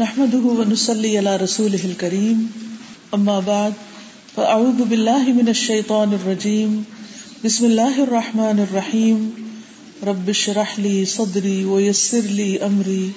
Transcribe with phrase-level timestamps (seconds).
[0.00, 2.46] نحمده ونصلي على رسوله الكريم.
[3.12, 3.70] اما بعد
[4.34, 6.82] فاعوذ بالله من الشيطان الرجيم.
[7.44, 9.30] بسم الله الرحمن الرحيم.
[10.06, 13.08] رب اشرح لي صدري ويسر لي امري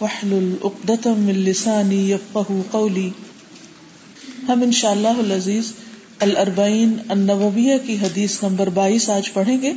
[0.00, 3.08] واحلل عقدة من لساني يفقهوا قولي.
[4.48, 5.72] ہم انشاءاللہ العزیز
[6.20, 9.72] الاربعین النوویہ کی حدیث نمبر بائیس آج پڑھیں گے۔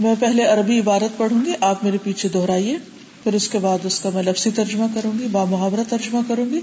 [0.00, 2.76] میں پہلے عربی عبارت پڑھوں گی، آپ میرے پیچھے دہرائیے۔
[3.24, 6.50] پھر اس کے بعد اس کا میں لفظی ترجمہ کروں گی، با محاورہ ترجمہ کروں
[6.50, 6.60] گی،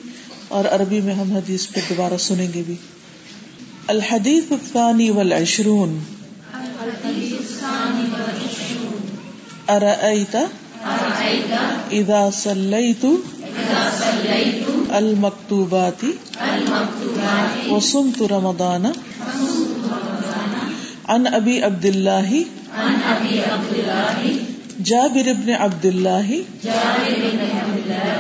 [0.47, 2.75] اور عربی میں ہم حدیث پہ دوبارہ سنیں گے بھی۔
[3.88, 5.99] الحدیث الثانی والعشرون۔
[9.67, 10.35] ارأیت
[11.91, 13.05] اذا صلیت؟
[14.89, 16.05] المکتوبات؟
[17.70, 18.85] وصمت رمضان؟
[21.07, 22.29] عن ابی عبد اللہ
[24.80, 26.31] جابر بن عبد اللہ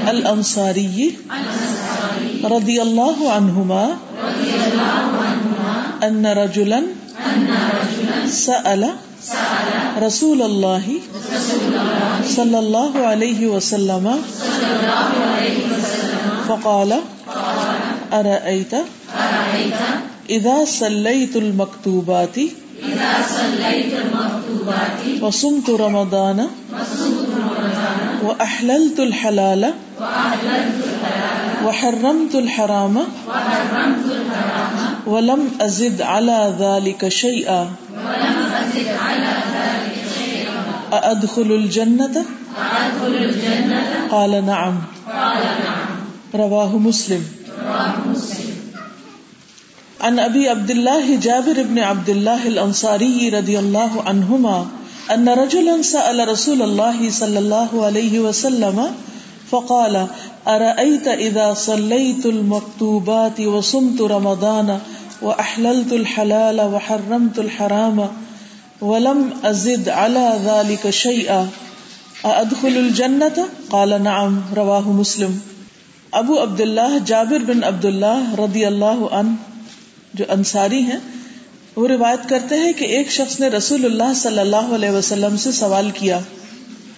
[0.09, 1.09] الانصاری
[2.51, 3.83] رضی اللہ عنہما
[6.01, 6.79] ان رجلا
[8.31, 8.83] سأل
[10.03, 10.87] رسول اللہ
[12.35, 14.07] صلی اللہ علیہ وسلم
[16.47, 16.93] فقال
[18.13, 18.73] ارأيت
[20.29, 22.39] اذا صليت المكتوبات
[25.21, 26.47] وصمت رمضان
[28.23, 29.73] وأحللت الحلال
[31.65, 32.95] وحرمت الحرام
[35.07, 37.71] ولم أزد على ذلك شيئا
[40.93, 42.25] أأدخل الجنة؟
[44.11, 44.73] قال نعم.
[46.35, 47.23] رواه مسلم.
[50.01, 54.65] عن ابي عبد الله جابر بن عبد الله الانصاري رضي الله عنهما
[55.13, 58.91] ان رجلا سال رسول الله صلى الله عليه وسلم
[59.49, 60.07] فقال
[60.47, 64.79] ارايت اذا صليت المكتوبات وصمت رمضان
[65.21, 68.07] واحللت الحلال وحرمت الحرام
[68.81, 71.47] ولم ازد على ذلك شيئا
[72.25, 75.39] ادخل الجنه قال، نعم رواه مسلم۔
[76.13, 79.46] ابو عبد الله جابر بن عبد الله رضی اللہ عنہ
[80.17, 80.99] جو انصاری ہیں،
[81.75, 85.51] وہ روایت کرتے ہیں کہ ایک شخص نے رسول اللہ صلی اللہ علیہ وسلم سے
[85.51, 86.19] سوال کیا۔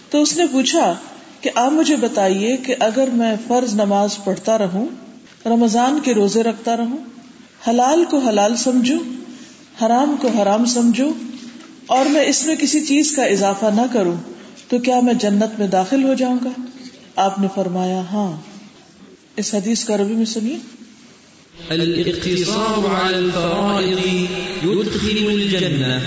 [0.10, 0.96] تو اس نے پوچھا
[1.42, 4.88] کہ آپ مجھے بتائیے کہ اگر میں فرض نماز پڑھتا رہوں،
[5.46, 6.98] رمضان کے روزے رکھتا رہوں،
[7.70, 9.00] حلال کو حلال سمجھوں،
[9.86, 11.14] حرام کو حرام سمجھوں،
[11.86, 14.16] اور میں اس میں کسی چیز کا اضافہ نہ کروں،
[14.68, 16.62] تو کیا میں جنت میں داخل ہو جاؤں گا؟
[17.16, 18.42] آپ نے فرمایا ہاں۔
[19.36, 20.79] اس حدیث کا ربی میں سنیے۔
[21.72, 24.00] الاقتصار على الفرائض
[24.64, 26.02] يدخل الجنة.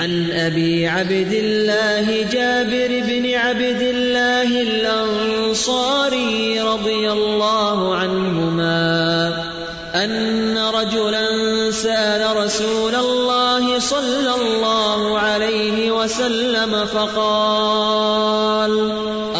[0.00, 9.52] عن أبي عبد الله جابر بن عبد الله الأنصاري رضي الله عنهما
[9.94, 11.26] أن رجلا
[11.70, 18.22] سأل رسول الله صلى الله عليه وسلم فقال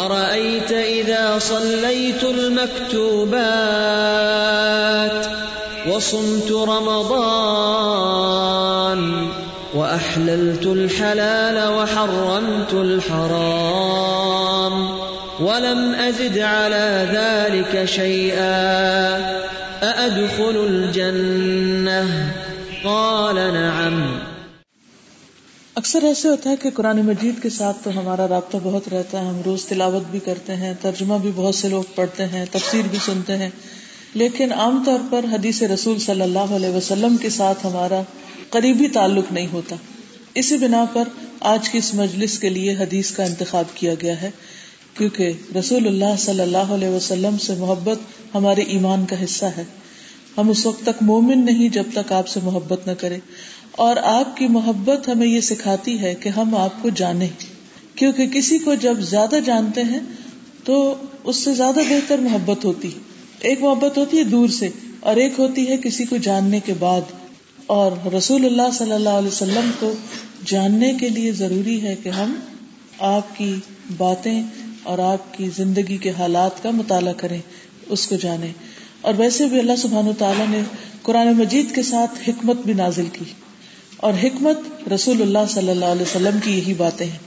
[0.05, 3.33] أرأيت إذا صليت المكتوبات
[5.87, 7.93] وصمت رمضان
[9.73, 13.83] وأحللت الحلال وحرمت الحرام
[15.39, 19.15] ولم أزد على ذلك شيئا
[19.83, 22.33] أأدخل الجنة
[22.83, 24.12] قال نعم
[25.83, 29.25] اکثر ایسے ہوتا ہے کہ قرآن مجید کے ساتھ تو ہمارا رابطہ بہت رہتا ہے،
[29.25, 32.97] ہم روز تلاوت بھی کرتے ہیں، ترجمہ بھی بہت سے لوگ پڑھتے ہیں، تفسیر بھی
[33.05, 33.49] سنتے ہیں۔
[34.13, 38.01] لیکن عام طور پر حدیث رسول صلی اللہ علیہ وسلم کے ساتھ ہمارا
[38.49, 39.75] قریبی تعلق نہیں ہوتا۔
[40.35, 41.03] اسی بنا پر
[41.39, 44.31] آج کی اس مجلس کے لیے حدیث کا انتخاب کیا گیا ہے،
[44.97, 47.99] کیونکہ رسول اللہ صلی اللہ علیہ وسلم سے محبت
[48.35, 49.63] ہمارے ایمان کا حصہ ہے۔
[50.37, 53.17] ہم اس وقت تک مومن نہیں جب تک آپ سے محبت نہ کرے۔
[53.75, 57.27] اور آپ کی محبت ہمیں یہ سکھاتی ہے کہ ہم آپ کو جانیں۔
[57.95, 59.99] کیونکہ کسی کو جب زیادہ جانتے ہیں
[60.63, 62.89] تو اس سے زیادہ بہتر محبت ہوتی
[63.39, 64.69] ایک محبت ہوتی ہے دور سے
[64.99, 67.01] اور ایک ہوتی ہے کسی کو جاننے کے بعد۔
[67.65, 69.93] اور رسول اللہ صلی اللہ علیہ وسلم کو
[70.45, 72.33] جاننے کے لیے ضروری ہے کہ ہم
[72.99, 73.55] آپ کی
[73.97, 74.43] باتیں
[74.83, 77.39] اور آپ کی زندگی کے حالات کا مطالعہ کریں،
[77.87, 78.53] اس کو جانیں۔
[79.01, 80.61] اور ویسے بھی اللہ سبحان تعالیٰ نے
[81.01, 83.25] قرآن مجید کے ساتھ حکمت بھی نازل کی۔
[84.03, 87.17] اور حکمت رسول اللہ صلی اللہ علیہ وسلم کی یہی باتیں ہیں۔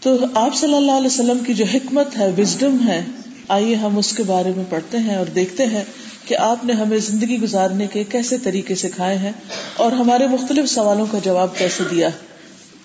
[0.00, 3.04] تو آپ صلی اللہ علیہ وسلم کی جو حکمت ہے وزڈم ہے،
[3.48, 5.84] آئیے ہم اس کے بارے میں پڑھتے ہیں اور دیکھتے ہیں
[6.26, 9.32] کہ آپ نے ہمیں زندگی گزارنے کے کیسے طریقے سکھائے ہیں
[9.76, 12.08] اور ہمارے مختلف سوالوں کا جواب کیسے دیا۔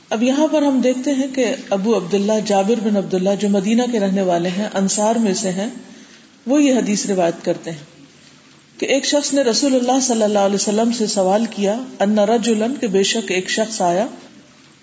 [0.10, 4.00] اب یہاں پر ہم دیکھتے ہیں کہ ابو عبداللہ جابر بن عبداللہ جو مدینہ کے
[4.00, 5.70] رہنے والے ہیں، انصار میں سے ہیں،
[6.48, 7.95] وہ یہ حدیث روایت کرتے ہیں۔
[8.78, 12.66] کہ ایک شخص نے رسول اللہ صلی اللہ علیہ وسلم سے سوال کیا، ان رجلا،
[12.82, 14.08] کہ بے شک ایک شخص آیا۔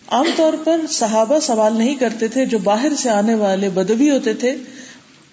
[0.08, 4.34] عام طور پر صحابہ سوال نہیں کرتے تھے، جو باہر سے آنے والے بدوی ہوتے
[4.34, 4.54] تھے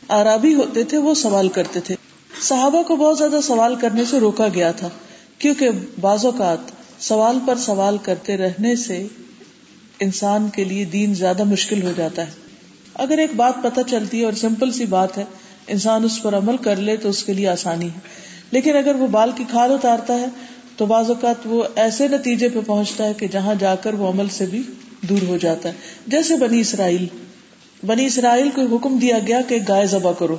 [0.07, 1.95] آرابی ہوتے تھے، وہ سوال کرتے تھے۔
[2.41, 4.89] صحابہ کو بہت زیادہ سوال کرنے سے روکا گیا تھا،
[5.37, 5.69] کیونکہ
[6.01, 6.57] بعض اوقات
[6.99, 9.07] سوال پر سوال کرتے رہنے سے
[9.99, 12.31] انسان کے لیے دین زیادہ مشکل ہو جاتا ہے۔
[12.93, 15.23] اگر ایک بات پتہ چلتی ہے اور سمپل سی بات ہے،
[15.67, 19.07] انسان اس پر عمل کر لے تو اس کے لیے آسانی ہے۔ لیکن اگر وہ
[19.07, 20.25] بال کی کھال اتارتا ہے،
[20.77, 24.27] تو بعض اوقات وہ ایسے نتیجے پہ پہنچتا ہے کہ جہاں جا کر وہ عمل
[24.29, 24.63] سے بھی
[25.01, 25.73] دور ہو جاتا ہے۔
[26.07, 27.07] جیسے بنی اسرائیل
[27.85, 30.35] بنی اسرائیل کو حکم دیا گیا کہ گائے ذبح کرو۔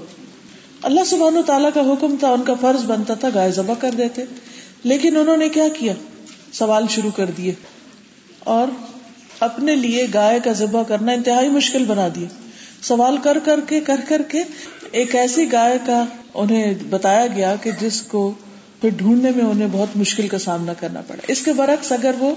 [0.83, 3.91] اللہ سبحان و تعالیٰ کا حکم تھا، ان کا فرض بنتا تھا، گائے ذبح کر
[3.91, 4.23] دیتے۔
[4.85, 5.93] لیکن انہوں نے کیا کیا؟
[6.53, 7.53] سوال شروع کر دیے
[8.39, 8.69] اور
[9.41, 12.29] اپنے لیے گائے کا ذبح کرنا انتہائی مشکل بنا دیا
[12.83, 14.43] سوال کر کر کے، کر کر کے
[14.91, 16.05] ایک ایسی گائے کا
[16.35, 18.33] انہیں بتایا گیا کہ جس کو
[18.81, 22.35] پھر ڈھونڈنے میں انہیں بہت مشکل کا سامنا کرنا پڑا۔ اس کے برعکس اگر وہ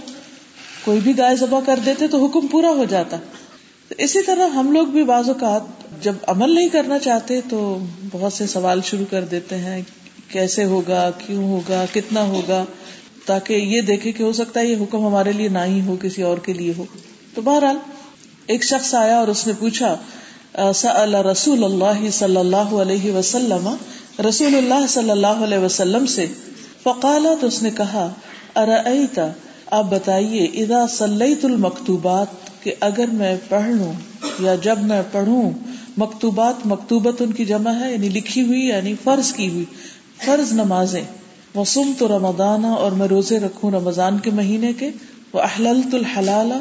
[0.84, 3.18] کوئی بھی گائے ذبح کر دیتے تو حکم پورا ہو جاتا۔
[3.98, 5.62] اسی طرح ہم لوگ بھی بعض اوقات
[6.04, 9.82] جب عمل نہیں کرنا چاہتے تو بہت سے سوال شروع کر دیتے ہیں،
[10.32, 12.66] کیسے ہوگا، کیوں ہوگا، کتنا ہوگا؟
[13.26, 16.22] تاکہ یہ دیکھے کہ ہو سکتا ہے یہ حکم ہمارے لیے نہ ہی ہو، کسی
[16.22, 16.86] اور کے لیے ہو۔
[17.34, 17.78] تو بہرحال
[18.48, 19.98] ایک شخص آیا اور اس نے پوچھا
[20.58, 23.70] رسول اللہ صلی اللہ علیہ وسلم،
[24.28, 26.26] رسول اللہ صلی اللہ علیہ وسلم سے
[26.84, 28.08] فقالا تو اس نے کہا
[28.56, 29.28] ارتا
[29.72, 33.94] آپ بتائیے ادا صلیت المکتوبات، کہ اگر میں پڑھ لوں،
[34.40, 35.50] یا جب میں پڑھوں،
[35.98, 39.66] مکتوبات مکتوبت ان کی جمع ہے یعنی لکھی ہوئی یعنی فرض کی ہوئی،
[40.26, 41.04] فرض نمازیں
[41.56, 44.90] وسم تو رمضان، اور میں روزے رکھوں رمضان کے مہینے کے
[45.34, 46.52] وہ احلل الحلال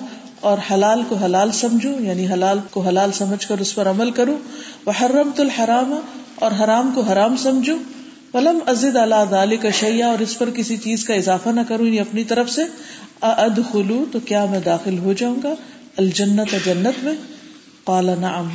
[0.43, 4.39] اور حلال کو حلال سمجھوں یعنی حلال کو حلال سمجھ کر اس پر عمل کروں
[4.87, 6.01] وہ حرم الحرام
[6.35, 7.79] اور حرام کو حرام سمجھوں،
[8.35, 11.87] ولم ازد اللہ دال کا شیا اور اس پر کسی چیز کا اضافہ نہ کروں
[11.87, 12.63] یعنی اپنی طرف سے
[13.21, 15.55] اد خلو تو کیا میں داخل ہو جاؤں گا؟
[15.97, 17.15] الجنت جنت میں؟
[17.85, 18.49] کالا نعم۔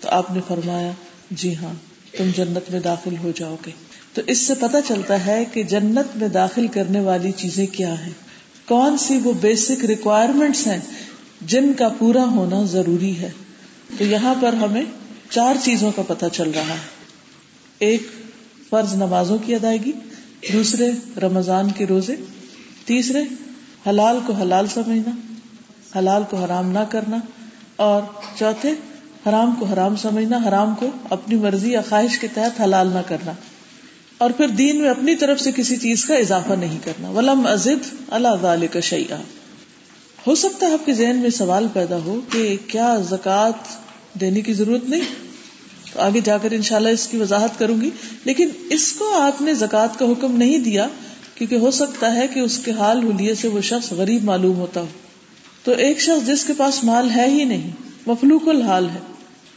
[0.00, 0.90] تو آپ نے فرمایا
[1.30, 1.74] جی ہاں
[2.16, 3.70] تم جنت میں داخل ہو جاؤ گے۔
[4.14, 8.12] تو اس سے پتا چلتا ہے کہ جنت میں داخل کرنے والی چیزیں کیا ہیں؟
[8.68, 10.80] کون سی وہ بیسک ریکوائرمنٹس ہیں
[11.46, 13.30] جن کا پورا ہونا ضروری ہے۔
[13.98, 14.82] تو یہاں پر ہمیں
[15.30, 16.88] چار چیزوں کا پتہ چل رہا ہے۔
[17.78, 18.02] ایک،
[18.70, 19.92] فرض نمازوں کی ادائیگی۔
[20.52, 20.90] دوسرے،
[21.22, 22.16] رمضان کے روزے۔
[22.84, 23.22] تیسرے،
[23.88, 25.10] حلال کو حلال سمجھنا۔
[25.98, 27.16] حلال کو حرام نہ کرنا۔
[27.76, 28.02] اور
[28.38, 28.70] چوتھے،
[29.28, 33.32] حرام کو حرام سمجھنا۔ حرام کو اپنی مرضی یا خواہش کے تحت حلال نہ کرنا۔
[34.18, 37.94] اور پھر دین میں اپنی طرف سے کسی چیز کا اضافہ نہیں کرنا۔ ولم ازد
[38.08, 39.20] اللہ کا شیا
[40.26, 43.76] ہو سکتا ہے آپ کے ذہن میں سوال پیدا ہو کہ کیا زکوٰۃ
[44.20, 45.00] دینے کی ضرورت نہیں؟
[45.92, 47.90] تو آگے جا کر انشاءاللہ اس کی وضاحت کروں گی۔
[48.24, 50.88] لیکن اس کو آپ نے زکوٰۃ کا حکم نہیں دیا،
[51.34, 54.80] کیونکہ ہو سکتا ہے کہ اس کے حال حلیے سے وہ شخص غریب معلوم ہوتا
[54.80, 54.86] ہو۔
[55.64, 57.70] تو ایک شخص جس کے پاس مال ہے ہی نہیں
[58.06, 59.00] مفلوق الحال ہے،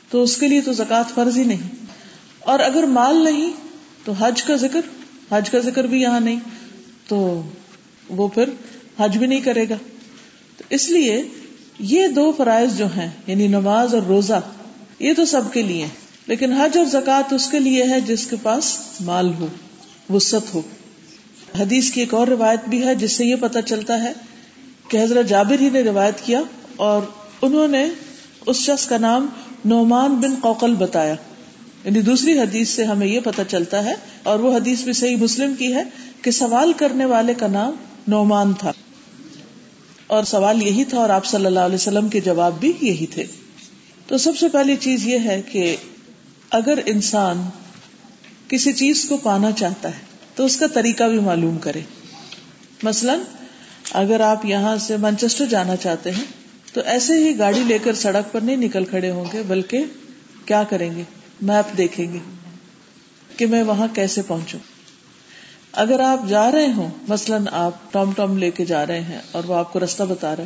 [0.10, 1.86] تو اس کے لیے تو زکوٰۃ فرض ہی نہیں۔
[2.40, 3.52] اور اگر مال نہیں،
[4.04, 4.82] تو حج کا ذکر،
[5.32, 6.40] حج کا ذکر بھی یہاں نہیں،
[7.08, 7.44] تو
[8.10, 8.50] وہ پھر
[9.00, 9.76] حج بھی نہیں کرے گا۔
[10.70, 11.24] اس لیے
[11.80, 14.42] یہ دو فرائض جو ہیں یعنی نماز اور روزہ،
[15.00, 15.88] یہ تو سب کے لیے
[16.28, 19.48] لیکن حج اور زکوٰۃ اس کے لیے ہے جس کے پاس مال ہو
[20.10, 20.62] وسط ہو۔
[21.60, 24.14] حدیث کی ایک اور روایت بھی ہے جس سے یہ پتا چلتا ہے
[24.88, 26.42] کہ حضرت جابر ہی نے روایت کیا
[26.76, 27.02] اور
[27.42, 27.88] انہوں نے
[28.46, 29.28] اس شخص کا نام
[29.66, 31.16] نعمان بن قوقل بتایا۔
[31.86, 33.94] یعنی دوسری حدیث سے ہمیں یہ پتا چلتا ہے
[34.24, 35.84] اور وہ حدیث بھی صحیح مسلم کی ہے
[36.22, 37.74] کہ سوال کرنے والے کا نام
[38.08, 38.72] نعمان تھا۔
[40.08, 43.24] اور سوال یہی تھا اور آپ صلی اللہ علیہ وسلم کے جواب بھی یہی تھے۔
[44.08, 45.76] تو سب سے پہلی چیز یہ ہے کہ
[46.50, 47.42] اگر انسان
[48.48, 50.00] کسی چیز کو پانا چاہتا ہے
[50.36, 51.82] تو اس کا طریقہ بھی معلوم کرے۔
[52.84, 53.20] مثلاً
[53.92, 56.24] اگر آپ یہاں سے مانچسٹر جانا چاہتے ہیں
[56.74, 59.84] تو ایسے ہی گاڑی لے کر سڑک پر نہیں نکل کھڑے ہوں گے، بلکہ
[60.46, 61.04] کیا کریں گے؟
[61.42, 62.20] میپ دیکھیں گے
[63.38, 64.60] کہ میں وہاں کیسے پہنچوں۔
[65.76, 69.44] اگر آپ جا رہے ہوں، مثلاً آپ ٹام ٹام لے کے جا رہے ہیں اور
[69.44, 70.46] وہ آپ کو رستہ بتا رہے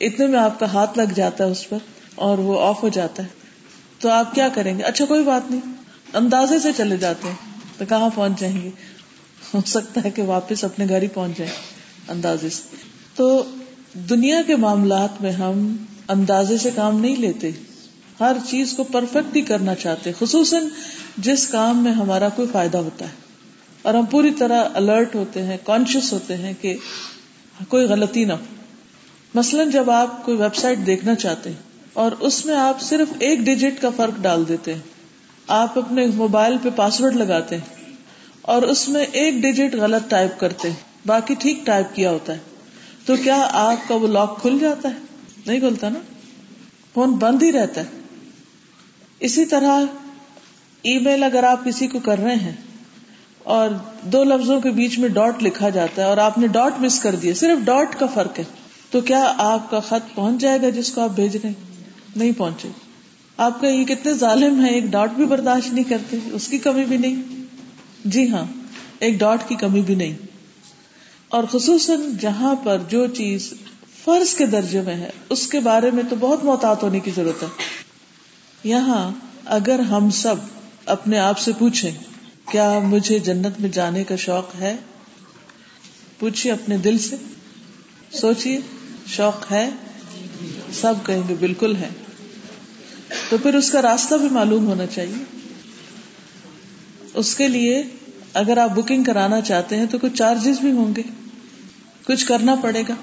[0.00, 1.78] اتنے میں آپ کا ہاتھ لگ جاتا ہے اس پر
[2.14, 3.28] اور وہ آف ہو جاتا ہے،
[3.98, 5.60] تو آپ کیا کریں گے؟ اچھا کوئی بات نہیں،
[6.14, 7.34] اندازے سے چلے جاتے ہیں،
[7.78, 8.70] تو کہاں پہنچ جائیں گے؟
[9.54, 11.52] ہو سکتا ہے کہ واپس اپنے گھر ہی پہنچ جائیں،
[12.08, 12.76] اندازے سے۔
[13.14, 13.42] تو
[13.92, 15.76] دنیا کے معاملات میں ہم
[16.08, 17.50] اندازے سے کام نہیں لیتے،
[18.20, 20.64] ہر چیز کو پرفیکٹ ہی کرنا چاہتے، خصوصاً
[21.16, 23.27] جس کام میں ہمارا کوئی فائدہ ہوتا ہے۔
[23.88, 26.76] اور ہم پوری طرح الرٹ ہوتے ہیں کانشیس ہوتے ہیں کہ
[27.68, 28.44] کوئی غلطی نہ ہو۔
[29.34, 31.56] مثلاً جب آپ کوئی ویب سائٹ دیکھنا چاہتے ہیں
[31.92, 34.80] اور اس میں آپ صرف ایک ڈیجٹ کا فرق ڈال دیتے ہیں۔
[35.46, 37.94] آپ اپنے موبائل پہ پاسورڈ لگاتے ہیں
[38.42, 42.38] اور اس میں ایک ڈیجٹ غلط ٹائپ کرتے ہیں، باقی ٹھیک ٹائپ کیا ہوتا ہے۔
[43.06, 44.98] تو کیا آپ کا وہ لاک کھل جاتا ہے؟
[45.46, 45.98] نہیں کھلتا نا۔
[46.94, 48.00] فون بند ہی رہتا ہے۔
[49.20, 49.80] اسی طرح
[50.82, 52.56] ای میل اگر آپ کسی کو کر رہے ہیں
[53.48, 53.68] اور
[54.02, 57.14] دو لفظوں کے بیچ میں ڈاٹ لکھا جاتا ہے اور آپ نے ڈاٹ مس کر
[57.14, 58.44] دیا صرف ڈاٹ کا فرق ہے۔
[58.90, 61.66] تو کیا آپ کا خط پہنچ جائے گا جس کو آپ بھیج رہے ہیں؟
[62.16, 62.68] نہیں پہنچے۔
[63.36, 66.84] آپ کا یہ کتنے ظالم ہے ایک ڈاٹ بھی برداشت نہیں کرتے، اس کی کمی
[66.84, 67.22] بھی نہیں۔
[68.04, 68.44] جی ہاں
[68.98, 70.14] ایک ڈاٹ کی کمی بھی نہیں۔
[71.28, 73.54] اور خصوصاً جہاں پر جو چیز
[74.04, 77.42] فرض کے درجے میں ہے، اس کے بارے میں تو بہت محتاط ہونے کی ضرورت
[77.42, 77.48] ہے۔
[78.64, 79.10] یہاں
[79.44, 80.34] اگر ہم سب
[80.86, 81.90] اپنے آپ سے پوچھیں
[82.50, 84.76] کیا مجھے جنت میں جانے کا شوق ہے؟
[86.18, 87.16] پوچھیے اپنے دل سے۔
[88.12, 88.60] سوچیے
[89.06, 89.70] شوق ہے؟
[90.72, 91.88] سب کہیں گے بالکل ہے۔
[93.30, 95.24] تو پھر اس کا راستہ بھی معلوم ہونا چاہیے۔
[97.14, 97.82] اس کے لیے
[98.34, 101.02] اگر آپ بکنگ کرانا چاہتے ہیں تو کچھ چارجز بھی ہوں گے۔
[102.06, 102.94] کچھ کرنا پڑے گا۔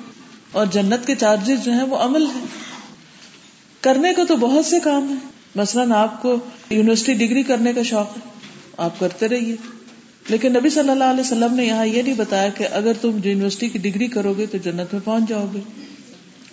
[0.51, 2.45] اور جنت کے چارجز جو ہیں وہ عمل ہے
[3.81, 6.35] کرنے کو تو بہت سے کام ہیں۔ مثلاً آپ کو
[6.69, 8.34] یونیورسٹی ڈگری کرنے کا شوق ہے۔
[8.77, 9.55] آپ کرتے رہیے۔
[10.29, 13.69] لیکن نبی صلی اللہ علیہ وسلم نے یہاں یہ نہیں بتایا کہ اگر تم یونیورسٹی
[13.69, 15.59] کی ڈگری کرو گے تو جنت میں پہنچ جاؤ گے۔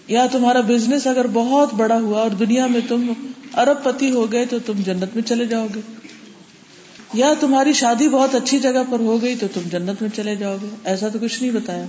[0.06, 3.12] یا تمہارا بزنس اگر بہت بڑا ہوا اور دنیا میں تم
[3.56, 5.80] ارب پتی ہو گئے تو تم جنت میں چلے جاؤ گے۔
[7.14, 10.56] یا تمہاری شادی بہت اچھی جگہ پر ہو گئی تو تم جنت میں چلے جاؤ
[10.62, 11.86] گے۔ ایسا تو کچھ نہیں بتایا۔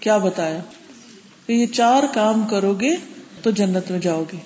[0.00, 0.58] کیا بتایا؟
[1.46, 2.90] کہ یہ چار کام کرو گے
[3.42, 4.36] تو جنت میں جاؤ گے۔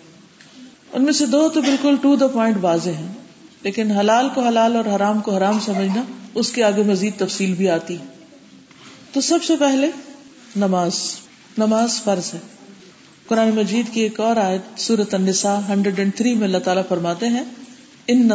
[0.92, 3.21] ان میں سے دو تو بالکل ٹو دا پوائنٹ واضح ہیں۔
[3.62, 6.02] لیکن حلال کو حلال اور حرام کو حرام سمجھنا
[6.34, 7.96] اس کے آگے مزید تفصیل بھی آتی
[9.12, 9.90] تو سب سے پہلے
[10.56, 10.92] نماز
[11.58, 12.38] نماز فرض ہے۔
[13.26, 17.28] قرآن مجید کی ایک اور آیت سورت النساء ہنڈریڈ اینڈ تھری میں اللہ تعالیٰ فرماتے
[17.28, 17.44] ہیں،
[18.06, 18.28] ان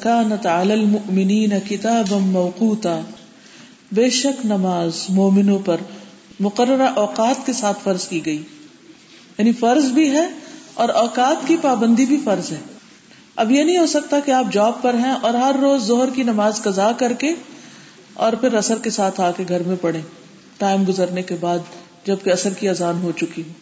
[0.00, 3.00] كانت على المؤمنين كتابا موقوتا۔
[3.92, 5.76] بے شک نماز مومنوں پر
[6.40, 8.42] مقررہ اوقات کے ساتھ فرض کی گئی۔
[9.38, 10.28] یعنی فرض بھی ہے
[10.74, 12.60] اور اوقات کی پابندی بھی فرض ہے۔
[13.36, 16.22] اب یہ نہیں ہو سکتا کہ آپ جاب پر ہیں اور ہر روز زہر کی
[16.22, 17.34] نماز قزا کر کے
[18.14, 20.02] اور پھر اثر کے ساتھ آ کے گھر میں پڑھیں۔
[20.58, 21.58] ٹائم گزرنے کے بعد
[22.06, 23.52] جبکہ اثر کی اذان ہو چکی۔ ہو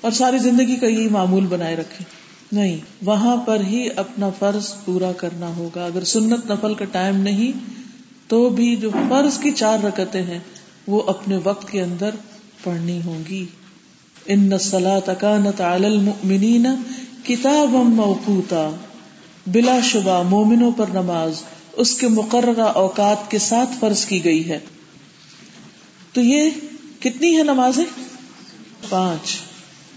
[0.00, 2.04] اور ساری زندگی کا یہی معمول بنائے رکھے
[2.52, 7.58] نہیں، وہاں پر ہی اپنا فرض پورا کرنا ہوگا۔ اگر سنت نفل کا ٹائم نہیں،
[8.28, 10.38] تو بھی جو فرض کی چار رکتے ہیں،
[10.86, 12.10] وہ اپنے وقت کے اندر
[12.64, 13.46] پڑھنی ہوں گی۔
[14.26, 16.66] ان نسلا تکانت المؤمنین
[17.24, 18.70] کتاب موقوتا۔
[19.46, 24.58] بلا شبہ مومنوں پر نماز اس کے مقررہ اوقات کے ساتھ فرض کی گئی ہے۔
[26.12, 26.50] تو یہ
[27.00, 27.84] کتنی ہے نمازیں؟
[28.88, 29.36] پانچ۔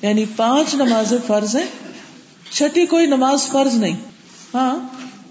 [0.02, 1.66] یعنی پانچ نمازیں فرض ہیں۔
[2.52, 3.96] چھٹی کوئی نماز فرض نہیں۔
[4.54, 4.80] ہاں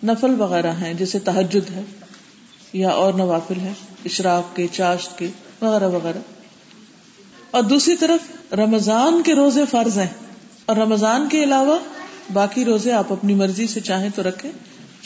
[0.05, 1.83] نفل وغیرہ ہیں، جیسے تحجد ہے
[2.73, 3.73] یا اور نوافل ہے
[4.05, 5.29] اشراق کے، چاشت کے،
[5.63, 6.19] وغیرہ وغیرہ۔
[7.51, 10.15] اور دوسری طرف رمضان کے روزے فرض ہیں۔
[10.67, 11.79] اور رمضان کے علاوہ
[12.33, 14.51] باقی روزے آپ اپنی مرضی سے چاہیں تو رکھیں،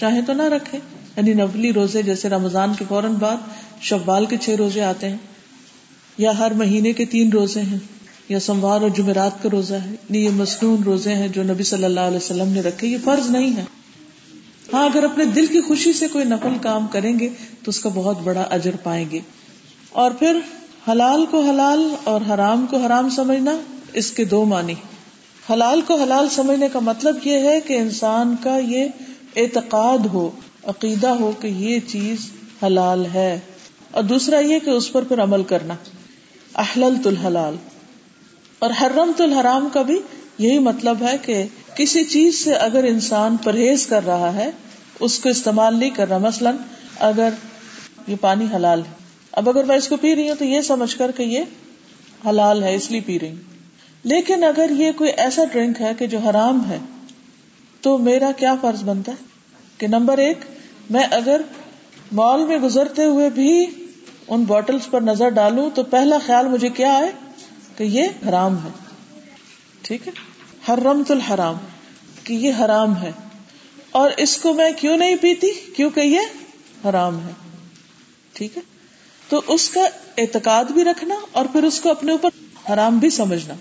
[0.01, 0.81] چاہیں تو نہ رکھیں۔
[1.17, 3.37] یعنی نفلی روزے جیسے رمضان کے فوراً بعد
[3.81, 5.17] شوال کے چھ روزے آتے ہیں،
[6.19, 7.79] یا ہر مہینے کے تین روزے ہیں،
[8.29, 11.85] یا سموار اور جمعرات کا روزہ ہے۔ یعنی یہ مصنون روزے ہیں جو نبی صلی
[11.85, 13.65] اللہ علیہ وسلم نے رکھے، یہ فرض نہیں ہے۔
[14.73, 17.29] ہاں اگر اپنے دل کی خوشی سے کوئی نفل کام کریں گے
[17.65, 19.21] تو اس کا بہت بڑا اجر پائیں گے۔
[19.91, 20.37] اور پھر
[20.89, 23.61] حلال کو حلال اور حرام کو حرام سمجھنا
[23.93, 24.75] اس کے دو معنی
[25.53, 28.89] حلال کو حلال سمجھنے کا مطلب یہ ہے کہ انسان کا یہ
[29.37, 30.31] اعتقاد ہو،
[30.65, 32.31] عقیدہ ہو کہ یہ چیز
[32.67, 33.41] حلال ہے۔
[33.91, 35.75] اور دوسرا یہ کہ اس پر پھر عمل کرنا۔
[36.55, 37.57] احلل الحلال۔
[38.59, 39.99] اور حرمت الحرام کا بھی
[40.39, 41.45] یہی مطلب ہے کہ
[41.75, 44.51] کسی چیز سے اگر انسان پرہیز کر رہا ہے،
[45.01, 46.57] اس کو استعمال نہیں کر رہا۔ مثلاً
[46.99, 47.29] اگر
[48.07, 48.93] یہ پانی حلال ہے۔
[49.33, 51.41] اب اگر میں اس کو پی رہی ہوں تو یہ سمجھ کر کہ یہ
[52.29, 53.50] حلال ہے، اس لیے پی رہی ہوں
[54.05, 56.79] لیکن اگر یہ کوئی ایسا ڈرنک ہے کہ جو حرام ہے،
[57.81, 59.25] تو میرا کیا فرض بنتا ہے؟
[59.79, 60.39] کہ نمبر ایک،
[60.91, 61.41] میں اگر
[62.13, 63.67] مال میں گزرتے ہوئے بھی
[64.29, 67.13] ان بوٹلز پر نظر ڈالوں، تو پہلا خیال مجھے کیا آئے؟
[67.77, 68.71] کہ یہ حرام ہے۔
[69.83, 70.13] ٹھیک ہے؟
[70.69, 71.57] حرمت الحرام،
[72.25, 73.13] کہ یہ حرام ہے۔
[73.91, 76.21] اور اس کو میں کیوں نہیں پیتی؟ کیونکہ یہ
[76.89, 77.33] حرام ہے۔
[78.33, 78.63] ٹھیک ہے؟
[79.29, 79.81] تو اس کا
[80.19, 82.29] اعتقاد بھی رکھنا اور پھر اس کو اپنے اوپر
[82.73, 83.55] حرام بھی سمجھنا۔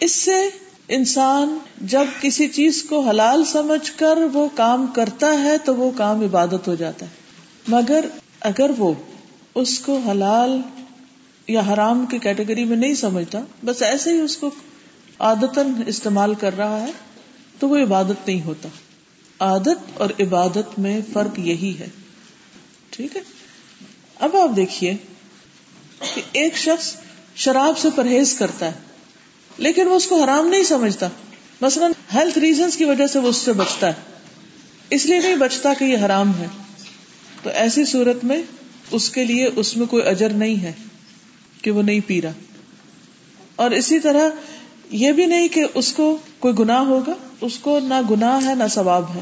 [0.00, 0.48] اس سے
[0.88, 6.20] انسان جب کسی چیز کو حلال سمجھ کر وہ کام کرتا ہے تو وہ کام
[6.20, 7.10] عبادت ہو جاتا ہے۔
[7.68, 8.04] مگر
[8.40, 8.94] اگر وہ
[9.54, 10.60] اس کو حلال
[11.48, 14.50] یا حرام کی کیٹیگری میں نہیں سمجھتا، بس ایسے ہی اس کو
[15.18, 16.90] عادت استعمال کر رہا ہے،
[17.58, 18.68] تو وہ عبادت نہیں ہوتا۔
[19.40, 21.88] عادت اور عبادت میں فرق یہی ہے۔
[22.90, 23.20] ٹھیک ہے؟
[24.20, 24.96] اب آپ دیکھیے
[26.14, 26.94] کہ ایک شخص
[27.34, 28.85] شراب سے پرہیز کرتا ہے۔
[29.58, 31.08] لیکن وہ اس کو حرام نہیں سمجھتا۔
[31.60, 33.92] مثلاً ہیلتھ ریزنس کی وجہ سے وہ اس سے بچتا ہے۔
[34.90, 36.46] اس لیے نہیں بچتا کہ یہ حرام ہے۔
[37.42, 38.42] تو ایسی صورت میں
[38.90, 40.72] اس کے لیے اس میں کوئی اجر نہیں ہے
[41.62, 42.32] کہ وہ نہیں پی رہا۔
[43.56, 44.28] اور اسی طرح
[44.90, 48.64] یہ بھی نہیں کہ اس کو کوئی گنا ہوگا، اس کو نہ گنا ہے، نہ
[48.70, 49.20] ثواب ہے۔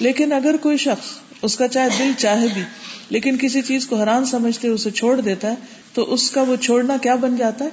[0.00, 1.06] لیکن اگر کوئی شخص
[1.42, 2.62] اس کا چاہے دل چاہے بھی،
[3.10, 5.54] لیکن کسی چیز کو حرام سمجھتے اسے چھوڑ دیتا ہے،
[5.94, 7.70] تو اس کا وہ چھوڑنا کیا بن جاتا ہے؟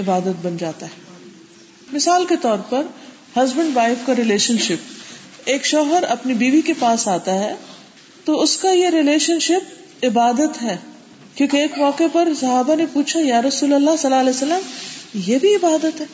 [0.00, 1.11] عبادت بن جاتا ہے۔
[1.92, 2.82] مثال کے طور پر
[3.36, 5.02] ہسبینڈ وائف کا ریلیشن شپ،
[5.44, 7.54] ایک شوہر اپنی بیوی کے پاس آتا ہے،
[8.24, 10.76] تو اس کا یہ ریلیشن شپ عبادت ہے،
[11.34, 14.60] کیونکہ ایک موقع پر صحابہ نے پوچھا، یا رسول اللہ صلی اللہ علیہ وسلم،
[15.14, 16.06] یہ بھی عبادت ہے؟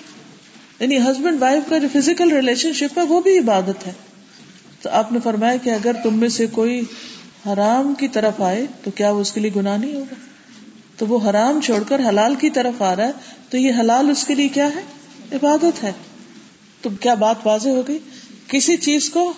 [0.80, 3.92] یعنی ہسبینڈ وائف کا جو فزیکل ریلیشن شپ ہے، وہ بھی عبادت ہے۔
[4.82, 6.82] تو آپ نے فرمایا کہ اگر تم میں سے کوئی
[7.46, 10.14] حرام کی طرف آئے، تو کیا وہ اس کے لیے گناہ نہیں ہوگا؟
[10.96, 13.12] تو وہ حرام چھوڑ کر حلال کی طرف آ رہا ہے،
[13.50, 14.97] تو یہ حلال اس کے لیے کیا ہے؟
[15.32, 15.92] عبادت ہے۔
[16.82, 17.98] تو کیا بات واضح ہو گئی؟
[18.48, 19.32] کسی چیز کو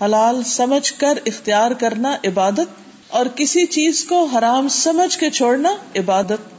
[0.00, 2.66] حلال سمجھ کر اختیار کرنا عبادت
[3.08, 6.56] اور کسی چیز کو حرام سمجھ کے چھوڑنا عبادت۔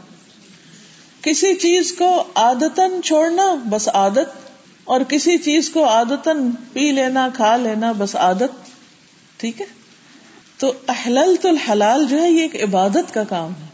[1.23, 4.49] کسی چیز کو آدتن چھوڑنا بس عادت
[4.83, 8.67] اور کسی چیز کو آدتن پی لینا، کھا لینا بس عادت۔
[9.37, 9.65] ٹھیک ہے؟
[10.57, 13.67] تو احللت الحلال جو ہے یہ ایک عبادت کا کام ہے۔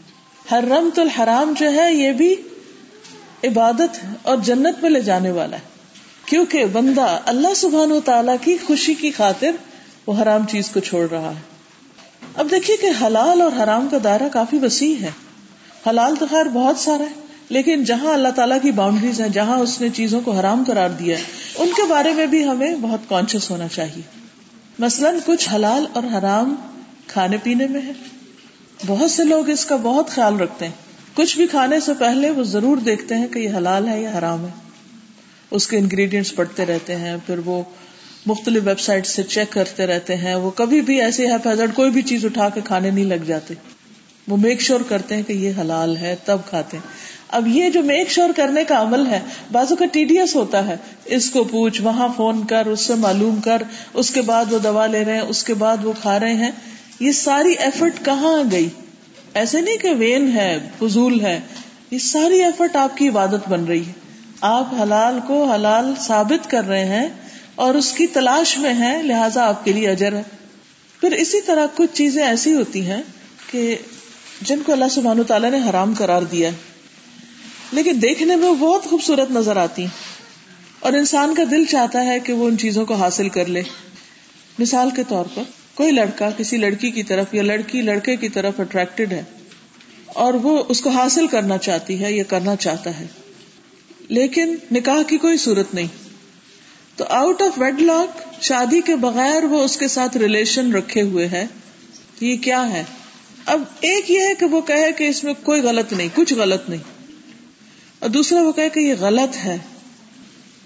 [0.52, 2.36] حرمت الحرام جو ہے یہ بھی
[3.44, 5.74] عبادت ہے اور جنت میں لے جانے والا ہے۔
[6.26, 9.50] کیونکہ بندہ اللہ سبحان و تعالی کی خوشی کی خاطر
[10.06, 11.54] وہ حرام چیز کو چھوڑ رہا ہے۔
[12.34, 15.10] اب دیکھیے کہ حلال اور حرام کا دائرہ کافی وسیع ہے۔
[15.90, 19.80] حلال تو خیر بہت سارا ہے، لیکن جہاں اللہ تعالیٰ کی باؤنڈریز ہیں، جہاں اس
[19.80, 21.22] نے چیزوں کو حرام قرار دیا ہے،
[21.56, 24.02] ان کے بارے میں بھی ہمیں بہت کانشیس ہونا چاہیے۔
[24.78, 26.54] مثلاً کچھ حلال اور حرام
[27.06, 27.92] کھانے پینے میں ہے۔
[28.86, 30.83] بہت سے لوگ اس کا بہت خیال رکھتے ہیں۔
[31.14, 34.44] کچھ بھی کھانے سے پہلے وہ ضرور دیکھتے ہیں کہ یہ حلال ہے یا حرام
[34.44, 34.50] ہے۔
[35.50, 37.62] اس کے انگریڈینٹس پڑھتے رہتے ہیں، پھر وہ
[38.26, 41.26] مختلف ویب سائٹ سے چیک کرتے رہتے ہیں۔ وہ کبھی بھی ایسے
[41.74, 43.54] کوئی بھی چیز اٹھا کے کھانے نہیں لگ جاتے۔
[44.28, 46.88] وہ میک شور کرتے ہیں کہ یہ حلال ہے، تب کھاتے ہیں۔
[47.28, 49.20] اب یہ جو میک شور کرنے کا عمل ہے،
[49.52, 52.94] بازو کا ٹی ڈی ایس ہوتا ہے۔ اس کو پوچھ، وہاں فون کر، اس سے
[52.94, 53.62] معلوم کر۔
[53.94, 56.50] اس کے بعد وہ دوا لے رہے ہیں، اس کے بعد وہ کھا رہے ہیں۔
[57.00, 58.68] یہ ساری ایفرٹ کہاں گئی؟
[59.34, 61.40] ایسے نہیں کہ وین ہے، فضول ہے،
[61.90, 63.92] یہ ساری ایفرٹ آپ کی عبادت بن رہی ہے۔
[64.40, 67.08] آپ حلال کو حلال ثابت کر رہے ہیں
[67.54, 70.22] اور اس کی تلاش میں ہے لہذا آپ کے لیے اجر ہے۔
[71.00, 73.02] پھر اسی طرح کچھ چیزیں ایسی ہوتی ہیں
[73.50, 73.76] کہ
[74.42, 76.54] جن کو اللہ سبحان تعالیٰ نے حرام قرار دیا ہے۔
[77.72, 80.14] لیکن دیکھنے میں وہ بہت خوبصورت نظر آتی۔ ہیں
[80.80, 83.62] اور انسان کا دل چاہتا ہے کہ وہ ان چیزوں کو حاصل کر لے۔
[84.58, 85.42] مثال کے طور پر
[85.74, 89.22] کوئی لڑکا کسی لڑکی کی طرف یا لڑکی لڑکے کی طرف اٹریکٹڈ ہے
[90.06, 93.06] اور وہ اس کو حاصل کرنا چاہتی ہے یا کرنا چاہتا ہے،
[94.08, 95.86] لیکن نکاح کی کوئی صورت نہیں۔
[96.96, 101.28] تو آؤٹ آف ویڈ لاک شادی کے بغیر وہ اس کے ساتھ ریلیشن رکھے ہوئے
[101.28, 101.46] ہے۔
[102.20, 102.82] یہ کیا ہے؟
[103.46, 106.68] اب ایک یہ ہے کہ وہ کہے کہ اس میں کوئی غلط نہیں، کچھ غلط
[106.68, 107.12] نہیں۔
[107.98, 109.58] اور دوسرا وہ کہے کہ یہ غلط ہے،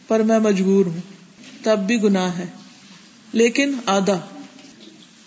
[0.09, 1.01] پر میں مجبور ہوں۔
[1.63, 2.47] تب بھی گناہ ہے،
[3.33, 4.21] لیکن آدھا۔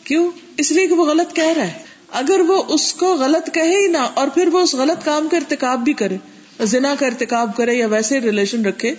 [0.04, 3.82] کیوں؟ اس لیے کہ وہ غلط کہہ رہا ہے۔ اگر وہ اس کو غلط کہے
[3.82, 6.18] ہی نہ، اور پھر وہ اس غلط کام کا ارتکاب بھی کرے،
[6.64, 8.96] زنا کا ارتکاب کرے یا ویسے ریلیشن رکھے،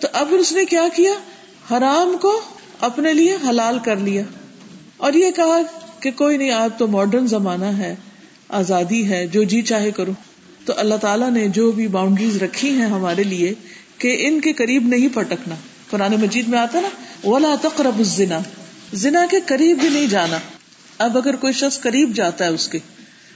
[0.00, 1.12] تو اب اس نے کیا کیا؟
[1.70, 2.40] حرام کو
[2.80, 4.22] اپنے لیے حلال کر لیا۔
[4.96, 5.60] اور یہ کہا
[6.00, 7.94] کہ کوئی نہیں آپ تو ماڈرن زمانہ ہے،
[8.48, 10.12] آزادی ہے، جو جی چاہے کرو۔
[10.64, 13.54] تو اللہ تعالیٰ نے جو بھی باؤنڈریز رکھی ہیں ہمارے لیے،
[13.98, 15.54] کہ ان کے قریب نہیں پٹکنا
[15.90, 16.88] قرآن مجید میں آتا نا،
[17.28, 18.38] ولا تقرب الزنا۔
[18.94, 20.38] زنا کے قریب بھی نہیں جانا۔
[20.98, 22.78] اب اگر کوئی شخص قریب جاتا ہے اس کے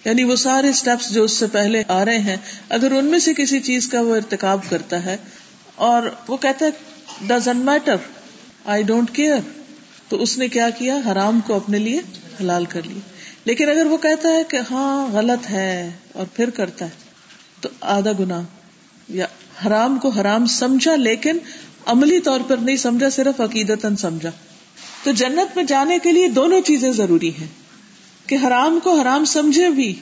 [0.04, 2.36] یعنی وہ سارے اسٹیپس جو اس سے پہلے آ رہے ہیں،
[2.68, 5.16] اگر ان میں سے کسی چیز کا وہ ارتکاب کرتا ہے
[5.74, 6.70] اور وہ کہتا ہے
[7.26, 7.96] doesn't matter
[8.64, 9.38] I don't care
[10.08, 12.00] تو اس نے کیا کیا؟ حرام کو اپنے لیے
[12.40, 13.00] حلال کر لیا۔
[13.44, 16.90] لیکن اگر وہ کہتا ہے کہ ہاں غلط ہے اور پھر کرتا ہے،
[17.60, 18.42] تو آدھا گنا
[19.08, 19.26] یا
[19.66, 21.38] حرام کو حرام سمجھا، لیکن
[21.86, 24.30] عملی طور پر نہیں سمجھا، صرف عقیدت سمجھا۔
[25.04, 27.46] تو جنت میں جانے کے لیے دونوں چیزیں ضروری ہیں
[28.26, 29.94] کہ حرام کو حرام سمجھے بھی،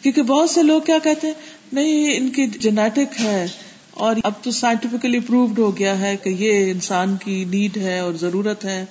[0.00, 1.34] کیونکہ بہت سے لوگ کیا کہتے ہیں،
[1.72, 3.46] نہیں، ان کی جینیٹک ہے
[3.90, 8.14] اور اب تو سائنٹیفکلی پرووڈ ہو گیا ہے کہ یہ انسان کی نیڈ ہے اور
[8.14, 8.84] ضرورت ہے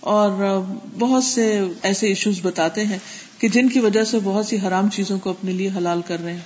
[0.00, 0.60] اور
[0.98, 2.98] بہت سے ایسے ایشوز بتاتے ہیں
[3.38, 6.32] کہ جن کی وجہ سے بہت سی حرام چیزوں کو اپنے لیے حلال کر رہے
[6.32, 6.40] ہیں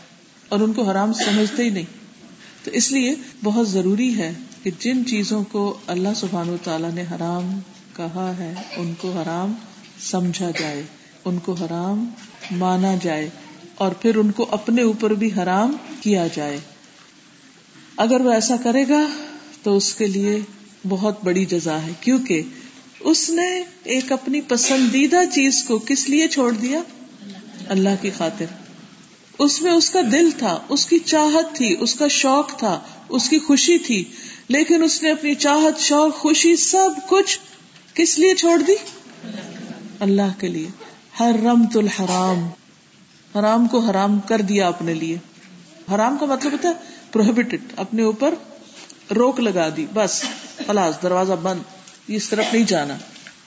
[0.48, 1.84] اور ان کو حرام سمجھتے ہی نہیں۔
[2.64, 4.32] تو اس لیے بہت ضروری ہے
[4.62, 7.58] کہ جن چیزوں کو اللہ سبحان و تعالیٰ نے حرام
[7.96, 9.52] کہا ہے، ان کو حرام
[10.00, 10.82] سمجھا جائے،
[11.24, 12.10] ان کو حرام
[12.50, 13.30] مانا جائے
[13.74, 16.58] اور پھر ان کو اپنے اوپر بھی حرام کیا جائے۔
[17.96, 19.06] اگر وہ ایسا کرے گا
[19.62, 20.40] تو اس کے لیے
[20.88, 22.42] بہت بڑی جزا ہے، کیونکہ
[23.00, 26.80] اس نے ایک اپنی پسندیدہ چیز کو کس لیے چھوڑ دیا؟
[27.68, 28.44] اللہ کی خاطر۔
[29.38, 33.28] اس میں اس کا دل تھا، اس کی چاہت تھی، اس کا شوق تھا، اس
[33.28, 34.04] کی خوشی تھی،
[34.48, 37.38] لیکن اس نے اپنی چاہت، شوق، خوشی سب کچھ
[38.00, 38.74] کس لیے چھوڑ دی؟
[40.00, 40.68] اللہ کے لیے۔
[41.20, 42.48] ہر رمت الحرام۔
[43.38, 45.16] حرام کو حرام کر دیا اپنے لیے۔
[45.94, 46.74] حرام کا مطلب ہوتا ہے
[47.12, 48.34] پروہیبٹڈ اپنے اوپر
[49.16, 50.24] روک لگا دی۔ بس
[50.66, 51.60] فلاس دروازہ بند۔
[52.08, 52.96] اس طرف نہیں جانا۔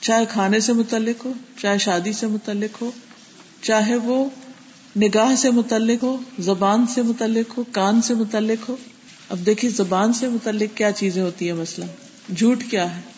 [0.02, 2.92] چاہے کھانے سے متعلق ہو، چاہے شادی سے متعلق ہو،
[3.62, 4.30] چاہے وہ
[4.98, 8.76] نگاہ سے متعلق ہو، زبان سے متعلق ہو، کان سے متعلق ہو۔
[9.30, 11.86] اب دیکھیے زبان سے متعلق کیا چیزیں ہوتی ہیں مثلا۔
[12.38, 13.13] جھوٹ کیا ہے؟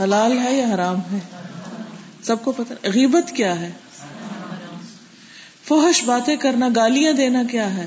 [0.00, 1.18] حلال ہے یا حرام ہے؟
[2.22, 3.70] سب کو پتا غیبت کیا ہے؟
[5.64, 7.86] فوہش باتیں کرنا، گالیاں دینا کیا ہے؟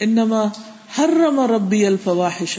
[0.00, 0.44] انما
[0.98, 2.58] حرم ربی الفواحش،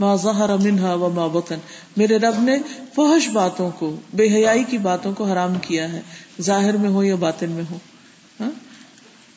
[0.00, 1.58] ما ظہر منها وما بطن۔
[1.96, 2.58] میرے رب نے
[2.94, 6.00] فوہش باتوں کو، بے حیائی کی باتوں کو حرام کیا ہے۔
[6.42, 7.78] ظاہر میں ہو یا باطن میں ہو
[8.40, 8.50] ہاں؟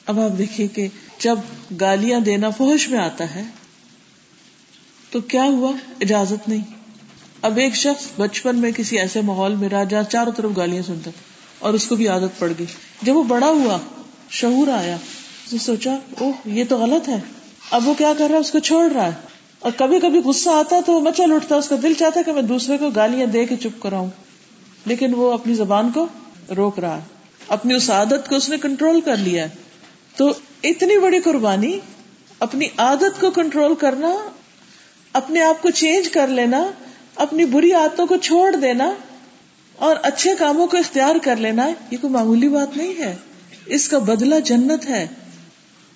[0.05, 0.87] اب آپ دیکھیے کہ
[1.19, 1.39] جب
[1.81, 3.43] گالیاں دینا فوہش میں آتا ہے،
[5.09, 5.71] تو کیا ہوا؟
[6.01, 6.82] اجازت نہیں۔
[7.43, 11.11] اب ایک شخص بچپن میں کسی ایسے ماحول میں رہا جہاں چاروں طرف گالیاں سنتا
[11.59, 12.67] اور اس کو بھی عادت پڑ گئی۔
[13.01, 13.77] جب وہ بڑا ہوا،
[14.29, 14.97] شعور آیا
[15.51, 17.19] تو سوچا، اوہ، یہ تو غلط ہے۔
[17.71, 19.11] اب وہ کیا کر رہا ہے؟ اس کو چھوڑ رہا ہے۔
[19.59, 22.41] اور کبھی کبھی غصہ آتا تو وہ مچل اٹھتا، اس کا دل چاہتا کہ میں
[22.41, 24.09] دوسرے کو گالیاں دے کے چپ کراؤں۔
[24.85, 26.07] لیکن وہ اپنی زبان کو
[26.55, 27.01] روک رہا ہے۔
[27.47, 29.47] اپنی اس عادت کو اس نے کنٹرول کر لیا
[30.15, 31.79] تو اتنی بڑی قربانی،
[32.39, 34.29] اپنی عادت کو کنٹرول کرنا،
[35.13, 36.71] اپنے آپ کو چینج کر لینا
[37.15, 38.93] اپنی بری عادتوں کو چھوڑ دینا
[39.75, 43.15] اور اچھے کاموں کو اختیار کر لینا، یہ کوئی معمولی بات نہیں ہے۔
[43.65, 45.07] اس کا بدلہ جنت ہے۔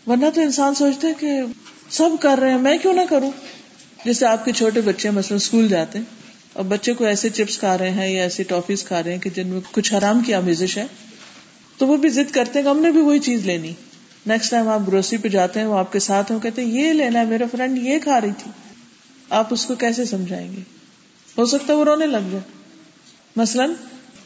[0.07, 1.29] ورنہ تو انسان سوچتے کہ
[1.89, 3.31] سب کر رہے ہیں، میں کیوں نہ کروں؟
[4.05, 6.05] جیسے آپ کے چھوٹے بچے مثلا اسکول جاتے ہیں
[6.53, 9.29] اور بچے کو ایسے چپس کھا رہے ہیں یا ایسی ٹافیز کھا رہے ہیں کہ
[9.29, 10.85] جن میں کچھ حرام کی آمیزش ہے،
[11.77, 13.73] تو وہ بھی ضد کرتے ہیں کہ ہم نے بھی وہی چیز لینی۔
[14.25, 16.93] نیکسٹ ٹائم آپ گروسری پہ جاتے ہیں، وہ آپ کے ساتھ ہوں کہتے ہیں، یہ
[16.93, 18.51] لینا ہے، میرا فرینڈ یہ کھا رہی تھی۔
[19.29, 20.76] آپ اس کو کیسے سمجھائیں گے؟
[21.37, 22.39] ہو سکتا ہے وہ رونے لگ جائے۔
[23.35, 23.71] مثلاً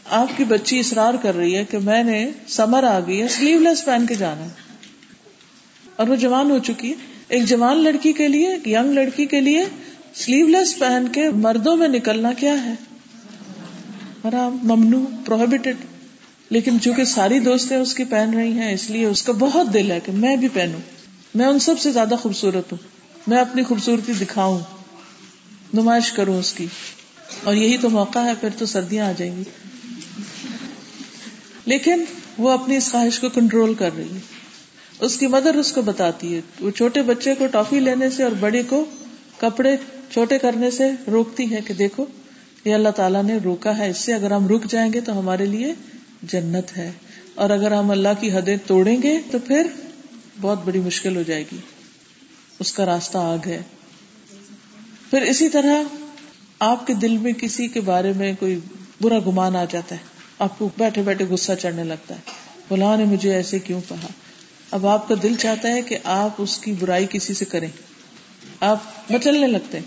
[0.10, 3.60] آپ کی بچی اصرار کر رہی ہے کہ میں نے سمر آ گئی ہے سلیو
[3.60, 4.50] لیس پہن کے جانا ہے۔
[5.96, 6.96] اور وہ جوان ہو چکی ہے۔
[7.28, 9.66] ایک جوان لڑکی کے لیے، ایک یگ لڑکی کے لیے
[10.16, 12.74] سلیو لیس پہن کے مردوں میں نکلنا کیا ہے؟
[14.28, 15.78] حرام، ممنوع پروہیبٹیڈ
[16.50, 19.92] لیکن چونکہ ساری دوستیں اس کی پہن رہی ہیں، اس لیے اس کا بہت دل
[19.92, 20.80] ہے کہ میں بھی پہنوں۔
[21.36, 22.80] میں ان سب سے زیادہ خوبصورت ہوں۔
[23.28, 24.60] میں اپنی خوبصورتی دکھاؤں۔
[25.74, 26.66] نمائش کروں اس کی۔
[27.44, 29.44] اور یہی تو موقع ہے، پھر تو سردیاں آ جائیں گی۔
[31.66, 32.04] لیکن
[32.38, 34.20] وہ اپنی اس خواہش کو کنٹرول کر رہی ہے
[35.00, 38.32] اس کی مدر اس کو بتاتی ہے، وہ چھوٹے بچے کو ٹافی لینے سے اور
[38.32, 38.86] بڑے کو
[39.38, 39.78] کپڑے
[40.12, 42.06] چھوٹے کرنے سے روکتی ہے کہ دیکھو،
[42.66, 45.46] یہ اللہ تعالیٰ نے روکا ہے۔ اس سے اگر ہم رک جائیں گے تو ہمارے
[45.46, 45.74] لیے
[46.24, 46.92] جنت ہے۔
[47.36, 49.68] اور اگر ہم اللہ کی حدیں توڑیں گے تو پھر
[50.42, 51.58] بہت بڑی مشکل ہو جائے گی۔
[52.60, 53.62] اس کا راستہ آگ ہے۔
[55.10, 55.84] پھر اسی طرح
[56.62, 58.60] آپ کے دل میں کسی کے بارے میں کوئی
[59.02, 60.00] برا گمان آ جاتا ہے؟
[60.40, 62.20] آپ کو بیٹھے بیٹھے غصہ چڑھنے لگتا ہے۔
[62.70, 64.08] بلا نے مجھے ایسے کیوں کہا؟
[64.72, 67.68] اب آپ کا دل چاہتا ہے کہ آپ اس کی برائی کسی سے کریں۔
[68.60, 68.78] آپ
[69.10, 69.86] مچلنے لگتے ہیں۔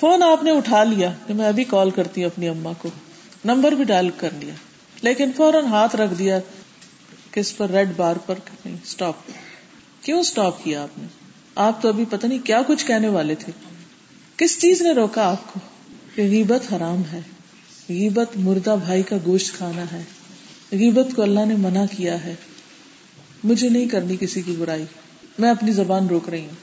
[0.00, 2.88] فون آپ نے اٹھا لیا کہ میں ابھی کال کرتی ہوں اپنی اما کو۔
[3.44, 4.54] نمبر بھی ڈال کر لیا۔
[5.02, 6.38] لیکن فوراً ہاتھ رکھ دیا
[7.30, 9.14] کس پر ریڈ بار پر نہیں اسٹاپ
[10.02, 11.06] کیوں اسٹاپ کیا آپ نے؟
[11.54, 13.52] آپ تو ابھی پتہ نہیں کیا کچھ کہنے والے تھے۔
[14.38, 15.60] کس چیز نے روکا آپ کو؟
[16.14, 17.20] کہ غیبت حرام ہے۔
[17.88, 20.02] غیبت مردہ بھائی کا گوشت کھانا ہے۔
[20.72, 22.34] غیبت کو اللہ نے منع کیا ہے۔
[23.44, 24.84] مجھے نہیں کرنی کسی کی برائی۔
[25.38, 26.54] میں اپنی زبان روک رہی ہوں۔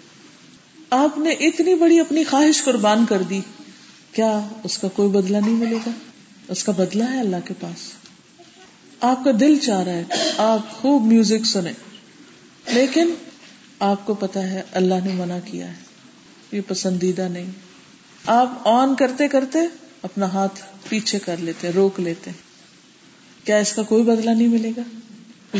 [0.89, 3.41] آپ نے اتنی بڑی اپنی خواہش قربان کر دی۔
[4.11, 5.91] کیا اس کا کوئی بدلہ نہیں ملے گا؟
[6.47, 7.91] اس کا بدلہ ہے اللہ کے پاس۔
[9.01, 10.03] آپ کا دل چاہ رہا ہے
[10.37, 11.73] آپ خوب میوزک سنیں۔
[12.67, 13.13] لیکن
[13.79, 15.77] آپ کو پتا ہے اللہ نے منع کیا ہے۔
[16.51, 17.64] یہ پسندیدہ نہیں۔
[18.25, 19.59] آپ آن کرتے کرتے
[20.01, 22.31] اپنا ہاتھ پیچھے کر لیتے، روک لیتے۔
[23.43, 24.81] کیا اس کا کوئی بدلہ نہیں ملے گا؟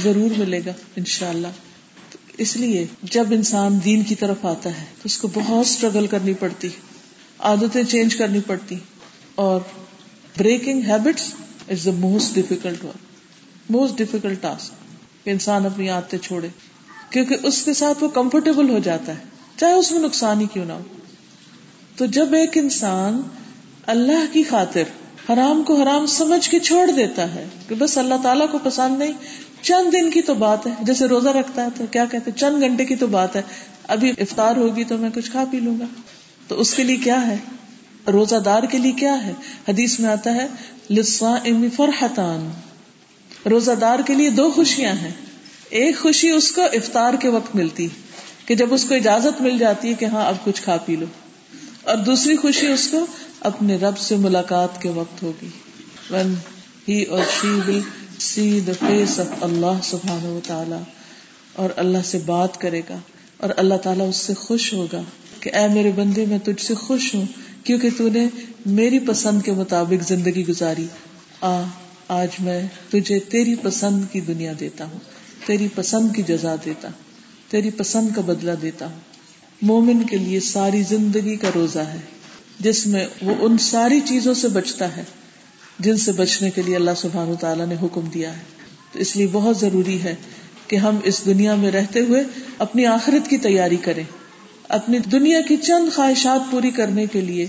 [0.04, 1.48] ضرور ملے گا ان شاء اللہ
[2.38, 6.34] اس لیے جب انسان دین کی طرف آتا ہے، تو اس کو بہت اسٹرگل کرنی
[6.34, 6.68] پڑتی،
[7.40, 8.76] عادتیں چینج کرنی پڑتی۔
[9.36, 9.60] اور
[10.38, 11.34] breaking habits
[11.70, 12.98] is the most difficult work
[13.70, 14.72] most difficult task
[15.26, 16.48] کہ انسان اپنی عادتیں چھوڑے،
[17.10, 19.24] کیونکہ اس کے ساتھ وہ کمفرٹیبل ہو جاتا ہے،
[19.58, 20.82] چاہے اس میں نقصان ہی کیوں نہ ہو۔
[21.96, 23.22] تو جب ایک انسان
[23.86, 24.84] اللہ کی خاطر
[25.30, 29.12] حرام کو حرام سمجھ کے چھوڑ دیتا ہے کہ بس اللہ تعالیٰ کو پسند نہیں،
[29.62, 32.86] چند دن کی تو بات ہے، جیسے روزہ رکھتا ہے تو کیا کہتے چند گھنٹے
[32.86, 33.42] کی تو بات ہے،
[33.88, 35.86] ابھی افطار ہوگی تو میں کچھ کھا پی لوں گا۔
[36.48, 37.38] تو اس کے لیے کیا ہے؟
[38.08, 39.34] روزہ دار کے لیے کیا ہے؟
[39.68, 40.48] حدیث میں آتا ہے
[40.90, 41.36] لسا
[41.76, 42.50] فرحتان۔
[43.50, 45.12] روزہ دار کے لیے دو خوشیاں ہیں۔
[45.70, 47.88] ایک خوشی اس کو افطار کے وقت ملتی،
[48.46, 51.06] کہ جب اس کو اجازت مل جاتی ہے کہ ہاں اب کچھ کھا پی لو۔
[51.86, 53.06] اور دوسری خوشی اس کو
[53.40, 55.48] اپنے رب سے ملاقات کے وقت ہوگی۔
[56.12, 56.34] ون
[56.90, 57.80] ہی اور شی ول
[58.20, 60.76] سی دا فیس آف اللہ سبحان و تعالی
[61.54, 62.98] اور اللہ سے بات کرے گا
[63.38, 65.02] اور اللہ تعالیٰ اس سے خوش ہوگا
[65.40, 67.26] کہ اے میرے بندے، میں تجھ سے خوش ہوں
[67.64, 68.28] کیونکہ تو نے
[68.66, 70.86] میری پسند کے مطابق زندگی گزاری۔
[71.42, 71.62] آ،
[72.08, 75.00] آج میں تجھے تیری پسند کی دنیا دیتا ہوں،
[75.46, 77.04] تیری پسند کی جزا دیتا ہوں،
[77.52, 79.15] تیری پسند کا بدلہ دیتا ہوں۔
[79.62, 82.00] مومن کے لیے ساری زندگی کا روزہ ہے،
[82.60, 85.04] جس میں وہ ان ساری چیزوں سے بچتا ہے،
[85.80, 88.44] جن سے بچنے کے لیے اللہ سبحان تعالیٰ نے حکم دیا ہے۔
[88.92, 90.16] تو اس لیے بہت ضروری ہے
[90.68, 92.24] کہ ہم اس دنیا میں رہتے ہوئے
[92.58, 94.04] اپنی آخرت کی تیاری کریں۔
[94.70, 97.48] اپنی دنیا کی چند خواہشات پوری کرنے کے لیے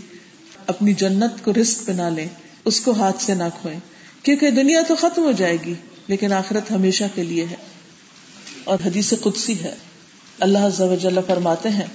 [0.66, 2.29] اپنی جنت کو رسک پہ نہ لیں،
[2.64, 3.81] اس کو ہاتھ سے نہ کھوئیں۔
[4.23, 5.75] کیونکہ دنیا تو ختم ہو جائے گی،
[6.07, 7.57] لیکن آخرت ہمیشہ کے لیے ہے۔
[8.64, 9.75] اور حدیث قدسی ہے۔
[10.40, 11.87] اللہ فرماتے ہیں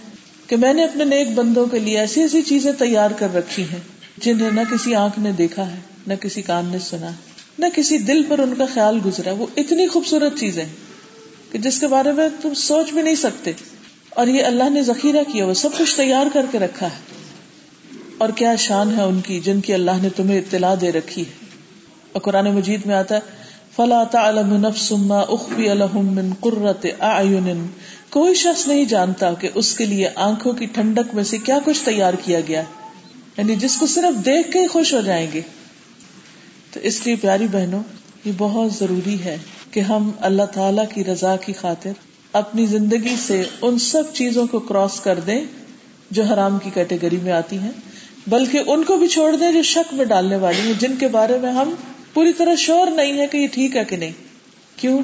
[0.48, 3.80] کہ میں نے اپنے نیک بندوں کے لیے ایسی ایسی چیزیں تیار کر رکھی ہیں
[4.18, 5.76] جنہیں نہ کسی آنکھ نے دیکھا ہے،
[6.08, 7.12] نہ کسی کان نے سنا
[7.60, 10.66] نہ کسی دل پر ان کا خیال گزرا وہ اتنی خوبصورت چیزیں
[11.52, 13.52] کہ جس کے بارے میں تم سوچ بھی نہیں سکتے۔
[14.10, 17.22] اور یہ اللہ نے ذخیرہ کیا، وہ سب کچھ تیار کر کے رکھا ہے۔
[18.18, 21.46] اور کیا شان ہے ان کی جن کی اللہ نے تمہیں اطلاع دے رکھی ہے۔
[22.12, 23.20] اور قرآن مجید میں آتا ہے،
[23.76, 27.68] فلا تعلم نفس ما اخفي لهم من قرة اعين
[28.12, 31.84] کوئی شخص نہیں جانتا کہ اس کے لیے آنکھوں کی ٹھنڈک میں سے کیا کچھ
[31.86, 32.64] تیار کیا گیا۔
[33.38, 35.42] یعنی جس کو صرف دیکھ کے ہی خوش ہو جائیں گے۔
[36.72, 37.84] تو اس لیے پیاری بہنوں،
[38.26, 39.38] یہ بہت ضروری ہے
[39.72, 41.92] کہ ہم اللہ تعالی کی رضا کی خاطر
[42.34, 45.46] اپنی زندگی سے ان سب چیزوں کو کراس کر دیں
[46.12, 47.72] جو حرام کی کیٹیگری میں آتی ہیں،
[48.28, 51.38] بلکہ ان کو بھی چھوڑ دیں جو شک میں ڈالنے والی ہیں، جن کے بارے
[51.38, 51.74] میں ہم
[52.14, 54.12] پوری طرح شور نہیں ہے کہ یہ ٹھیک ہے کہ نہیں۔
[54.76, 55.00] کیوں؟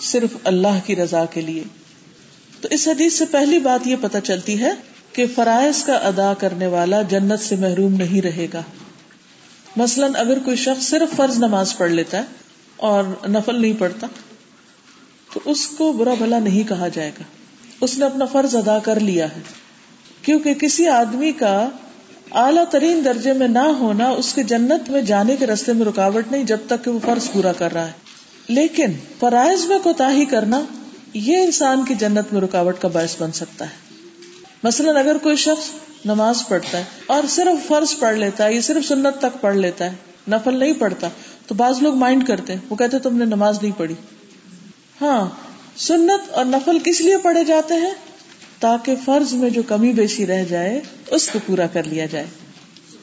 [0.00, 1.81] صرف اللہ کی رضا کے لیے۔
[2.62, 4.70] تو اس حدیث سے پہلی بات یہ پتا چلتی ہے
[5.12, 8.62] کہ فرائض کا ادا کرنے والا جنت سے محروم نہیں رہے گا۔
[9.76, 12.22] مثلاً اگر کوئی شخص صرف فرض نماز پڑھ لیتا ہے
[12.76, 14.06] اور نفل نہیں پڑھتا،
[15.34, 17.22] تو اس کو برا بھلا نہیں کہا جائے گا۔
[17.80, 19.40] اس نے اپنا فرض ادا کر لیا ہے۔
[20.22, 21.68] کیونکہ کسی آدمی کا
[22.32, 26.32] اعلیٰ ترین درجے میں نہ ہونا اس کے جنت میں جانے کے رستے میں رکاوٹ
[26.32, 27.92] نہیں جب تک کہ وہ فرض پورا کر رہا ہے۔
[28.48, 28.86] لیکن
[29.18, 30.60] فرائض میں کوتا ہی کرنا
[31.14, 33.74] یہ انسان کی جنت میں رکاوٹ کا باعث بن سکتا ہے۔
[34.62, 35.68] مثلاً اگر کوئی شخص
[36.04, 39.84] نماز پڑھتا ہے اور صرف فرض پڑھ لیتا ہے یا صرف سنت تک پڑھ لیتا
[39.84, 39.90] ہے،
[40.28, 41.08] نفل نہیں پڑھتا،
[41.46, 43.94] تو بعض لوگ مائنڈ کرتے ہیں، وہ کہتے تم نے نماز نہیں پڑھی۔
[45.00, 45.28] ہاں
[45.76, 47.94] سنت اور نفل کس لیے پڑھے جاتے ہیں؟
[48.60, 52.26] تاکہ فرض میں جو کمی بیشی رہ جائے، اس کو پورا کر لیا جائے۔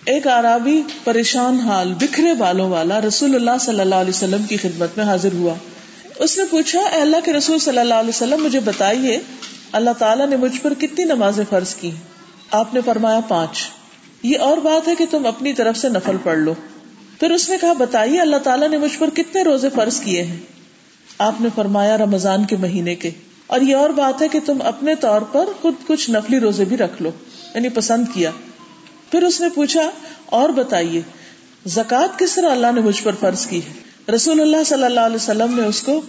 [0.06, 4.98] ایک آرابی پریشان حال، بکھرے بالوں والا رسول اللہ صلی اللہ علیہ وسلم کی خدمت
[4.98, 5.54] میں حاضر ہوا۔
[6.20, 9.20] اس نے پوچھا، اے اللہ کے رسول صلی اللہ علیہ وسلم، مجھے بتائیے،
[9.72, 11.92] اللہ تعالیٰ نے مجھ پر کتنی نمازیں فرض کی؟
[12.52, 13.70] آپ نے فرمایا، پانچ۔
[14.24, 16.54] یہ اور بات ہے کہ تم اپنی طرف سے نفل پڑھ لو۔
[17.20, 20.38] پھر اس نے کہا، بتائیے، اللہ تعالیٰ نے مجھ پر کتنے روزے فرض کیے ہیں؟
[21.18, 23.10] آپ نے فرمایا، رمضان کے مہینے کے۔
[23.48, 26.78] اور یہ اور بات ہے کہ تم اپنے طور پر خود کچھ نفلی روزے بھی
[26.78, 27.12] رکھ لو
[27.56, 28.32] یعنی پسند کیا۔
[29.12, 29.90] پھر اس نے پوچھا،
[30.26, 31.02] اور بتائیے
[31.66, 35.16] زکات کس طرح اللہ نے مجھ پر فرض کی ہے؟ رسول اللہ صلی اللہ علیہ
[35.16, 36.02] وسلم نے اس کو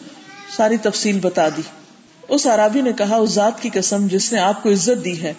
[0.56, 1.62] ساری تفصیل بتا دی۔
[2.28, 5.32] اس عرابی نے کہا، اس ذات کی قسم جس نے آپ کو عزت دی ہے۔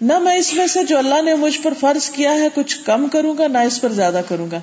[0.00, 3.08] نہ میں اس میں سے جو اللہ نے مجھ پر فرض کیا ہے کچھ کم
[3.08, 4.60] کروں گا، نہ اس پر زیادہ کروں گا۔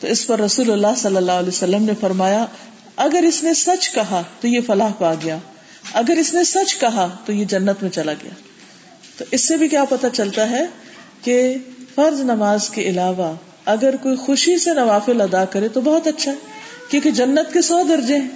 [0.00, 2.46] تو اس پر رسول اللہ صلی اللہ علیہ وسلم نے فرمایا،
[2.96, 5.36] اگر اس نے سچ کہا تو یہ فلاح پا گیا۔
[5.92, 8.30] اگر اس نے سچ کہا تو یہ جنت میں چلا گیا۔
[9.18, 10.64] تو اس سے بھی کیا پتا چلتا ہے
[11.22, 11.54] کہ
[11.94, 13.34] فرض نماز کے علاوہ
[13.70, 16.36] اگر کوئی خوشی سے نوافل ادا کرے تو بہت اچھا ہے،
[16.90, 18.28] کیونکہ جنت کے سو درجے ہیں۔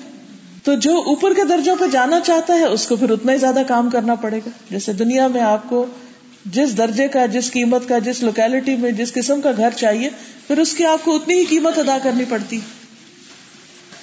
[0.65, 3.63] تو جو اوپر کے درجوں پہ جانا چاہتا ہے، اس کو پھر اتنا ہی زیادہ
[3.69, 5.87] کام کرنا پڑے گا۔ جیسے دنیا میں آپ کو
[6.47, 10.11] جس درجے کا، جس قیمت کا، جس لوکیلٹی میں، جس قسم کا گھر چاہیے،
[10.47, 12.61] پھر اس کی آپ کو اتنی ہی قیمت ادا کرنی پڑتی۔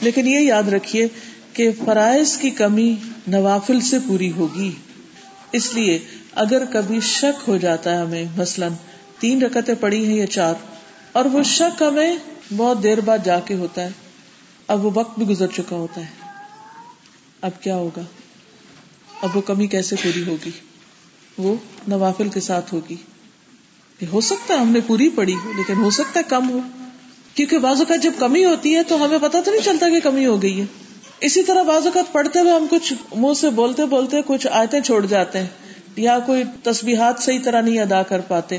[0.01, 1.07] لیکن یہ یاد رکھیے
[1.53, 2.95] کہ فرائض کی کمی
[3.27, 4.71] نوافل سے پوری ہوگی۔
[5.51, 5.99] اس لیے
[6.35, 8.71] اگر کبھی شک ہو جاتا ہے ہمیں، مثلاً
[9.19, 10.53] تین رکتیں پڑی ہیں یا چار
[11.11, 12.15] اور وہ شک ہمیں
[12.57, 13.89] بہت دیر بعد جا کے ہوتا ہے۔
[14.67, 16.05] اب وہ وقت بھی گزر چکا ہوتا ہے۔
[17.41, 18.01] اب کیا ہوگا؟
[19.21, 20.51] اب وہ کمی کیسے پوری ہوگی؟
[21.37, 21.55] وہ
[21.87, 22.95] نوافل کے ساتھ ہوگی۔
[24.11, 26.59] ہو سکتا ہے ہم نے پوری پڑی ہو، لیکن ہو سکتا ہے کم ہو۔
[27.33, 30.25] کیونکہ بعض اوقات جب کمی ہوتی ہے تو ہمیں پتا تو نہیں چلتا کہ کمی
[30.25, 30.65] ہو گئی ہے۔
[31.21, 35.05] اسی طرح بعض اوقات پڑھتے ہوئے ہم کچھ منہ سے بولتے بولتے کچھ آیتیں چھوڑ
[35.05, 35.47] جاتے ہیں،
[35.95, 38.57] یا کوئی تصبیحات صحیح طرح نہیں ادا کر پاتے۔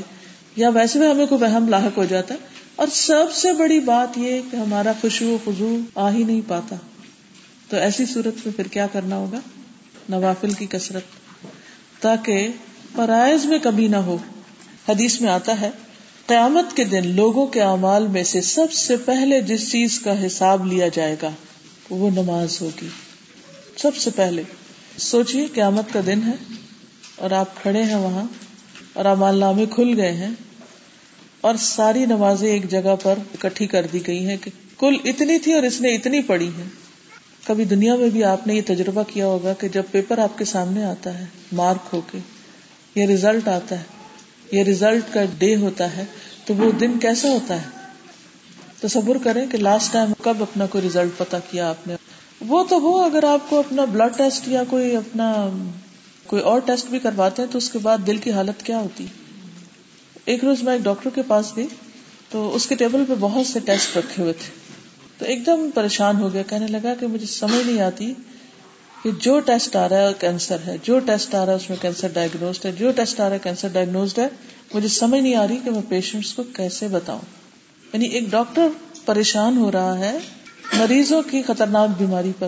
[0.55, 2.39] یا ویسے بھی ہمیں کوئی وہم لاحق ہو جاتا ہے۔
[2.75, 6.75] اور سب سے بڑی بات یہ کہ ہمارا خوشبو خزو آ ہی نہیں پاتا۔
[7.69, 9.39] تو ایسی صورت میں پھر کیا کرنا ہوگا؟
[10.09, 11.03] نوافل کی کثرت۔
[12.01, 12.47] تاکہ
[12.95, 14.17] فرائض میں کمی نہ ہو۔
[14.89, 15.69] حدیث میں آتا ہے،
[16.25, 20.65] قیامت کے دن لوگوں کے اعمال میں سے سب سے پہلے جس چیز کا حساب
[20.65, 21.29] لیا جائے گا،
[21.89, 22.87] وہ نماز ہوگی۔
[23.77, 24.43] سب سے پہلے۔
[24.97, 26.53] سوچیے قیامت کا دن ہے
[27.15, 28.23] اور آپ کھڑے ہیں وہاں۔
[28.93, 30.31] اور امال نامے کھل گئے ہیں
[31.41, 35.53] اور ساری نمازیں ایک جگہ پر اکٹھی کر دی گئی ہیں کہ کل اتنی تھی
[35.53, 36.63] اور اس نے اتنی پڑھی ہے
[37.47, 40.45] کبھی دنیا میں بھی آپ نے یہ تجربہ کیا ہوگا کہ جب پیپر آپ کے
[40.45, 42.17] سامنے آتا ہے، مارک ہو کے،
[42.95, 43.83] یہ ریزلٹ آتا ہے،
[44.51, 46.05] یہ ریزلٹ کا ڈے ہوتا ہے،
[46.45, 47.67] تو وہ دن کیسا ہوتا ہے؟
[48.81, 51.95] تصور کریں کہ لاسٹ ٹائم کب اپنا کوئی ریزلٹ پتا کیا آپ نے؟
[52.41, 55.49] وہ تو وہ اگر آپ کو اپنا بلڈ ٹیسٹ یا کوئی اپنا
[56.33, 59.05] کوئی اور ٹیسٹ بھی کرواتے ہیں تو اس کے بعد دل کی حالت کیا ہوتی؟
[60.25, 61.67] ایک روز میں ایک ڈاکٹر کے پاس گئی
[62.29, 64.51] تو اس کے ٹیبل پہ بہت سے ٹیسٹ رکھے ہوئے تھے۔
[65.17, 68.13] تو ایک دم پریشان ہو گیا، کہنے لگا کہ مجھے سمجھ نہیں آتی
[69.03, 71.77] کہ جو ٹیسٹ آ رہا ہے کینسر ہے، جو ٹیسٹ آ رہا ہے اس میں
[71.81, 74.27] کینسر ڈائگنوزڈ ہے، جو ٹیسٹ آ رہا ہے کینسر ڈائگنوزڈ ہے۔
[74.73, 77.21] مجھے سمجھ نہیں آ رہی کہ میں پیشنٹس کو کیسے بتاؤں۔
[77.93, 78.67] یعنی ایک ڈاکٹر
[79.05, 80.17] پریشان ہو رہا ہے
[80.73, 82.47] مریضوں کی خطرناک بیماری پر۔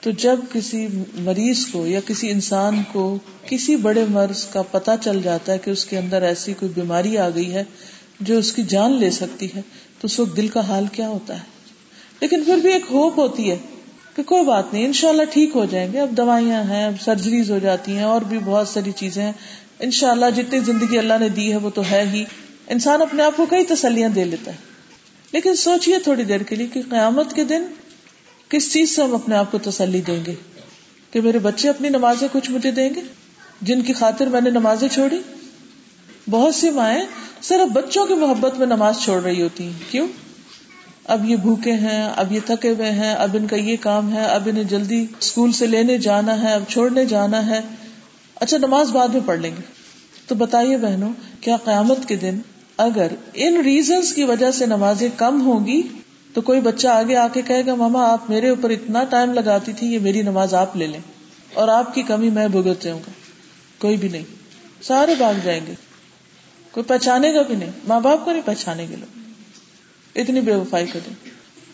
[0.00, 5.22] تو جب کسی مریض کو یا کسی انسان کو کسی بڑے مرض کا پتا چل
[5.22, 7.64] جاتا ہے کہ اس کے اندر ایسی کوئی بیماری آ گئی ہے
[8.20, 9.60] جو اس کی جان لے سکتی ہے،
[10.00, 11.44] تو اس وقت دل کا حال کیا ہوتا ہے؟
[12.20, 13.56] لیکن پھر بھی ایک ہوپ ہوتی ہے
[14.16, 17.58] کہ کوئی بات نہیں، انشاءاللہ ٹھیک ہو جائیں گے۔ اب دوائیاں ہیں، اب سرجریز ہو
[17.58, 19.32] جاتی ہیں، اور بھی بہت ساری چیزیں ہیں۔
[19.80, 22.24] ان شاء اللہ جتنی زندگی اللہ نے دی ہے، وہ تو ہے ہی۔
[22.68, 24.56] انسان اپنے آپ کو کئی تسلیاں دے لیتا ہے۔
[25.32, 27.62] لیکن سوچیے تھوڑی دیر کے لیے کہ قیامت کے دن
[28.50, 30.34] کس چیز سے ہم اپنے آپ کو تسلی دیں گے؟
[31.10, 33.00] کہ میرے بچے اپنی نمازیں کچھ مجھے دیں گے؟
[33.62, 35.18] جن کی خاطر میں نے نمازیں چھوڑی؟
[36.30, 37.02] بہت سی مائیں
[37.42, 40.08] صرف بچوں کی محبت میں نماز چھوڑ رہی ہوتی ہیں۔ کیوں؟
[41.04, 44.24] اب یہ بھوکے ہیں، اب یہ تھکے ہوئے ہیں، اب ان کا یہ کام ہے،
[44.24, 47.60] اب انہیں جلدی اسکول سے لینے جانا ہے، اب چھوڑنے جانا ہے۔
[48.34, 49.62] اچھا نماز بعد میں پڑھ لیں گے۔
[50.26, 52.38] تو بتائیے بہنوں، کیا قیامت کے دن
[52.76, 55.82] اگر ان ریزنس کی وجہ سے نمازیں کم ہوں گی
[56.34, 59.72] تو کوئی بچہ آگے آ کے کہے گا، ماما، آپ میرے اوپر اتنا ٹائم لگاتی
[59.72, 61.00] تھی، یہ میری نماز آپ لے لیں
[61.54, 63.10] اور آپ کی کمی میں بھگت جاؤں گا.
[63.78, 64.24] کوئی بھی نہیں.
[64.82, 65.74] سارے بھاگ جائیں گے.
[66.70, 67.70] کوئی پہچانے گا بھی نہیں.
[67.88, 69.18] ماں باپ کو نہیں پہچانے گے لوگ.
[70.16, 71.14] اتنی بے وفائی کریں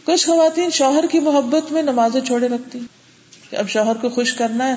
[0.05, 2.79] کچھ خواتین شوہر کی محبت میں نمازیں چھوڑے رکھتی
[3.53, 4.75] اب شوہر کو خوش کرنا ہے،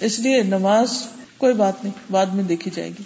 [0.00, 1.02] اس لیے نماز
[1.38, 3.02] کوئی بات نہیں، بعد میں دیکھی جائے گی.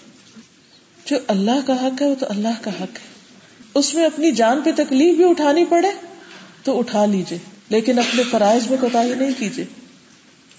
[1.06, 3.08] جو اللہ کا حق ہے، وہ تو اللہ کا حق ہے.
[3.74, 5.88] اس میں اپنی جان پہ تکلیف بھی اٹھانی پڑے
[6.64, 9.64] تو اٹھا لیجیے لیکن اپنے فرائض میں کوتا ہی نہیں کیجیے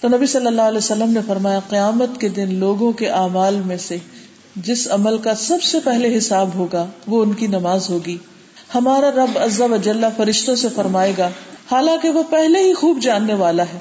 [0.00, 3.76] تو نبی صلی اللہ علیہ وسلم نے فرمایا، قیامت کے دن لوگوں کے اعمال میں
[3.76, 3.96] سے
[4.56, 8.18] جس عمل کا سب سے پہلے حساب ہوگا، وہ ان کی نماز ہوگی۔
[8.74, 9.76] ہمارا رب عزا و
[10.16, 11.30] فرشتوں سے فرمائے گا،
[11.70, 13.78] حالانکہ وہ پہلے ہی خوب جاننے والا ہے۔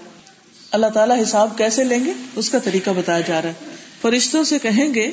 [0.72, 3.54] اللہ تعالیٰ حساب کیسے لیں گے؟ اس کا طریقہ بتایا جا رہا ہے۔
[4.02, 5.12] فرشتوں سے کہیں گے،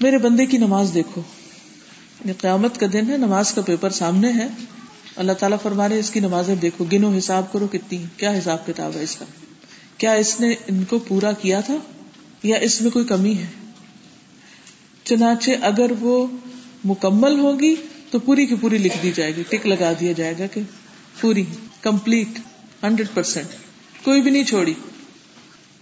[0.00, 1.20] میرے بندے کی نماز دیکھو۔
[2.20, 4.48] یعنی قیامت کا دن ہے، نماز کا پیپر سامنے ہے۔
[5.16, 8.96] اللہ تعالیٰ فرما رہے اس کی نمازیں دیکھو، گنو حساب کرو کتنی، کیا حساب کتاب
[8.96, 9.24] ہے اس کا؟
[9.98, 11.76] کیا اس نے ان کو پورا کیا تھا؟
[12.42, 13.46] یا اس میں کوئی کمی ہے؟
[15.04, 16.26] چنانچہ اگر وہ
[16.84, 17.74] مکمل ہوگی
[18.10, 20.60] تو پوری کی پوری لکھ دی جائے گی، ٹک لگا دیا جائے گا کہ
[21.20, 21.44] پوری،
[21.80, 22.28] کمپلیٹ،
[22.82, 23.46] ہنڈریڈ پرسینٹ
[24.04, 24.74] کوئی بھی نہیں چھوڑی۔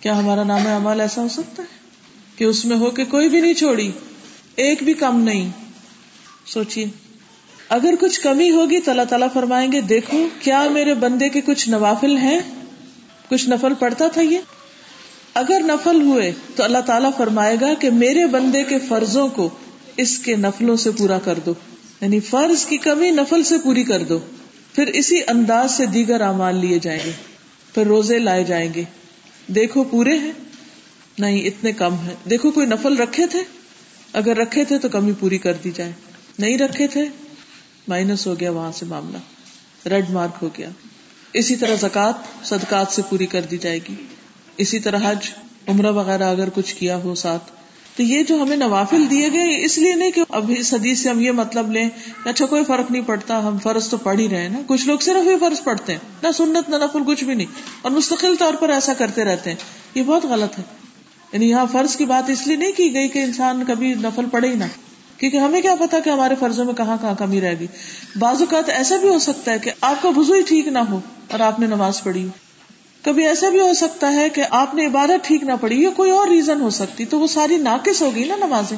[0.00, 1.78] کیا ہمارا نام امال ایسا ہو سکتا ہے؟
[2.36, 3.90] کہ اس میں ہو کے کوئی بھی نہیں چھوڑی،
[4.56, 5.50] ایک بھی کم نہیں۔
[6.46, 6.86] سوچیے
[7.68, 11.68] اگر کچھ کمی ہوگی تو اللہ تعالیٰ فرمائیں گے، دیکھو کیا میرے بندے کے کچھ
[11.68, 12.38] نوافل ہیں؟
[13.28, 14.38] کچھ نفل پڑتا تھا یہ؟
[15.35, 19.48] اگر نفل ہوئے تو اللہ تعالیٰ فرمائے گا کہ میرے بندے کے فرضوں کو
[19.96, 21.54] اس کے نفلوں سے پورا کر دو۔
[22.00, 24.19] یعنی فرض کی کمی نفل سے پوری کر دو۔
[24.75, 27.10] پھر اسی انداز سے دیگر اعمال لیے جائیں گے۔
[27.75, 28.85] پھر روزے لائے جائیں گے۔
[29.46, 30.33] دیکھو پورے ہیں؟
[31.19, 33.40] نہیں، اتنے کم ہے دیکھو کوئی نفل رکھے تھے؟
[34.12, 35.92] اگر رکھے تھے تو کمی پوری کر دی جائے
[36.38, 37.04] نہیں رکھے تھے؟
[37.88, 39.18] مائنس ہو گیا وہاں سے معاملہ،
[39.88, 40.68] ریڈ مارک ہو گیا۔
[41.32, 43.94] اسی طرح زکات صدقات سے پوری کر دی جائے گی۔
[44.56, 45.30] اسی طرح حج،
[45.68, 47.42] عمرہ وغیرہ اگر کچھ کیا ہو ساتھ۔
[47.96, 51.08] تو یہ جو ہمیں نوافل دیے گئے اس لیے نہیں کہ اب اس حدیث سے
[51.08, 51.88] ہم یہ مطلب لیں
[52.24, 55.26] اچھا کوئی فرق نہیں پڑتا، ہم فرض تو پڑھ ہی رہے نا۔ کچھ لوگ صرف
[55.26, 57.46] یہ فرض پڑھتے ہیں، نہ سنت، نہ نفل، کچھ بھی نہیں۔
[57.82, 59.56] اور مستقل طور پر ایسا کرتے رہتے ہیں۔
[59.94, 60.64] یہ بہت غلط ہے۔
[61.32, 64.48] یعنی یہاں فرض کی بات اس لیے نہیں کی گئی کہ انسان کبھی نفل پڑے
[64.48, 64.64] ہی نہ۔
[65.19, 67.66] کیونکہ ہمیں کیا پتا کہ ہمارے فرضوں میں کہاں کہاں کمی رہ گئی
[68.19, 71.00] بعض اوقات ایسا بھی ہو سکتا ہے کہ آپ کا وضو ہی ٹھیک نہ ہو
[71.31, 72.29] اور آپ نے نماز پڑھی۔ ہو
[73.02, 76.10] کبھی ایسا بھی ہو سکتا ہے کہ آپ نے عبادت ٹھیک نہ پڑی یا کوئی
[76.10, 78.77] اور ریزن ہو سکتی تو وہ ساری ناقص ہوگی نا نمازیں۔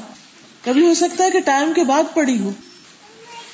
[0.64, 2.50] کبھی ہو سکتا ہے کہ ٹائم کے بعد پڑی ہو۔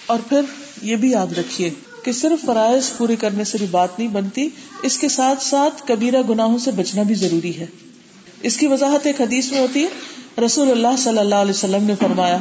[0.07, 0.41] اور پھر
[0.83, 1.71] یہ بھی یاد رکھیے
[2.03, 4.49] کہ صرف فرائض پوری کرنے سے بھی بات نہیں بنتی،
[4.83, 7.67] اس کے ساتھ ساتھ کبیرہ گناہوں سے بچنا بھی ضروری ہے۔
[8.43, 9.89] اس کی وضاحت ایک حدیث میں ہوتی ہے۔
[10.45, 12.39] رسول اللہ صلی اللہ علیہ وسلم نے فرمایا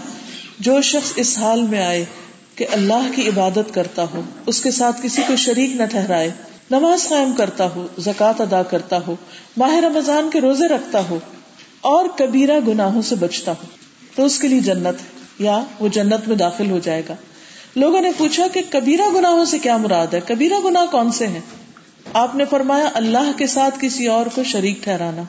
[0.60, 2.06] جو شخص اس حال میں آئے
[2.56, 6.30] کہ اللہ کی عبادت کرتا ہو، اس کے ساتھ کسی کو شریک نہ ٹھہرائے،
[6.72, 9.16] نماز قائم کرتا ہو، زکوٰۃ ادا کرتا ہو،
[9.58, 11.20] ماہ رمضان کے روزے رکھتا ہو،
[11.82, 13.66] اور کبیرہ گناہوں سے بچتا ہو،
[14.16, 15.08] تو اس کے لیے جنت ہے،
[15.40, 17.16] یا وہ جنت میں داخل ہو جائے گا۔
[17.76, 21.42] لوگوں نے پوچھا کہ کبیرہ گناہوں سے کیا مراد ہے؟ کبیرہ گناہ کون سے ہیں؟
[22.14, 25.22] آپ نے فرمایا، اللہ کے ساتھ کسی اور کو شریک ٹھہرانا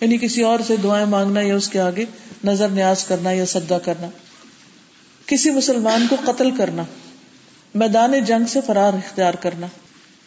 [0.00, 2.04] یعنی کسی اور سے دعائیں مانگنا یا اس کے آگے
[2.44, 4.06] نظر نیاز کرنا یا سدا کرنا۔
[5.30, 6.82] کسی مسلمان کو قتل کرنا،
[7.74, 9.66] میدان جنگ سے فرار اختیار کرنا،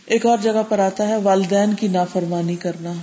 [0.06, 2.93] ایک اور جگہ پر آتا ہے والدین کی نافرمانی کرنا۔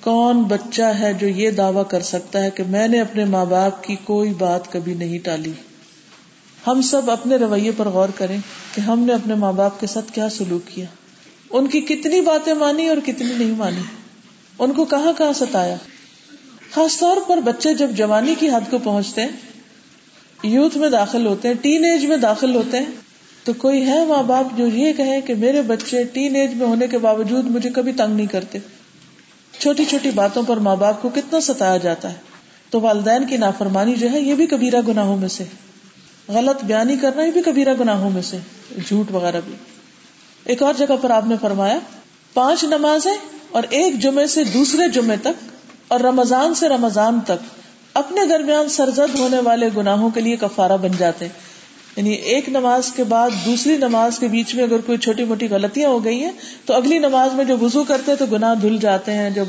[0.00, 3.84] کون بچہ ہے جو یہ دعوی کر سکتا ہے کہ میں نے اپنے ماں باپ
[3.84, 5.52] کی کوئی بات کبھی نہیں ٹالی۔
[6.66, 8.38] ہم سب اپنے رویے پر غور کریں
[8.74, 10.86] کہ ہم نے اپنے ماں باپ کے ساتھ کیا سلوک کیا۔
[11.50, 13.82] ان کی کتنی باتیں مانی اور کتنی نہیں مانی۔
[14.58, 15.76] ان کو کہاں کہاں ستایا؟
[16.74, 19.51] خاص طور پر بچے جب جوانی کی حد کو پہنچتے ہیں
[20.42, 22.86] یوتھ میں داخل ہوتے ہیں، ٹین ایج میں داخل ہوتے ہیں۔
[23.44, 26.86] تو کوئی ہے ماں باپ جو یہ کہے کہ میرے بچے ٹین ایج میں ہونے
[26.86, 28.58] کے باوجود مجھے کبھی تنگ نہیں کرتے؟
[29.58, 32.16] چھوٹی چھوٹی باتوں پر ماں باپ کو کتنا ستایا جاتا ہے؟
[32.70, 35.44] تو والدین کی نافرمانی جو ہے، یہ بھی کبیرہ گناہوں میں سے۔
[36.28, 38.38] غلط بیانی کرنا، یہ بھی کبیرہ گناہوں میں سے۔
[38.88, 39.54] جھوٹ وغیرہ بھی۔
[40.44, 41.78] ایک اور جگہ پر آپ نے فرمایا،
[42.34, 43.16] پانچ نمازیں
[43.50, 45.44] اور ایک جمعے سے دوسرے جمعے تک
[45.88, 47.61] اور رمضان سے رمضان تک۔
[47.94, 51.32] اپنے درمیان سرزد ہونے والے گناہوں کے لیے کفارہ بن جاتے ہیں۔
[51.96, 55.90] یعنی ایک نماز کے بعد دوسری نماز کے بیچ میں اگر کوئی چھوٹی موٹی غلطیاں
[55.90, 56.30] ہو گئی ہیں
[56.64, 59.44] تو اگلی نماز میں جو وزو کرتے ہیں تو گناہ دھل جاتے ہیں، جب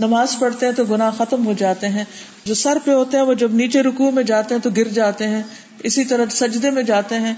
[0.00, 2.04] نماز پڑھتے ہیں تو گناہ ختم ہو جاتے ہیں۔
[2.44, 5.28] جو سر پہ ہوتے ہیں وہ جب نیچے رکو میں جاتے ہیں تو گر جاتے
[5.28, 5.42] ہیں۔
[5.82, 7.34] اسی طرح سجدے میں جاتے ہیں۔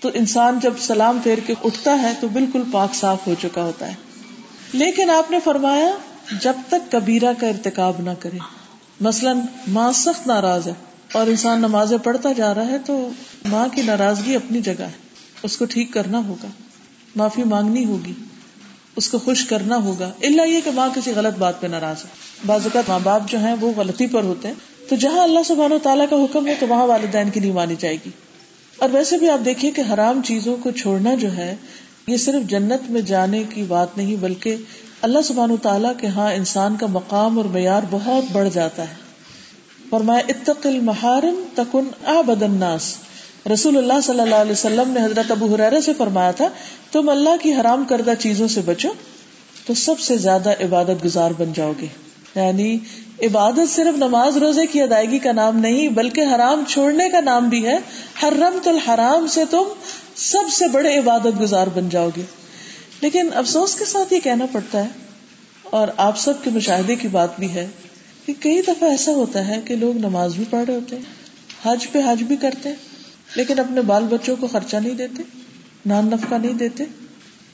[0.00, 3.88] تو انسان جب سلام پھیر کے اٹھتا ہے تو بالکل پاک صاف ہو چکا ہوتا
[3.88, 3.94] ہے۔
[4.72, 5.90] لیکن آپ نے فرمایا،
[6.40, 8.61] جب تک کبیرہ کا ارتکاب نہ کرے۔
[9.00, 9.38] مثلاً
[9.68, 10.72] ماں سخت ناراض ہے
[11.12, 13.08] اور انسان نمازیں پڑھتا جا رہا ہے تو
[13.44, 15.12] ماں کی ناراضگی اپنی جگہ ہے۔
[15.42, 16.48] اس کو ٹھیک کرنا ہوگا،
[17.16, 18.12] معافی مانگنی ہوگی،
[18.96, 22.10] اس کو خوش کرنا ہوگا۔ اللہ یہ کہ ماں کسی غلط بات پہ ناراض ہے۔
[22.46, 24.54] بعض اوقات ماں باپ جو ہیں وہ غلطی پر ہوتے ہیں۔
[24.88, 27.74] تو جہاں اللہ سبحانہ و تعالیٰ کا حکم ہے تو وہاں والدین کی نہیں مانی
[27.78, 28.10] جائے گی۔
[28.78, 31.56] اور ویسے بھی آپ دیکھیے کہ حرام چیزوں کو چھوڑنا جو ہے،
[32.06, 34.56] یہ صرف جنت میں جانے کی بات نہیں، بلکہ
[35.02, 38.94] اللہ سبحان تعالیٰ کے ہاں انسان کا مقام اور معیار بہت بڑھ جاتا ہے۔
[39.90, 42.94] فرمایا، اتق المحارم تکن آبد الناس۔
[43.52, 46.48] رسول اللہ صلی اللہ علیہ وسلم نے حضرت ابو حرارہ سے فرمایا تھا،
[46.92, 48.88] تم اللہ کی حرام کردہ چیزوں سے بچو
[49.66, 51.86] تو سب سے زیادہ عبادت گزار بن جاؤ گے۔
[52.34, 52.78] یعنی
[53.22, 57.66] عبادت صرف نماز روزے کی ادائیگی کا نام نہیں، بلکہ حرام چھوڑنے کا نام بھی
[57.66, 57.76] ہے۔
[58.22, 59.62] حرمت الحرام سے تم
[60.16, 62.41] سب سے بڑے عبادت گزار بن جاؤ گے۔
[63.02, 64.88] لیکن افسوس کے ساتھ یہ کہنا پڑتا ہے،
[65.70, 67.66] اور آپ سب کے مشاہدے کی بات بھی ہے،
[68.26, 71.02] کہ کئی دفعہ ایسا ہوتا ہے کہ لوگ نماز بھی پڑھ رہے ہوتے ہیں،
[71.64, 72.76] حج پہ حج بھی کرتے ہیں،
[73.36, 75.22] لیکن اپنے بال بچوں کو خرچہ نہیں دیتے،
[75.86, 76.84] نان نفقہ نہیں دیتے،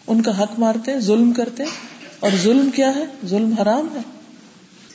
[0.07, 1.71] ان کا حق مارتے ہیں، ظلم کرتے ہیں،
[2.21, 4.01] اور ظلم کیا ہے؟ ظلم حرام ہے۔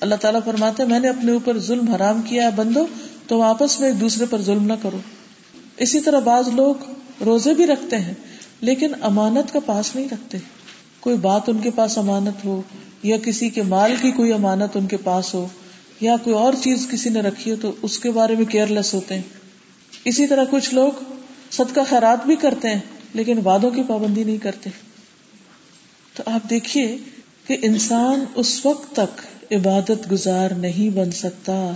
[0.01, 2.85] اللہ تعالیٰ فرماتے میں نے اپنے اوپر ظلم حرام کیا ہے بندو
[3.27, 4.97] تو آپس میں ایک دوسرے پر ظلم نہ کرو۔
[5.77, 8.13] اسی طرح بعض لوگ روزے بھی رکھتے ہیں
[8.63, 10.37] لیکن امانت کا پاس نہیں رکھتے۔
[10.99, 12.61] کوئی بات ان کے پاس امانت ہو،
[13.03, 15.47] یا کسی کے مال کی کوئی امانت ان کے پاس ہو،
[16.01, 18.93] یا کوئی اور چیز کسی نے رکھی ہو، تو اس کے بارے میں کیئر لیس
[18.93, 19.21] ہوتے ہیں۔
[20.05, 20.91] اسی طرح کچھ لوگ
[21.51, 22.79] صدقہ خیرات بھی کرتے ہیں،
[23.13, 24.69] لیکن وادوں کی پابندی نہیں کرتے۔
[26.13, 26.97] تو آپ دیکھیے
[27.47, 29.21] کہ انسان اس وقت تک
[29.53, 31.73] عبادت گزار نہیں بن سکتا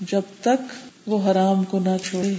[0.00, 0.72] جب تک
[1.06, 2.34] وہ حرام کو نہ چھوڑے۔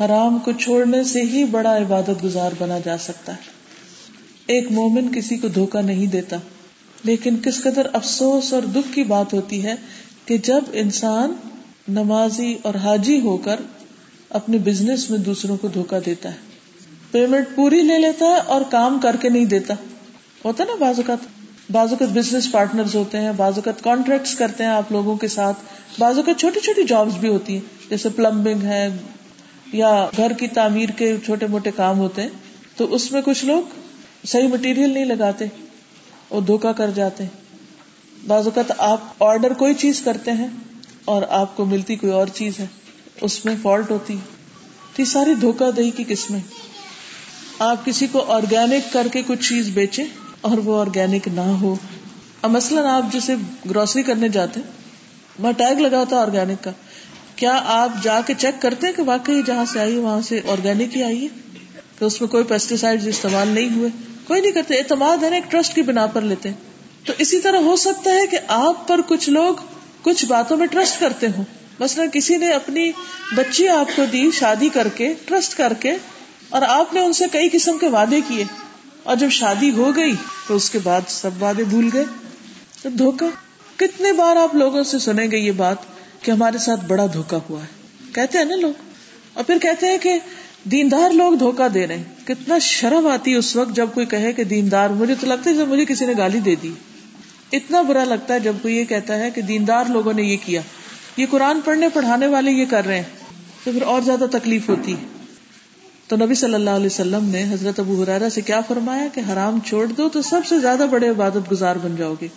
[0.00, 3.38] حرام کو چھوڑنے سے ہی بڑا عبادت گزار بنا جا سکتا ہے۔
[4.46, 6.36] ایک مومن کسی کو دھوکا نہیں دیتا،
[7.04, 9.74] لیکن کس قدر افسوس اور دکھ کی بات ہوتی ہے
[10.26, 11.32] کہ جب انسان
[11.88, 13.60] نمازی اور حاجی ہو کر
[14.30, 16.36] اپنے بزنس میں دوسروں کو دھوکا دیتا ہے۔
[17.10, 19.74] پیمنٹ پوری لے لیتا ہے اور کام کر کے نہیں دیتا۔
[20.44, 21.18] ہوتا نا بعض اوقات؟
[21.70, 25.58] بعض اوقات بزنس پارٹنر ہوتے ہیں، بعض اوقات کانٹریکٹ کرتے ہیں آپ لوگوں کے ساتھ۔
[25.98, 28.88] بعض اوقات چھوٹی چھوٹی جابس بھی ہوتی ہیں، جیسے پلمبنگ ہے
[29.72, 32.28] یا گھر کی تعمیر کے چھوٹے موٹے کام ہوتے ہیں،
[32.76, 33.62] تو اس میں کچھ لوگ
[34.26, 35.44] صحیح مٹیریل نہیں لگاتے
[36.28, 37.30] اور دھوکا کر جاتے ہیں۔
[38.26, 40.46] بعض اوقات آپ آرڈر کوئی چیز کرتے ہیں
[41.04, 42.66] اور آپ کو ملتی کوئی اور چیز ہے،
[43.20, 44.16] اس میں فالٹ ہوتی
[44.96, 46.40] تو یہ ساری دھوکہ دہی کی قسمیں۔
[47.58, 50.04] آپ کسی کو آرگینک کر کے کچھ چیز بیچے
[50.40, 51.76] اور وہ آرگینک نہ ہو۔
[52.42, 53.34] اب مثلاً آپ جیسے
[53.70, 54.60] گروسری کرنے جاتے
[55.38, 56.70] میں ٹیگ لگا تھا آرگینک کا۔
[57.40, 60.96] کیا آپ جا کے چیک کرتے ہیں کہ واقعی جہاں سے آئی وہاں سے آرگینک
[60.96, 61.28] ہی آئی ہے؟
[61.98, 63.88] کہ اس میں کوئی پیسٹیسائڈ استعمال نہیں ہوئے۔
[64.26, 66.56] کوئی نہیں کرتے، اعتماد ہے نا، ایک ٹرسٹ کی بنا پر لیتے ہیں۔
[67.04, 69.54] تو اسی طرح ہو سکتا ہے کہ آپ پر کچھ لوگ
[70.02, 71.44] کچھ باتوں میں ٹرسٹ کرتے ہوں۔
[71.80, 72.90] مثلاً کسی نے اپنی
[73.36, 75.92] بچی آپ کو دی شادی کر کے ٹرسٹ کر کے،
[76.48, 78.44] اور آپ نے ان سے کئی قسم کے وعدے کیے۔
[79.02, 80.12] اور جب شادی ہو گئی،
[80.48, 82.04] تو اس کے بعد سب وعدے بھول گئے۔
[82.82, 83.26] تو دھوکا
[83.76, 85.76] کتنے بار آپ لوگوں سے سنیں گے یہ بات؟
[86.22, 87.66] کہ ہمارے ساتھ بڑا دھوکا ہوا ہے۔
[88.12, 88.72] کہتے ہیں نا لوگ۔
[89.34, 90.18] اور پھر کہتے ہیں کہ
[90.64, 94.32] دیندار لوگ دھوکا دے رہے ہیں۔ کتنا شرم آتی ہے اس وقت جب کوئی کہے
[94.32, 96.70] کہ دیندار، مجھے تو لگتا ہے جب مجھے کسی نے گالی دے دی۔
[97.52, 100.60] اتنا برا لگتا ہے جب کوئی یہ کہتا ہے کہ دیندار لوگوں نے یہ کیا۔
[101.16, 103.02] یہ قرآن پڑھنے، پڑھانے والے یہ کر رہے ہیں۔
[103.64, 105.06] تو پھر اور زیادہ تکلیف ہوتی۔ ہے
[106.08, 109.58] تو نبی صلی اللہ علیہ وسلم نے حضرت ابو حرارا سے کیا فرمایا کہ حرام
[109.66, 112.28] چھوڑ دو تو سب سے زیادہ بڑے عبادت گزار بن جاؤ گے۔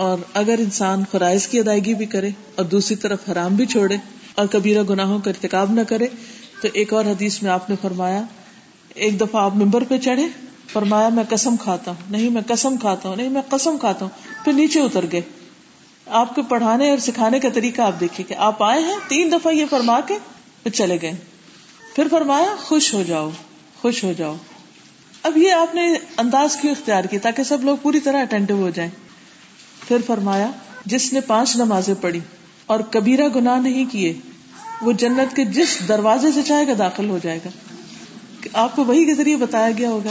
[0.00, 3.96] اور اگر انسان فرائض کی ادائیگی بھی کرے اور دوسری طرف حرام بھی چھوڑے
[4.34, 6.06] اور کبیرہ گناہوں کا ارتکاب نہ کرے،
[6.62, 8.22] تو ایک اور حدیث میں آپ نے فرمایا،
[8.94, 10.26] ایک دفعہ آپ ممبر پہ چڑھے،
[10.72, 14.44] فرمایا، میں قسم کھاتا ہوں، نہیں، میں قسم کھاتا ہوں، نہیں، میں قسم کھاتا ہوں
[14.44, 15.20] پھر نیچے اتر گئے۔
[16.06, 19.52] آپ کے پڑھانے اور سکھانے کا طریقہ آپ دیکھیے کہ آپ آئے ہیں، تین دفعہ
[19.52, 20.18] یہ فرما کے
[20.62, 21.12] پھر چلے گئے۔
[21.94, 23.30] پھر فرمایا، خوش ہو جاؤ،
[23.80, 24.36] خوش ہو جاؤ۔
[25.22, 28.70] اب یہ آپ نے انداز کیوں اختیار کی تاکہ سب لوگ پوری طرح اٹینٹو ہو
[28.70, 28.90] جائیں؟
[29.90, 30.50] پھر فرمایا،
[30.86, 32.20] جس نے پانچ نمازیں پڑھی
[32.66, 34.14] اور کبیرہ گناہ نہیں کیے،
[34.82, 37.48] وہ جنت کے جس دروازے سے چاہے گا داخل ہو جائے گا۔
[38.52, 40.10] آپ کو وہی کے ذریعے بتایا گیا ہوگا۔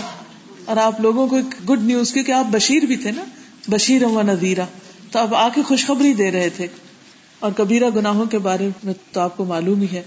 [0.65, 3.23] اور آپ لوگوں کو ایک گڈ نیوز کیونکہ آپ بشیر بھی تھے نا
[3.67, 4.65] بشیر و نذیرہ۔
[5.11, 6.67] تو اب آ کے خوشخبری دے رہے تھے۔
[7.39, 10.01] اور کبیرہ گناہوں کے بارے میں تو آپ کو معلوم ہی ہے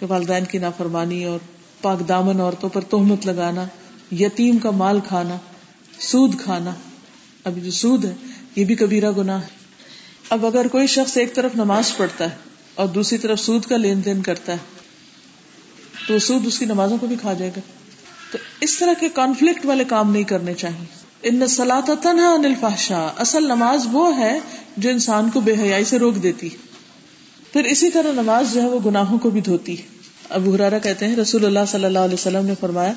[0.00, 1.38] کہ والدین کی نافرمانی اور
[1.82, 3.64] پاک دامن عورتوں پر تہمت لگانا،
[4.14, 5.36] یتیم کا مال کھانا،
[5.98, 6.74] سود کھانا۔
[7.44, 8.14] اب جو سود ہے
[8.56, 9.46] یہ بھی کبیرہ گناہ ہے۔
[10.30, 12.36] اب اگر کوئی شخص ایک طرف نماز پڑھتا ہے
[12.74, 14.58] اور دوسری طرف سود کا لین دین کرتا ہے،
[16.08, 17.60] تو سود اس کی نمازوں کو بھی کھا جائے گا۔
[18.32, 20.84] تو اس طرح کے کانفلکٹ والے کام نہیں کرنے چاہیے۔
[21.22, 24.38] ان سلاط تنہا انل فاشا اصل نماز وہ ہے
[24.76, 26.48] جو انسان کو بے حیائی سے روک دیتی
[27.52, 29.76] پھر اسی طرح نماز جو ہے وہ گناہوں کو بھی دھوتی
[30.28, 32.92] ابو حرارا کہتے ہیں، رسول اللہ صلی اللہ علیہ وسلم نے فرمایا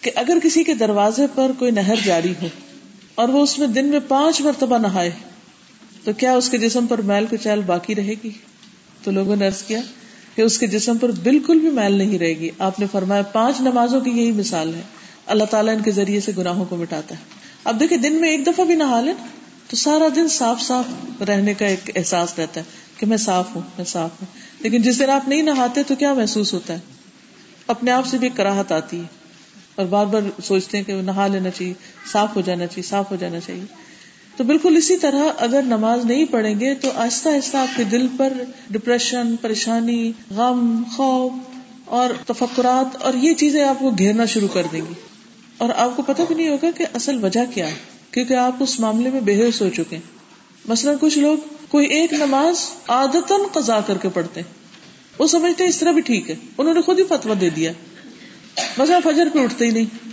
[0.00, 2.46] کہ اگر کسی کے دروازے پر کوئی نہر جاری ہو
[3.14, 5.10] اور وہ اس میں دن میں پانچ مرتبہ نہائے۔
[6.04, 7.36] تو کیا اس کے جسم پر میل کو
[7.66, 8.30] باقی رہے گی؟
[9.04, 9.80] تو لوگوں نے ارض کیا
[10.34, 13.60] کہ اس کے جسم پر بالکل بھی میل نہیں رہے گی۔ آپ نے فرمایا پانچ
[13.60, 14.80] نمازوں کی یہی مثال ہے۔
[15.26, 17.20] اللہ تعالیٰ ان کے ذریعے سے گناہوں کو مٹاتا ہے۔
[17.64, 19.12] اب دیکھیں دن میں ایک دفعہ بھی نہا لیں
[19.68, 20.84] تو سارا دن صاف صاف
[21.22, 22.64] رہنے کا ایک احساس رہتا ہے
[22.96, 24.26] کہ میں صاف ہوں، میں صاف ہوں۔
[24.60, 26.78] لیکن جس دن آپ نہیں نہاتے تو کیا محسوس ہوتا ہے؟
[27.66, 29.21] اپنے آپ سے بھی ایک کراہت آتی ہے۔
[29.74, 31.72] اور بار بار سوچتے ہیں کہ نہا لینا چاہیے،
[32.12, 33.64] صاف ہو جانا چاہیے، صاف ہو جانا چاہیے۔
[34.36, 38.06] تو بالکل اسی طرح اگر نماز نہیں پڑھیں گے تو آہستہ آہستہ آپ کے دل
[38.16, 38.32] پر
[38.70, 41.32] ڈپریشن پریشانی، غم، خوف
[41.84, 44.94] اور تفکرات اور یہ چیزیں آپ کو گھیرنا شروع کر دیں گی۔
[45.58, 47.74] اور آپ کو پتہ بھی نہیں ہوگا کہ اصل وجہ کیا ہے،
[48.10, 50.02] کیونکہ آپ اس معاملے میں بے ہوش ہو چکے ہیں۔
[50.68, 52.56] مثلاً کچھ لوگ کوئی ایک نماز
[52.86, 54.52] آدتن قزا کر کے پڑھتے ہیں۔
[55.18, 57.72] وہ سمجھتے اس طرح بھی ٹھیک ہے، انہوں نے خود ہی فتوا دے دیا۔
[58.78, 60.08] مثلا فجر پہ اٹھتے ہی نہیں۔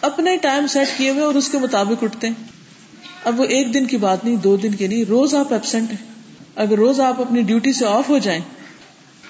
[0.00, 2.34] اپنے ٹائم سیٹ کیے ہوئے اور اس کے مطابق اٹھتے ہیں۔
[3.24, 6.12] اب وہ ایک دن کی بات نہیں، دو دن کی نہیں، روز آپ ایبسینٹ ہیں۔
[6.56, 8.40] اگر روز آپ اپنی ڈیوٹی سے آف ہو جائیں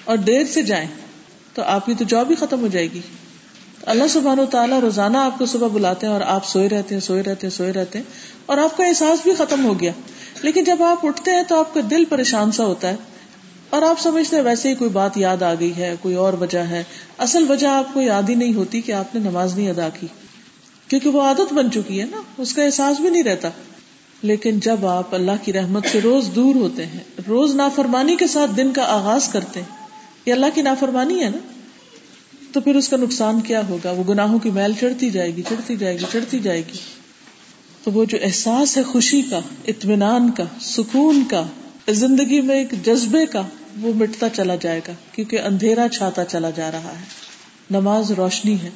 [0.05, 0.87] اور دیر سے جائیں،
[1.53, 2.99] تو آپ کی تو جاب ہی ختم ہو جائے گی۔
[3.81, 7.01] اللہ سبحانہ و تعالیٰ روزانہ آپ کو صبح بلاتے ہیں اور آپ سوئے رہتے ہیں،
[7.01, 8.05] سوئے رہتے ہیں، سوئے رہتے ہیں
[8.45, 9.91] اور آپ کا احساس بھی ختم ہو گیا۔
[10.41, 12.95] لیکن جب آپ اٹھتے ہیں تو آپ کا دل پریشان سا ہوتا ہے۔
[13.69, 16.59] اور آپ سمجھتے ہیں ویسے ہی کوئی بات یاد آ گئی ہے، کوئی اور وجہ
[16.59, 16.83] ہے۔
[17.17, 20.07] اصل وجہ آپ کو یاد ہی نہیں ہوتی کہ آپ نے نماز نہیں ادا کی۔
[20.87, 23.49] کیونکہ وہ عادت بن چکی ہے نا، اس کا احساس بھی نہیں رہتا۔
[24.21, 28.51] لیکن جب آپ اللہ کی رحمت سے روز دور ہوتے ہیں، روز نافرمانی کے ساتھ
[28.57, 29.85] دن کا آغاز کرتے ہیں،
[30.25, 31.37] یہ اللہ کی نافرمانی ہے نا۔
[32.53, 35.77] تو پھر اس کا نقصان کیا ہوگا؟ وہ گناہوں کی میل چڑھتی جائے گی، چڑھتی
[35.77, 36.77] جائے گی، چڑھتی جائے گی۔
[37.83, 41.43] تو وہ جو احساس ہے خوشی کا، اطمینان کا، سکون کا،
[41.89, 43.41] زندگی میں ایک جذبے کا
[43.81, 47.03] وہ مٹتا چلا جائے گا، کیونکہ اندھیرا چھاتا چلا جا رہا ہے۔
[47.71, 48.69] نماز روشنی ہے۔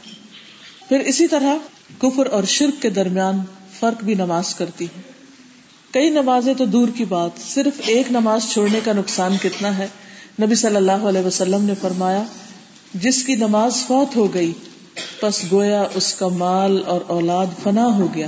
[0.89, 1.54] پھر اسی طرح
[2.00, 3.39] کفر اور شرک کے درمیان
[3.80, 5.02] فرق بھی نماز کرتی ہے۔
[5.91, 9.88] کئی نمازیں تو دور کی بات، صرف ایک نماز چھوڑنے کا نقصان کتنا ہے؟
[10.41, 12.24] نبی صلی اللہ علیہ وسلم نے فرمایا،
[12.94, 14.54] جس کی نماز فوت ہو گئی،
[15.20, 18.28] پس گویا اس کا مال اور اولاد فنا ہو گیا۔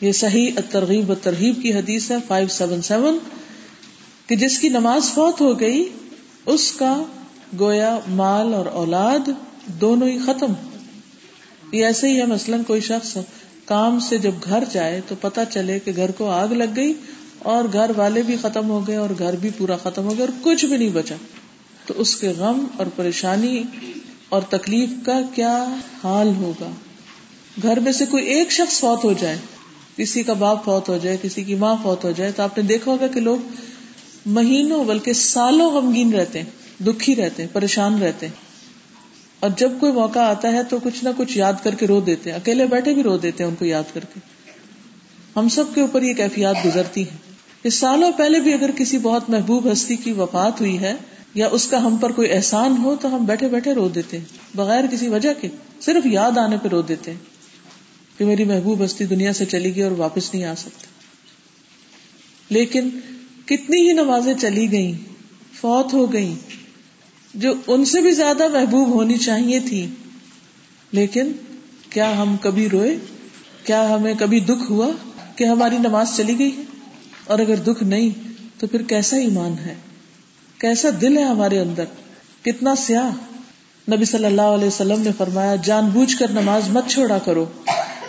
[0.00, 3.18] یہ صحیح ترغیب و ترغیب کی حدیث ہے فائیو سیون سیون۔
[4.26, 5.88] کہ جس کی نماز فوت ہو گئی،
[6.46, 7.02] اس کا
[7.60, 9.28] گویا مال اور اولاد
[9.66, 10.52] دونوں ہی ختم۔
[11.72, 13.16] یہ ایسے ہی ہے، مثلاً کوئی شخص
[13.64, 16.92] کام سے جب گھر جائے تو پتا چلے کہ گھر کو آگ لگ گئی
[17.38, 20.44] اور گھر والے بھی ختم ہو گئے اور گھر بھی پورا ختم ہو گیا اور
[20.44, 21.14] کچھ بھی نہیں بچا۔
[21.86, 23.62] تو اس کے غم اور پریشانی
[24.28, 26.70] اور تکلیف کا کیا حال ہوگا؟
[27.62, 29.38] گھر میں سے کوئی ایک شخص فوت ہو جائے،
[29.96, 32.62] کسی کا باپ فوت ہو جائے، کسی کی ماں فوت ہو جائے، تو آپ نے
[32.62, 33.38] دیکھا ہوگا کہ لوگ
[34.26, 38.34] مہینوں بلکہ سالوں غمگین رہتے ہیں، دکھی رہتے ہیں، پریشان رہتے ہیں۔
[39.40, 42.30] اور جب کوئی موقع آتا ہے تو کچھ نہ کچھ یاد کر کے رو دیتے
[42.30, 44.20] ہیں، اکیلے بیٹھے بھی رو دیتے ہیں ان کو یاد کر کے۔
[45.36, 47.26] ہم سب کے اوپر یہ کیفیات گزرتی ہیں۔
[47.62, 50.94] کہ سالوں پہلے بھی اگر کسی بہت محبوب ہستی کی وفات ہوئی ہے
[51.34, 54.24] یا اس کا ہم پر کوئی احسان ہو تو ہم بیٹھے بیٹھے رو دیتے ہیں۔
[54.54, 55.48] بغیر کسی وجہ کے
[55.80, 57.18] صرف یاد آنے پہ رو دیتے ہیں
[58.18, 60.86] کہ میری محبوب ہستی دنیا سے چلی گئی اور واپس نہیں آ سکتی۔
[62.50, 62.88] لیکن
[63.46, 64.92] کتنی ہی نمازیں چلی گئیں،
[65.60, 66.34] فوت ہو گئیں،
[67.34, 69.86] جو ان سے بھی زیادہ محبوب ہونی چاہیے تھی۔
[70.92, 71.32] لیکن
[71.90, 72.96] کیا ہم کبھی روئے؟
[73.64, 74.86] کیا ہمیں کبھی دکھ ہوا
[75.36, 76.62] کہ ہماری نماز چلی گئی
[77.24, 78.10] اور اگر دکھ نہیں،
[78.60, 79.74] تو پھر کیسا ایمان ہے؟
[80.58, 81.84] کیسا دل ہے ہمارے اندر؟
[82.42, 83.10] کتنا سیاہ۔
[83.90, 87.46] نبی صلی اللہ علیہ وسلم نے فرمایا، جان بوجھ کر نماز مت چھوڑا کرو۔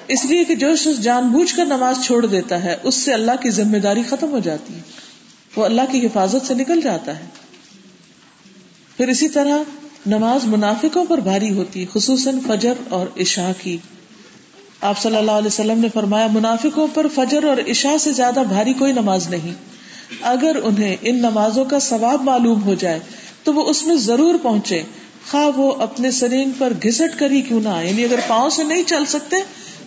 [0.07, 3.31] اس لیے کہ جو شخص جان بوجھ کر نماز چھوڑ دیتا ہے، اس سے اللہ
[3.41, 5.06] کی ذمہ داری ختم ہو جاتی ہے۔
[5.55, 7.25] وہ اللہ کی حفاظت سے نکل جاتا ہے۔
[8.97, 9.57] پھر اسی طرح
[10.05, 13.77] نماز منافقوں پر بھاری ہوتی، خصوصاً فجر اور عشاء کی۔
[14.81, 18.73] آپ صلی اللہ علیہ وسلم نے فرمایا، منافقوں پر فجر اور عشاء سے زیادہ بھاری
[18.73, 19.53] کوئی نماز نہیں۔
[20.21, 22.99] اگر انہیں ان نمازوں کا ثواب معلوم ہو جائے،
[23.43, 24.83] تو وہ اس میں ضرور پہنچے۔
[25.31, 28.63] خواہ وہ اپنے سرین پر گھسٹ کر ہی کیوں نہ آئے۔ یعنی اگر پاؤں سے
[28.63, 29.35] نہیں چل سکتے،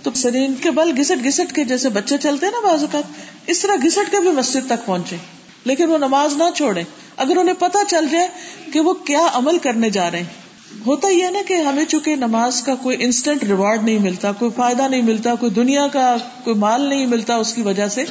[0.03, 3.01] تو سرین کے بل گھسٹ گھسٹ کے جیسے بچے چلتے ہیں نا بازو کا
[3.47, 5.17] اس طرح گھسٹ کے بھی مسجد تک پہنچے۔
[5.65, 6.83] لیکن وہ نماز نہ چھوڑے۔
[7.17, 8.29] اگر انہیں پتا چل جائے
[8.73, 10.51] کہ وہ کیا عمل کرنے جا رہے ہیں۔
[10.87, 14.51] ہوتا ہی ہے نا کہ ہمیں چونکہ نماز کا کوئی انسٹنٹ ریوارڈ نہیں ملتا، کوئی
[14.57, 18.05] فائدہ نہیں ملتا، کوئی دنیا کا کوئی مال نہیں ملتا اس کی وجہ سے،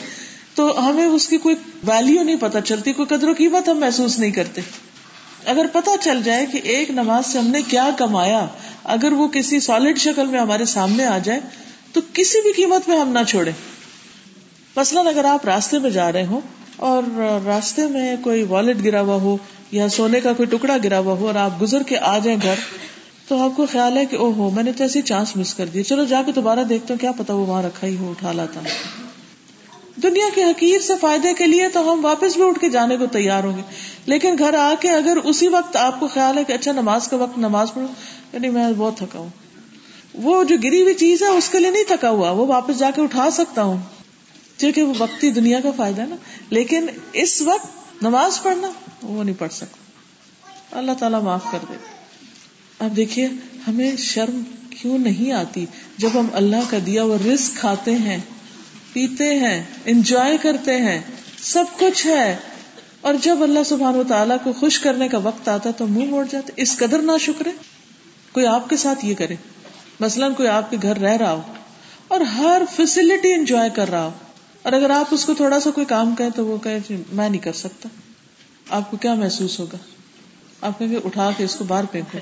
[0.56, 4.20] تو ہمیں اس کی کوئی ویلو نہیں پتا چلتی، کوئی قدر و قیمت ہم محسوس
[4.20, 4.62] نہیں کرتے۔
[5.46, 8.46] اگر پتا چل جائے کہ ایک نماز سے ہم نے کیا کمایا،
[8.84, 11.40] اگر وہ کسی سالڈ شکل میں ہمارے سامنے آ جائے،
[11.94, 13.52] تو کسی بھی قیمت میں ہم نہ چھوڑے
[14.76, 16.42] مثلاً اگر آپ راستے میں جا رہے ہوں
[16.80, 17.04] اور
[17.46, 19.38] راستے میں کوئی والٹ گرا ہوا ہو
[19.72, 22.56] یا سونے کا کوئی ٹکڑا گرا ہوا ہو اور آپ گزر کے آ جائیں گھر،
[23.28, 25.66] تو آپ کو خیال ہے کہ او ہو میں نے تو ایسی چانس مس کر
[25.66, 28.60] دی۔ چلو جا کے دوبارہ دیکھتے کیا پتا وہ وہاں رکھا ہی ہو، اٹھا لاتا۔
[30.04, 33.06] دنیا کے حقیر سے فائدے کے لیے تو ہم واپس بھی اٹھ کے جانے کو
[33.06, 33.62] تیار ہوں گے۔
[34.06, 37.18] لیکن گھر آ کے اگر اسی وقت آپ کو خیال ہے کہ اچھا نماز کا
[37.18, 37.88] وقت، نماز پڑھو
[38.34, 39.30] یعنی میں بہت تھکا ہوں۔
[40.14, 42.92] وہ جو گری ہوئی چیز ہے، اس کے لیے نہیں تھکا ہوا، وہ واپس جا
[42.96, 43.78] کے اٹھا سکتا ہوں۔
[44.60, 46.16] کیونکہ وہ وقتی دنیا کا فائدہ ہے نا۔
[46.50, 47.68] لیکن اس وقت
[48.04, 48.72] نماز پڑھنا،
[49.04, 49.78] وہ نہیں پڑھ سکتا۔
[50.78, 51.74] اللہ تعالیٰ معاف کر دے۔
[52.80, 53.28] اب دیکھیے،
[53.68, 55.66] ہمیں شرم کیوں نہیں آتی
[55.98, 58.18] جب ہم اللہ کا دیا وہ رسک کھاتے ہیں،
[58.94, 61.02] پیتے ہیں انجوائے کرتے ہیں،
[61.44, 62.38] سب کچھ ہے۔
[63.02, 66.26] اور جب اللہ سبحان و تعالیٰ کو خوش کرنے کا وقت آتا تو منہ موڑ
[66.32, 67.52] جاتے۔ اس قدر نہ شکرے
[68.32, 69.36] کوئی آپ کے ساتھ یہ کرے۔
[70.00, 71.42] مثلاً کوئی آپ کے گھر رہ رہا ہو
[72.08, 74.12] اور ہر فیسلٹی انجوائے کر رہا ہو۔
[74.62, 76.80] اور اگر آپ اس کو تھوڑا سا کوئی کام کہیں تو وہ کہے
[77.14, 77.90] میں نہیں کر سکتا۔
[78.70, 79.78] آپ کو کیا محسوس ہوگا؟
[80.62, 82.18] آپ کہیں گے اٹھا کے اس کو باہر پھینکو۔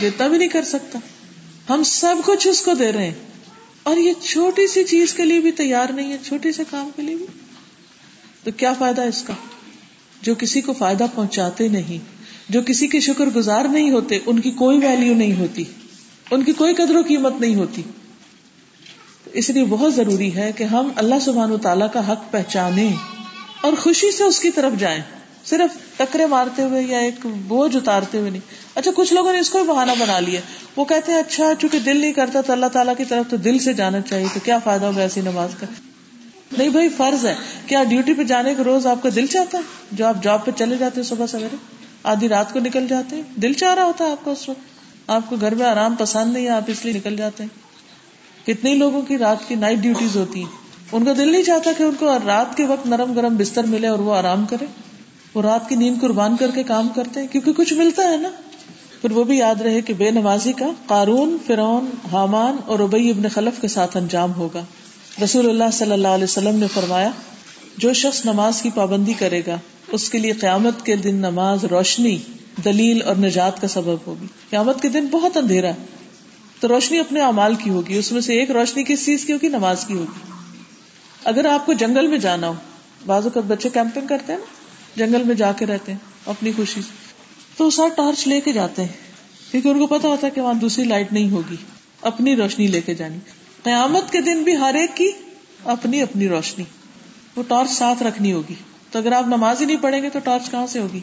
[0.00, 0.98] اتنا بھی نہیں کر سکتا۔
[1.68, 3.14] ہم سب کچھ اس کو دے رہے ہیں۔
[3.82, 7.02] اور یہ چھوٹی سی چیز کے لیے بھی تیار نہیں ہے چھوٹی سے کام کے
[7.02, 7.26] لیے بھی۔
[8.44, 9.34] تو کیا فائدہ اس کا؟
[10.22, 11.98] جو کسی کو فائدہ پہنچاتے نہیں،
[12.52, 15.64] جو کسی کے شکر گزار نہیں ہوتے، ان کی کوئی ویلو نہیں ہوتی۔
[16.30, 17.82] ان کی کوئی قدر و قیمت نہیں ہوتی۔
[19.32, 22.94] اس لیے بہت ضروری ہے کہ ہم اللہ سبحان و تعالیٰ کا حق پہچانے
[23.60, 25.00] اور خوشی سے اس کی طرف جائیں۔
[25.44, 28.40] صرف ٹکرے مارتے ہوئے یا ایک بوجھ اتارتے ہوئے نہیں۔
[28.74, 30.40] اچھا کچھ لوگوں نے اس کو بھی بہانا بنا لیا۔
[30.76, 33.58] وہ کہتے ہیں اچھا چونکہ دل نہیں کرتا تو اللہ تعالیٰ کی طرف تو دل
[33.58, 35.66] سے جانا چاہیے تو کیا فائدہ ہوگا ایسی نماز کا؟
[36.58, 37.34] نہیں بھائی، فرض ہے۔
[37.66, 39.62] کیا ڈیوٹی پہ جانے کا روز آپ کا دل چاہتا ہے؟
[39.92, 41.56] جو آپ جاب پہ چلے جاتے ہیں صبح سویرے،
[42.02, 44.60] آدھی رات کو نکل جاتے ہیں۔ دل چاہ رہا ہوتا ہے آپ کا اس وقت۔
[45.10, 47.69] آپ کو گھر میں آرام پسند نہیں ہے، آپ اس لیے نکل جاتے ہیں۔
[48.50, 50.50] کتنے لوگوں کی رات کی نائٹ ڈیوٹیز ہوتی ہیں۔
[50.92, 53.86] ان کا دل نہیں چاہتا کہ ان کو رات کے وقت نرم گرم بستر ملے
[53.86, 54.66] اور وہ آرام کرے۔
[55.34, 58.28] وہ رات کی نیند قربان کر کے کام کرتے ہیں، کیونکہ کچھ ملتا ہے نا۔
[59.02, 63.28] پھر وہ بھی یاد رہے کہ بے نمازی کا قارون فرون حامان اور ابئی ابن
[63.28, 64.64] خلف کے ساتھ انجام ہوگا۔
[65.24, 67.10] رسول اللہ صلی اللہ علیہ وسلم نے فرمایا،
[67.76, 69.56] جو شخص نماز کی پابندی کرے گا،
[69.92, 72.18] اس کے لیے قیامت کے دن نماز روشنی،
[72.64, 75.99] دلیل اور نجات کا سبب ہوگی۔ قیامت کے دن بہت اندھیرا ہے۔
[76.60, 79.48] تو روشنی اپنے امال کی ہوگی، اس میں سے ایک روشنی کس چیز کی ہوگی؟
[79.48, 80.32] نماز کی ہوگی۔
[81.24, 82.54] اگر آپ کو جنگل میں جانا ہو
[83.06, 84.44] بازو کا بچے کیمپنگ کرتے ہیں نا،
[84.96, 86.80] جنگل میں جا کے رہتے ہیں، اپنی خوشی
[87.56, 88.92] تو وہ ساتھ ٹارچ لے کے جاتے ہیں،
[89.50, 91.56] کیونکہ ان کو پتا ہوتا ہے کہ وہاں دوسری لائٹ نہیں ہوگی۔
[92.02, 93.18] اپنی روشنی لے کے جانی
[93.62, 95.10] قیامت کے دن بھی ہر ایک کی
[95.64, 96.64] اپنی اپنی روشنی۔
[97.36, 98.54] وہ ٹارچ ساتھ رکھنی ہوگی۔
[98.90, 101.00] تو اگر آپ نماز ہی نہیں پڑھیں گے تو ٹارچ کہاں سے ہوگی؟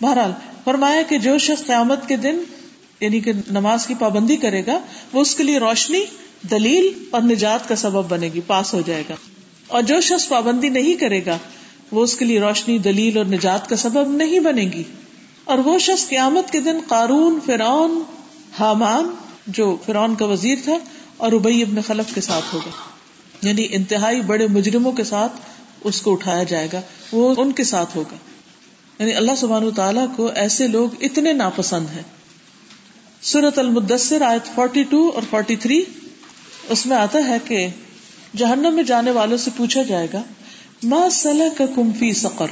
[0.00, 0.30] بہرحال،
[0.64, 2.38] فرمایا کہ جو شخص قیامت کے دن
[3.00, 4.78] یعنی کہ نماز کی پابندی کرے گا،
[5.12, 6.04] وہ اس کے لیے روشنی،
[6.50, 9.14] دلیل اور نجات کا سبب بنے گی، پاس ہو جائے گا۔
[9.66, 11.38] اور جو شخص پابندی نہیں کرے گا،
[11.90, 14.82] وہ اس کے لیے روشنی، دلیل اور نجات کا سبب نہیں بنے گی۔
[15.44, 18.02] اور وہ شخص قیامت کے دن قارون، فرعون،
[18.58, 19.08] حامان،
[19.46, 20.78] جو فرعون کا وزیر تھا،
[21.16, 22.70] اور ابئی ابن خلف کے ساتھ ہوگا۔
[23.48, 25.32] یعنی انتہائی بڑے مجرموں کے ساتھ
[25.84, 26.80] اس کو اٹھایا جائے گا،
[27.12, 28.16] وہ ان کے ساتھ ہوگا۔
[28.98, 32.02] یعنی اللہ سبحان تعالیٰ کو ایسے لوگ اتنے ناپسند ہیں۔
[33.26, 35.82] سورت المدثر آیت 42 اور 43
[36.68, 37.68] اس میں آتا ہے کہ
[38.36, 40.22] جہنم میں جانے والوں سے پوچھا جائے گا،
[40.82, 41.62] ما سلک
[41.98, 42.46] فی سقر؟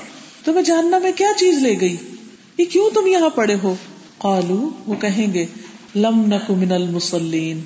[0.44, 1.96] تمہیں جہنم میں کیا چیز لے گئی؟
[2.58, 3.74] یہ کیوں تم یہاں پڑے ہو؟
[4.18, 5.46] قالو وہ کہیں گے،
[5.94, 7.60] لم نکو من المسلین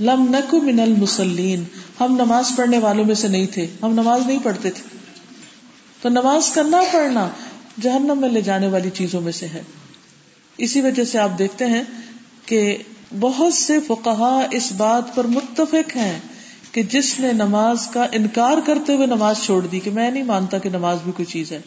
[0.00, 1.64] لم نکو من المسلین
[2.00, 4.98] ہم نماز پڑھنے والوں میں سے نہیں تھے، ہم نماز نہیں پڑھتے تھے۔
[6.02, 7.28] تو نماز کرنا پڑھنا
[7.82, 9.62] جہنم میں لے جانے والی چیزوں میں سے ہے۔
[10.58, 11.82] اسی وجہ سے آپ دیکھتے ہیں
[12.46, 12.76] کہ
[13.20, 16.18] بہت سے فقہا اس بات پر متفق ہیں
[16.72, 20.58] کہ جس نے نماز کا انکار کرتے ہوئے نماز چھوڑ دی کہ میں نہیں مانتا
[20.58, 21.60] کہ نماز بھی کوئی چیز ہے۔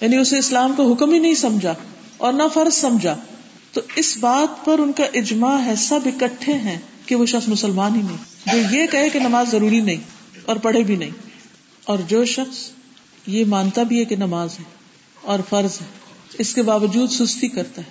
[0.00, 1.74] یعنی اسے اسلام کا حکم ہی نہیں سمجھا
[2.16, 3.16] اور نہ فرض سمجھا۔
[3.72, 7.96] تو اس بات پر ان کا اجماع ہے، سب اکٹھے ہیں کہ وہ شخص مسلمان
[7.96, 10.00] ہی نہیں۔ جو یہ کہے کہ نماز ضروری نہیں
[10.44, 11.10] اور پڑھے بھی نہیں۔
[11.84, 12.70] اور جو شخص
[13.26, 14.64] یہ مانتا بھی ہے کہ نماز ہے
[15.22, 15.86] اور فرض ہے،
[16.38, 17.90] اس کے باوجود سستی کرتا ہے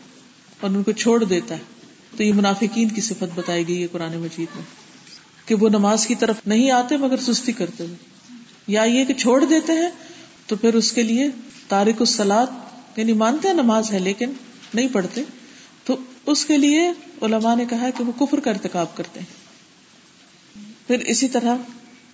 [0.61, 1.80] اور ان کو چھوڑ دیتا ہے۔
[2.17, 4.63] تو یہ منافقین کی صفت بتائی گئی ہے قرآن مجید میں
[5.45, 7.95] کہ وہ نماز کی طرف نہیں آتے مگر سستی کرتے ہوئے
[8.67, 9.89] یا یہ کہ چھوڑ دیتے ہیں
[10.47, 11.27] تو پھر اس کے لیے
[11.67, 12.47] تارک السلاد
[12.97, 14.31] یعنی مانتے ہیں نماز ہے لیکن
[14.73, 15.21] نہیں پڑھتے۔
[15.83, 15.95] تو
[16.25, 16.89] اس کے لیے
[17.21, 19.41] علماء نے کہا کہ وہ کفر کا ارتکاب کرتے ہیں۔
[20.87, 21.55] پھر اسی طرح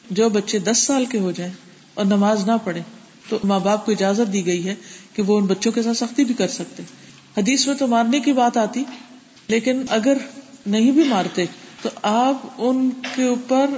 [0.09, 1.53] جو بچے دس سال کے ہو جائیں
[1.93, 2.81] اور نماز نہ پڑھے
[3.29, 4.75] تو ماں باپ کو اجازت دی گئی ہے
[5.13, 6.83] کہ وہ ان بچوں کے ساتھ سختی بھی کر سکتے۔
[7.37, 8.83] حدیث میں تو مارنے کی بات آتی
[9.47, 10.17] لیکن اگر
[10.65, 11.45] نہیں بھی مارتے
[11.81, 13.69] تو آپ ان کے اوپر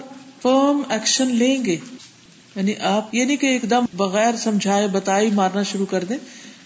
[0.41, 1.77] فرم ایکشن لیں گے۔
[2.55, 6.17] یعنی آپ یہ نہیں کہ ایک دم بغیر سمجھائے بتائی مارنا شروع کر دیں۔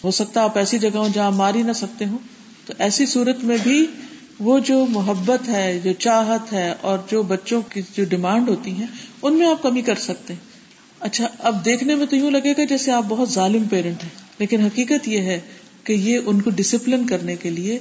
[0.03, 2.17] ہو سکتا آپ ایسی جگہ جہاں مار ہی نہ سکتے ہوں۔
[2.65, 3.85] تو ایسی صورت میں بھی
[4.39, 8.85] وہ جو محبت ہے، جو چاہت ہے اور جو بچوں کی جو ڈیمانڈ ہوتی ہے
[9.21, 10.53] ان میں آپ کمی کر سکتے ہیں۔
[10.99, 14.61] اچھا اب دیکھنے میں تو یوں لگے گا جیسے آپ بہت ظالم پیرنٹ ہیں۔ لیکن
[14.61, 15.39] حقیقت یہ ہے
[15.83, 17.79] کہ یہ ان کو ڈسپلن کرنے کے لیے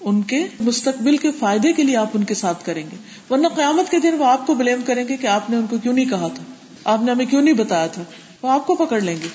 [0.00, 2.96] ان کے مستقبل کے فائدے کے لیے آپ ان کے ساتھ کریں گے۔
[3.30, 5.78] ورنہ قیامت کے دن وہ آپ کو بلیم کریں گے کہ آپ نے ان کو
[5.78, 6.42] کیوں نہیں کہا تھا۔
[6.84, 8.02] آپ نے ہمیں کیوں نہیں بتایا تھا؟
[8.42, 9.28] وہ آپ کو پکڑ لیں گے۔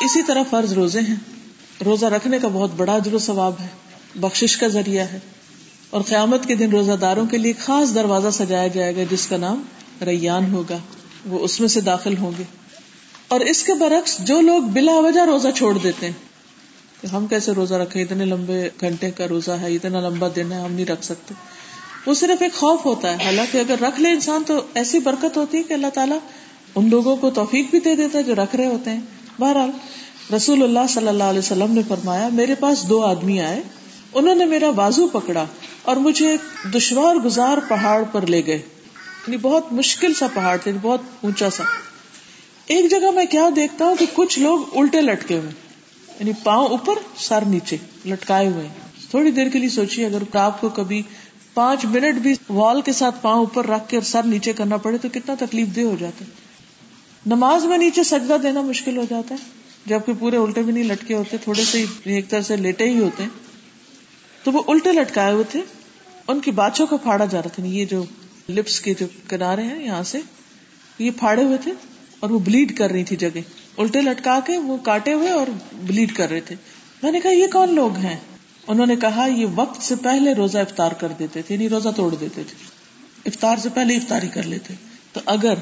[0.00, 1.14] اسی طرح فرض روزے ہیں۔
[1.84, 3.66] روزہ رکھنے کا بہت بڑا اجر و ثواب ہے۔
[4.14, 5.18] بخش کا ذریعہ ہے۔
[5.90, 9.36] اور قیامت کے دن روزہ داروں کے لیے خاص دروازہ سجایا جائے گا جس کا
[9.36, 9.62] نام
[10.04, 10.78] ریان ہوگا۔
[11.26, 12.42] وہ اس میں سے داخل ہوں گے۔
[13.28, 16.29] اور اس کے برعکس جو لوگ بلا وجہ روزہ چھوڑ دیتے ہیں
[17.00, 20.60] کہ ہم کیسے روزہ رکھے اتنے لمبے گھنٹے کا روزہ ہے، اتنا لمبا دن ہے،
[20.60, 21.34] ہم نہیں رکھ سکتے۔
[22.06, 25.58] وہ صرف ایک خوف ہوتا ہے۔ حالانکہ اگر رکھ لے انسان تو ایسی برکت ہوتی
[25.58, 26.18] ہے کہ اللہ تعالیٰ
[26.74, 29.00] ان لوگوں کو توفیق بھی دے دیتا ہے جو رکھ رہے ہوتے ہیں۔
[29.38, 29.70] بہرحال،
[30.34, 33.62] رسول اللہ صلی اللہ علیہ وسلم نے فرمایا، میرے پاس دو آدمی آئے۔
[34.14, 35.46] انہوں نے میرا بازو پکڑا
[35.82, 40.70] اور مجھے ایک دشوار گزار پہاڑ پر لے گئے۔ یعنی بہت مشکل سا پہاڑ تھا
[40.70, 41.64] یعنی بہت اونچا سا۔
[42.66, 45.69] ایک جگہ میں کیا دیکھتا ہوں کہ کچھ لوگ الٹے لٹکے ہوئے۔
[46.20, 48.68] یعنی پاؤں اوپر، سر نیچے، لٹکائے ہوئے۔
[49.10, 51.02] تھوڑی دیر کے لیے سوچیے، اگر آپ کو کبھی
[51.54, 55.08] پانچ منٹ بھی وال کے ساتھ پاؤں اوپر رکھ کے سر نیچے کرنا پڑے تو
[55.12, 56.30] کتنا تکلیف دہ ہو جاتا ہے۔
[57.26, 59.44] نماز میں نیچے سجدہ دینا مشکل ہو جاتا ہے۔
[59.86, 63.22] جبکہ پورے الٹے بھی نہیں لٹکے ہوتے، تھوڑے سے ایک طرح سے لیٹے ہی ہوتے
[63.22, 63.30] ہیں۔
[64.42, 65.60] تو وہ الٹے لٹکائے ہوئے تھے۔
[66.28, 68.04] ان کی باتوں کو پھاڑا جا رہا تھا۔ یہ جو
[68.48, 70.18] لپس کے جو کنارے ہیں یہاں سے،
[70.98, 71.72] یہ پھاڑے ہوئے تھے
[72.20, 73.40] اور وہ بلیڈ کر رہی تھی جگہ۔
[73.80, 76.54] الٹے لٹکا کے وہ کاٹے ہوئے اور بلیڈ کر رہے تھے۔
[77.02, 78.16] میں نے کہا، یہ کون لوگ ہیں؟
[78.66, 82.14] انہوں نے کہا، یہ وقت سے پہلے روزہ افطار کر دیتے تھے یعنی روزہ توڑ
[82.14, 82.64] دیتے تھے۔
[83.26, 84.74] افطار سے پہلے افطاری کر لیتے۔
[85.12, 85.54] تو اگر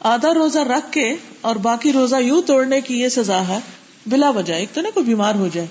[0.00, 3.58] آدھا روزہ رکھ کے اور باقی روزہ یوں توڑنے کی یہ سزا ہے،
[4.06, 5.66] بلا وجہ، ایک تو نا کوئی بیمار ہو جائے،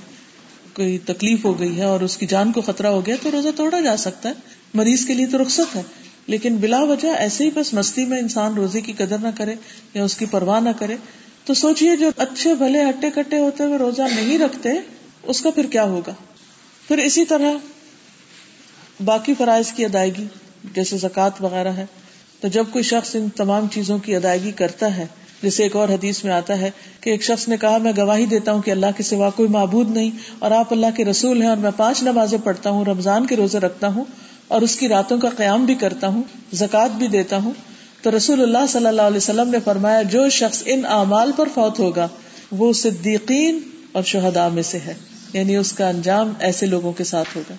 [0.74, 3.50] کوئی تکلیف ہو گئی ہے اور اس کی جان کو خطرہ ہو گیا، تو روزہ
[3.56, 4.34] توڑا جا سکتا ہے۔
[4.74, 5.82] مریض کے لیے تو رخصت ہے،
[6.28, 9.56] لیکن بلا وجہ ایسے ہی بس مستی میں انسان روزے کی قدر نہ کرے
[9.94, 10.98] یا اس کی پرواہ نہ کرے۔
[11.46, 14.70] تو سوچیے جو اچھے بھلے ہٹے کٹے ہوتے ہوئے روزہ نہیں رکھتے،
[15.24, 16.14] اس کا پھر کیا ہوگا؟
[16.88, 17.52] پھر اسی طرح
[19.06, 20.26] باقی فرائض کی ادائیگی،
[20.74, 21.86] جیسے زکوٰۃ وغیرہ ہے،
[22.40, 25.06] تو جب کوئی شخص ان تمام چیزوں کی ادائیگی کرتا ہے،
[25.42, 26.70] جیسے ایک اور حدیث میں آتا ہے
[27.02, 29.90] کہ ایک شخص نے کہا، میں گواہی دیتا ہوں کہ اللہ کے سوا کوئی معبود
[29.90, 33.36] نہیں اور آپ اللہ کے رسول ہیں اور میں پانچ نمازیں پڑھتا ہوں، رمضان کے
[33.36, 34.04] روزے رکھتا ہوں
[34.48, 36.24] اور اس کی راتوں کا قیام بھی کرتا ہوں،
[36.54, 37.52] زکوٰۃ بھی دیتا ہوں
[38.06, 41.80] تو رسول اللہ صلی اللہ علیہ وسلم نے فرمایا، جو شخص ان اعمال پر فوت
[41.80, 42.08] ہوگا،
[42.52, 43.60] وہ صدیقین
[43.92, 44.94] اور شہدا میں سے ہے۔
[45.34, 47.54] یعنی اس کا انجام ایسے لوگوں کے ساتھ ہوگا۔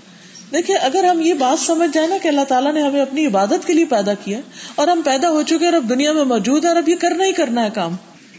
[0.52, 3.66] دیکھیے اگر ہم یہ بات سمجھ جائیں نا کہ اللہ تعالیٰ نے ہمیں اپنی عبادت
[3.66, 4.40] کے لیے پیدا کیا
[4.74, 7.24] اور ہم پیدا ہو چکے اور اب دنیا میں موجود ہے اور اب یہ کرنا
[7.24, 7.96] ہی کرنا ہے کام۔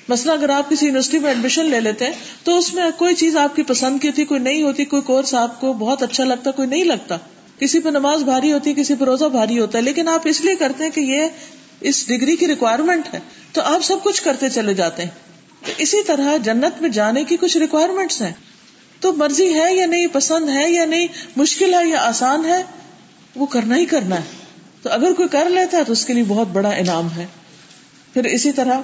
[0.09, 3.37] مثلا اگر آپ کسی یونیورسٹی میں ایڈمیشن لے لیتے ہیں، تو اس میں کوئی چیز
[3.37, 6.51] آپ کی پسند کی ہوتی کوئی نہیں ہوتی، کوئی کورس آپ کو بہت اچھا لگتا،
[6.51, 7.17] کوئی نہیں لگتا۔
[7.59, 10.55] کسی پہ نماز بھاری ہوتی، کسی پہ روزہ بھاری ہوتا ہے، لیکن آپ اس لیے
[10.55, 11.21] کرتے ہیں کہ یہ
[11.81, 13.19] اس ڈگری کی ریکوائرمنٹ ہے،
[13.51, 15.09] تو آپ سب کچھ کرتے چلے جاتے ہیں۔
[15.77, 18.33] اسی طرح جنت میں جانے کی کچھ ریکوائرمنٹس ہیں۔
[18.99, 22.63] تو مرضی ہے یا نہیں، پسند ہے یا نہیں، مشکل ہے یا آسان ہے،
[23.35, 24.47] وہ کرنا ہی کرنا ہے۔
[24.81, 27.25] تو اگر کوئی کر لیتا ہے تو اس کے لیے بہت بڑا انعام ہے۔
[28.13, 28.79] پھر اسی طرح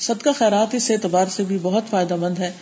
[0.00, 2.52] صدقہ خیرات اس اعتبار سے بھی بہت فائدہ مند ہے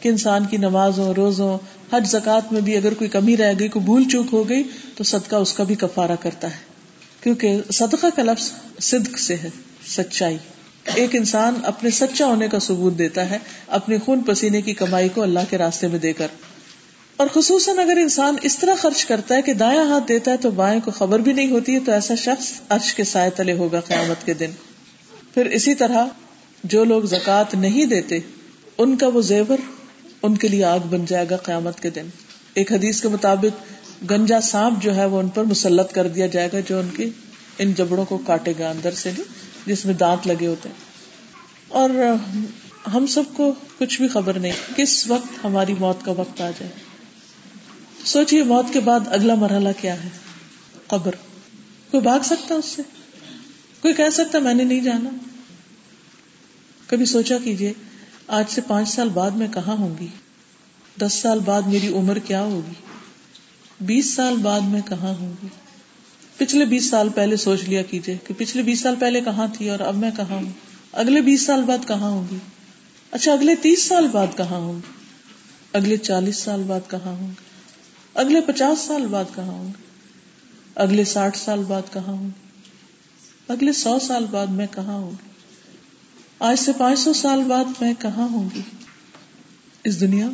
[0.00, 1.58] کہ انسان کی نمازوں، روزوں،
[1.92, 4.62] حج زکات میں بھی اگر کوئی کمی رہ گئی، کوئی بھول چوک ہو گئی،
[4.96, 6.65] تو صدقہ اس کا بھی کفارہ کرتا ہے۔
[7.26, 9.50] کیونکہ صدقہ کا لفظ صدق سے ہے،
[9.86, 10.36] سچائی۔
[10.94, 15.22] ایک انسان اپنے سچا ہونے کا ثبوت دیتا ہے، اپنے خون پسینے کی کمائی کو
[15.22, 16.26] اللہ کے راستے میں دے کر۔
[17.16, 20.50] اور خصوصاً اگر انسان اس طرح خرچ کرتا ہے کہ دایاں ہاتھ دیتا ہے تو
[20.50, 23.80] بائیں کو خبر بھی نہیں ہوتی ہے تو ایسا شخص عرش کے سائے تلے ہوگا
[23.80, 24.50] قیامت کے دن۔
[25.34, 26.06] پھر اسی طرح
[26.64, 28.18] جو لوگ زکات نہیں دیتے،
[28.78, 29.58] ان کا وہ زیور
[30.22, 32.06] ان کے لیے آگ بن جائے گا قیامت کے دن۔
[32.54, 33.75] ایک حدیث کے مطابق
[34.10, 37.10] گنجا سانپ جو ہے وہ ان پر مسلط کر دیا جائے گا جو ان کی
[37.58, 39.22] ان جبڑوں کو کاٹے گا اندر سے بھی
[39.66, 40.76] جس میں دانت لگے ہوتے ہیں۔
[41.68, 41.90] اور
[42.94, 46.72] ہم سب کو کچھ بھی خبر نہیں، کس وقت ہماری موت کا وقت آ جائے۔
[48.04, 50.08] سوچیے موت کے بعد اگلا مرحلہ کیا ہے؟
[50.86, 51.14] قبر۔
[51.90, 52.82] کوئی بھاگ سکتا اس سے؟
[53.82, 55.10] کوئی کہہ سکتا میں نے نہیں جانا؟
[56.86, 57.72] کبھی سوچا کیجیے
[58.26, 60.06] آج سے پانچ سال بعد میں کہاں ہوں گی؟
[61.00, 62.72] دس سال بعد میری عمر کیا ہوگی؟
[63.80, 65.48] بیس سال بعد میں کہاں ہوں گی؟
[66.36, 69.80] پچھلے بیس سال پہلے سوچ لیا کیجیے کہ پچھلے بیس سال پہلے کہاں تھی اور
[69.80, 70.50] اب میں کہاں ہوں؟
[70.92, 72.36] اگلے بیس سال بعد کہاں ہوں گی؟
[73.10, 74.92] اچھا اگلے تیس سال بعد کہاں ہوں گی؟
[75.72, 77.34] اگلے چالیس سال بعد کہاں ہوں گی؟
[78.14, 79.82] اگلے پچاس سال بعد کہاں ہوں گی؟
[80.74, 82.46] اگلے ساٹھ سال بعد کہاں ہوں گی؟
[83.48, 85.28] اگلے سو سال بعد میں کہاں ہوں گی؟
[86.38, 88.60] آج سے پانچ سو سال بعد میں کہاں ہوں گی؟
[89.84, 90.28] اس دنیا،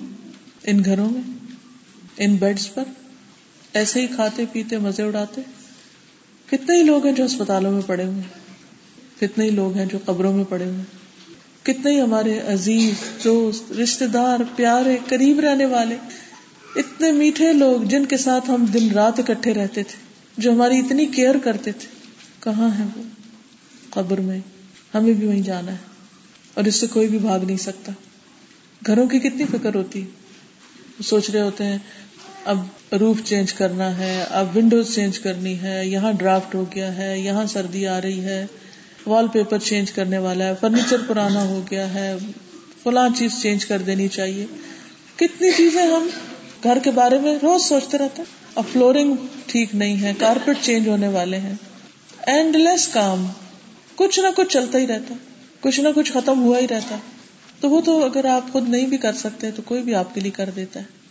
[0.65, 1.55] ان گھروں میں،
[2.17, 2.85] ان بیڈس پر
[3.73, 5.41] ایسے ہی کھاتے پیتے مزے اڑاتے۔
[6.47, 8.23] کتنے ہی لوگ ہیں جو اسپتالوں میں پڑے ہوئے
[9.21, 10.83] کتنے ہی لوگ ہیں جو قبروں میں پڑے ہوئے
[11.63, 12.95] کتنے ہی ہمارے عزیز،
[13.25, 15.97] دوست رشتے دار، پیارے، قریب رہنے والے۔
[16.77, 19.97] اتنے میٹھے لوگ جن کے ساتھ ہم دن رات اکٹھے رہتے تھے،
[20.39, 21.89] جو ہماری اتنی کیئر کرتے تھے۔
[22.41, 23.03] کہاں ہے وہ؟
[23.91, 24.41] قبر میں۔
[24.95, 25.77] ہمیں بھی وہیں جانا ہے۔
[26.55, 27.93] اور اس سے کوئی بھی بھاگ نہیں سکتا۔
[28.87, 30.05] گھروں کی کتنی فکر ہوتی۔
[31.05, 31.79] سوچ رہے ہوتے ہیں
[32.45, 32.59] اب
[33.01, 37.47] روف چینج کرنا ہے، اب ونڈوز چینج کرنی ہے، یہاں ڈرافٹ ہو گیا ہے، یہاں
[37.47, 38.47] سردی آ رہی ہے
[39.07, 42.17] وال پیپر چینج کرنے والا ہے فرنیچر پرانا ہو گیا ہے،
[42.83, 44.47] فلاں چیز چینج کر دینی چاہیے۔
[45.17, 46.07] کتنی چیزیں ہم
[46.63, 49.15] گھر کے بارے میں روز سوچتے رہتے ہیں۔ اب فلورنگ
[49.47, 51.55] ٹھیک نہیں ہے کارپیٹ چینج ہونے والے ہیں۔
[52.27, 53.27] اینڈ لیس کام،
[53.95, 55.15] کچھ نہ کچھ چلتا ہی رہتا،
[55.61, 56.97] کچھ نہ کچھ ختم ہوا ہی رہتا۔
[57.61, 60.21] تو وہ تو اگر آپ خود نہیں بھی کر سکتے، تو کوئی بھی آپ کے
[60.21, 61.02] لیے کر دیتا ہے۔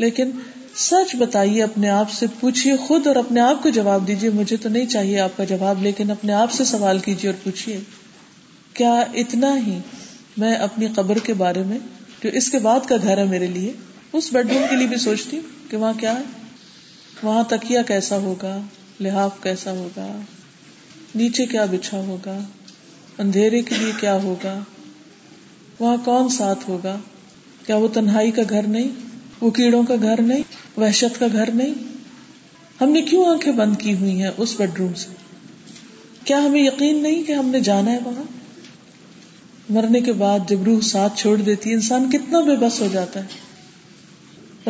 [0.00, 0.30] لیکن
[0.76, 4.68] سچ بتائیے، اپنے آپ سے پوچھیے خود اور اپنے آپ کو جواب دیجیے، مجھے تو
[4.68, 7.80] نہیں چاہیے آپ کا جواب، لیکن اپنے آپ سے سوال کیجیے اور پوچھیے،
[8.74, 9.78] کیا اتنا ہی
[10.36, 11.78] میں اپنی قبر کے بارے میں،
[12.22, 13.72] جو اس کے بعد کا گھر ہے میرے لیے،
[14.12, 16.22] اس بیڈ روم کے لیے بھی سوچتی ہوں کہ وہاں کیا ہے؟
[17.22, 18.60] وہاں تکیا کیسا ہوگا؟
[19.00, 20.08] لحاف کیسا ہوگا؟
[21.14, 22.38] نیچے کیا بچھا ہوگا؟
[23.18, 24.58] اندھیرے کے لیے کیا ہوگا؟
[25.80, 26.96] وہاں کون ساتھ ہوگا؟
[27.66, 29.09] کیا وہ تنہائی کا گھر نہیں؟
[29.40, 30.42] وہ کیڑوں کا گھر نہیں،
[30.76, 31.74] وحشت کا گھر نہیں۔
[32.80, 35.08] ہم نے کیوں آنکھیں بند کی ہوئی ہیں اس بیڈ روم سے؟
[36.24, 38.22] کیا ہمیں یقین نہیں کہ ہم نے جانا ہے وہاں؟
[39.70, 43.50] مرنے کے بعد جب روح ساتھ چھوڑ دیتی، انسان کتنا بے بس ہو جاتا ہے۔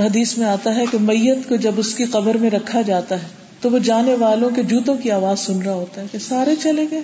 [0.07, 3.29] حدیث میں آتا ہے کہ میت کو جب اس کی قبر میں رکھا جاتا ہے،
[3.61, 6.87] تو وہ جانے والوں کے جوتوں کی آواز سن رہا ہوتا ہے کہ سارے چلے
[6.91, 7.03] گئے۔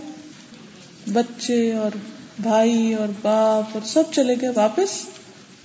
[1.13, 1.91] بچے اور
[2.43, 4.89] بھائی اور باپ اور سب چلے گئے واپس،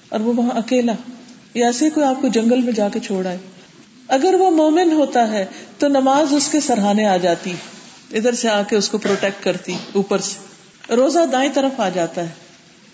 [0.10, 0.93] اور وہ وہاں اکیلا۔
[1.54, 3.38] یا ایسے کوئی آپ کو جنگل میں جا کے چھوڑا ہے۔
[4.08, 5.45] اگر وہ مومن ہوتا ہے
[5.78, 7.54] تو نماز اس کے سرحانے آ جاتی۔
[8.12, 10.38] ادھر سے آ کے اس کو پروٹیکٹ کرتی، اوپر سے۔
[10.95, 12.30] روزہ دائیں طرف آ جاتا ہے۔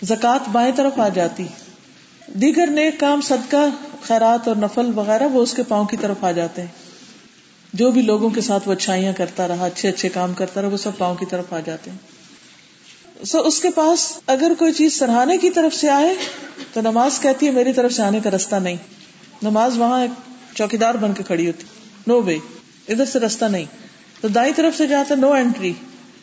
[0.04, 1.44] زکات بائیں طرف آ جاتی۔
[2.28, 3.70] دیگر نیک کام، صدقہ،
[4.02, 6.88] خیرات اور نفل وغیرہ وہ اس کے پاؤں کی طرف آ جاتے ہیں۔
[7.74, 10.78] جو بھی لوگوں کے ساتھ وہ اچھائیاں کرتا رہا، اچھے اچھے کام کرتا رہا، وہ
[10.78, 12.17] سب پاؤں کی طرف آ جاتے ہیں۔
[13.26, 16.16] سو اس کے پاس اگر کوئی چیز سرہانے کی طرف سے آئے
[16.74, 18.76] تو نماز کہتی ہے میری طرف سے آنے کا رستہ نہیں۔
[19.44, 20.12] نماز وہاں ایک
[20.56, 21.64] چوکیدار بن کے کھڑی ہوتی۔
[22.08, 22.38] نو وے
[22.88, 23.66] ادھر سے رستہ نہیں۔
[24.22, 25.74] تو دائیں طرف سے جاتا نو اینٹری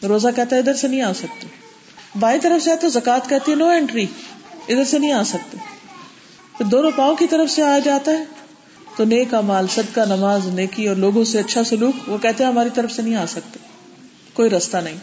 [0.03, 1.47] روزہ کہتا ہے ادھر سے نہیں آ سکتے۔
[2.21, 4.07] بائیں طرف سے آتے زکات کہتی ہے نو اینٹری
[4.69, 5.57] ادھر سے نہیں آ سکتے۔
[6.59, 8.25] پھر دونوں پاؤں کی طرف سے آیا جاتا ہے۔
[8.97, 12.51] تو نیک مال سد کا نماز، نیکی اور لوگوں سے اچھا سلوک، وہ کہتے ہیں
[12.51, 13.59] ہماری طرف سے نہیں آ سکتے۔
[14.33, 14.97] کوئی رستہ نہیں۔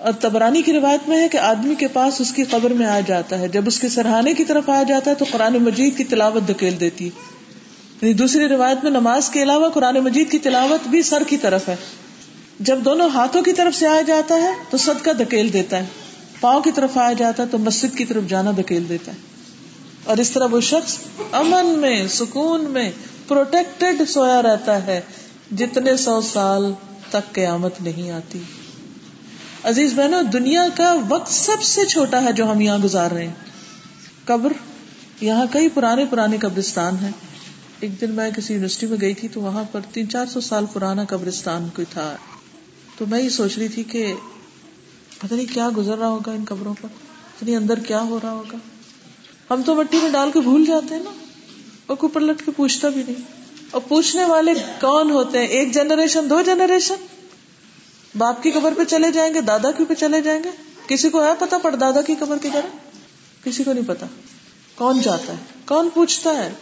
[0.00, 3.00] اور تبرانی کی روایت میں ہے کہ آدمی کے پاس اس کی قبر میں آ
[3.06, 6.04] جاتا ہے۔ جب اس کے سرحانے کی طرف آ جاتا ہے تو قرآن مجید کی
[6.04, 11.02] تلاوت دھکیل دیتی۔ یعنی دوسری روایت میں نماز کے علاوہ قرآن مجید کی تلاوت بھی
[11.02, 11.76] سر کی طرف ہے۔
[12.60, 15.84] جب دونوں ہاتھوں کی طرف سے آیا جاتا ہے تو سد کا دھکیل دیتا ہے۔
[16.40, 19.16] پاؤں کی طرف آیا جاتا ہے تو مسجد کی طرف جانا دھکیل دیتا ہے۔
[20.04, 20.98] اور اس طرح وہ شخص
[21.32, 22.90] امن میں، سکون میں
[23.28, 25.00] پروٹیکٹڈ سویا رہتا ہے۔
[25.56, 26.72] جتنے سو سال
[27.10, 28.38] تک قیامت نہیں آتی۔
[29.64, 33.34] عزیز بہنوں، دنیا کا وقت سب سے چھوٹا ہے جو ہم یہاں گزار رہے ہیں۔
[34.24, 34.52] قبر،
[35.20, 37.10] یہاں کئی پرانے پرانے قبرستان ہیں۔
[37.80, 40.64] ایک دن میں کسی یونیورسٹی میں گئی تھی تو وہاں پر تین چار سو سال
[40.72, 42.16] پرانا قبرستان کوئی تھا۔
[42.98, 44.14] تو میں یہ سوچ رہی تھی کہ
[45.18, 46.88] پتہ نہیں کیا گزر رہا ہوگا ان قبروں پر۔
[47.36, 48.56] پتہ نہیں اندر کیا ہو رہا ہوگا۔
[49.50, 51.10] ہم تو مٹی میں ڈال کے بھول جاتے ہیں نا۔
[51.86, 53.22] اور کوئی پلٹ کے پوچھتا بھی نہیں۔
[53.70, 56.94] اور پوچھنے والے کون ہوتے ہیں؟ ایک جنریشن، دو جنریشن۔
[58.18, 60.50] باپ کی قبر پہ چلے جائیں گے، دادا کی پہ چلے جائیں گے؟
[60.86, 62.76] کسی کو ہے پتا پڑ دادا کی قبر کی طرح
[63.44, 64.06] کسی کو نہیں پتا۔
[64.74, 66.52] کون جاتا ہے؟ کون پوچھتا ہے؟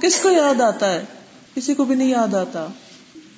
[0.00, 1.04] کس کو یاد آتا ہے؟
[1.54, 2.66] کسی کو بھی نہیں یاد آتا۔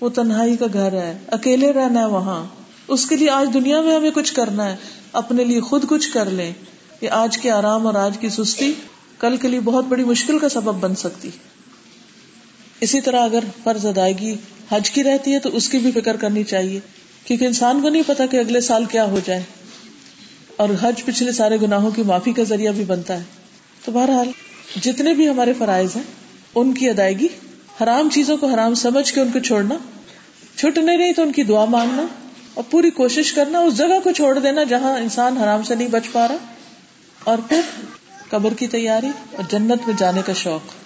[0.01, 2.47] وہ تنہائی کا گھر ہے، اکیلے رہنا ہے وہاں۔
[2.89, 4.77] اس کے لیے آج دنیا میں ہمیں کچھ کرنا ہے۔
[5.13, 6.53] اپنے لیے خود کچھ کر لیں۔
[7.01, 8.73] کہ آج کے آرام اور آج کی سستی
[9.19, 11.31] کل کے لیے بہت بڑی مشکل کا سبب بن سکتی۔
[12.81, 14.35] اسی طرح اگر فرض ادائیگی
[14.73, 16.81] حج کی رہتی ہے تو اس کی بھی فکر کرنی چاہیے۔
[17.25, 19.43] کیونکہ انسان کو نہیں پتا کہ اگلے سال کیا ہو جائے۔
[20.57, 23.23] اور حج پچھلے سارے گناہوں کی معافی کا ذریعہ بھی بنتا ہے۔
[23.85, 24.31] تو بہرحال،
[24.83, 26.03] جتنے بھی ہمارے فرائض ہیں،
[26.55, 27.29] ان کی ادائیگی،
[27.83, 29.75] حرام چیزوں کو حرام سمجھ کے ان کو چھوڑنا
[30.57, 32.07] چھٹ نہیں تو ان کی دعا مانگنا،
[32.55, 36.13] اور پوری کوشش کرنا، اس جگہ کو چھوڑ دینا جہاں انسان حرام سے نہیں بچ
[36.13, 36.37] پا رہا۔
[37.25, 37.61] اور پھر
[38.31, 40.82] قبر کی تیاری اور جنت میں جانے کا شوق۔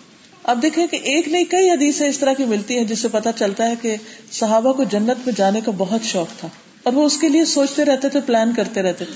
[0.47, 3.33] اب دیکھیں کہ ایک نہیں، کئی حدیث اس طرح کی ملتی ہیں جس سے پتا
[3.33, 3.97] چلتا ہے کہ
[4.33, 6.49] صحابہ کو جنت میں جانے کا بہت شوق تھا۔
[6.83, 9.15] اور وہ اس کے لیے سوچتے رہتے تھے پلان کرتے رہتے تھے۔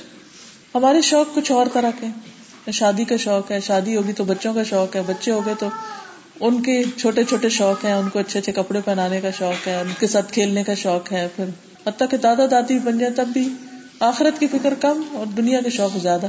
[0.75, 2.07] ہمارے شوق کچھ اور طرح کے
[2.73, 5.69] شادی کا شوق ہے، شادی ہوگی تو بچوں کا شوق ہے، بچے ہو گئے تو
[6.41, 9.77] ان کے چھوٹے چھوٹے شوق ہیں، ان کو اچھے اچھے کپڑے پہنانے کا شوق ہے،
[9.77, 11.45] ان کے ساتھ کھیلنے کا شوق ہے۔ پھر
[11.87, 13.49] حتیٰ کہ دادا دادی بن جائے تب بھی
[14.01, 16.27] آخرت کی فکر کم اور دنیا کے شوق زیادہ۔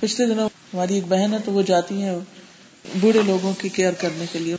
[0.00, 2.18] پچھلے دنوں ہماری ایک بہن ہے تو وہ جاتی ہیں۔
[2.94, 4.56] بوڑھے لوگوں کی کیئر کرنے کے لیے۔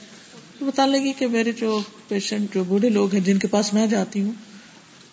[0.62, 4.22] بتا لگی کہ میرے جو پیشنٹ، جو بوڑھے لوگ ہیں، جن کے پاس میں جاتی
[4.22, 4.32] ہوں،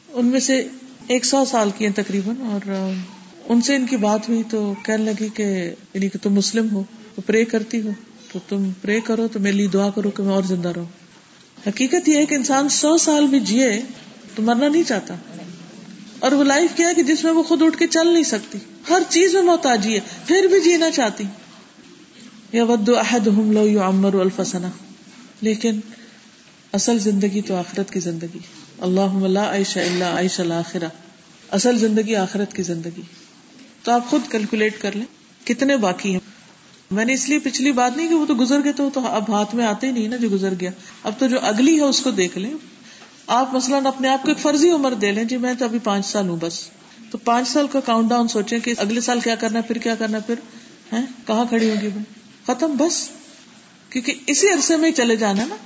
[0.09, 0.69] ان میں سے
[1.07, 2.93] ایک سو سال کی ہیں تقریباً، اور
[3.49, 5.43] ان سے ان کی بات ہوئی تو کہنے لگی کہ
[5.95, 6.83] یعنی کہ تم مسلم ہو،
[7.15, 7.91] تو پرے کرتی ہو۔
[8.33, 10.85] تو تم پرے کرو، تو میرے لیے دعا کرو کہ میں اور زندہ رہوں۔
[11.67, 13.81] حقیقت یہ ہے کہ انسان سو سال بھی جیے
[14.35, 15.15] تو مرنا نہیں چاہتا۔
[16.19, 18.59] اور وہ لائف کیا ہے کہ جس میں وہ خود اٹھ کے چل نہیں سکتی۔
[18.91, 21.25] ہر چیز میں محتاجی ہے، پھر بھی جینا چاہتی۔
[22.57, 24.69] یا ود احد ہم لو یو امر الفسنا
[25.41, 25.81] لیکن
[26.73, 28.39] اصل زندگی تو آخرت کی زندگی۔
[28.79, 30.89] اللہ اللہ عائشہ اللہ عائش الآخرہ
[31.51, 33.03] اصل زندگی آخرت کی زندگی۔
[33.83, 36.21] تو آپ خود کیلکولیٹ کر لیں کتنے باقی ہیں۔
[36.91, 39.55] میں نے اس لیے پچھلی بات نہیں کہ وہ تو گزر گئے تو اب ہاتھ
[39.55, 40.71] میں آتے ہی نہیں نا جو گزر گیا۔
[41.03, 42.55] اب تو جو اگلی ہے اس کو دیکھ لیں۔
[43.27, 46.07] آپ مثلاً اپنے آپ کو ایک فرضی عمر دے لیں۔ جی میں تو ابھی پانچ
[46.07, 46.61] سال ہوں بس۔
[47.11, 50.19] تو پانچ سال کا کاؤنٹ ڈاؤن سوچیں کہ اگلے سال کیا کرنا پھر کیا کرنا
[50.19, 50.35] پھر
[50.93, 51.89] ہے کہاں کھڑی ہوگی
[52.47, 53.09] ختم بس۔
[53.91, 55.57] کیونکہ اسی عرصے میں ہی چلے جانا نا۔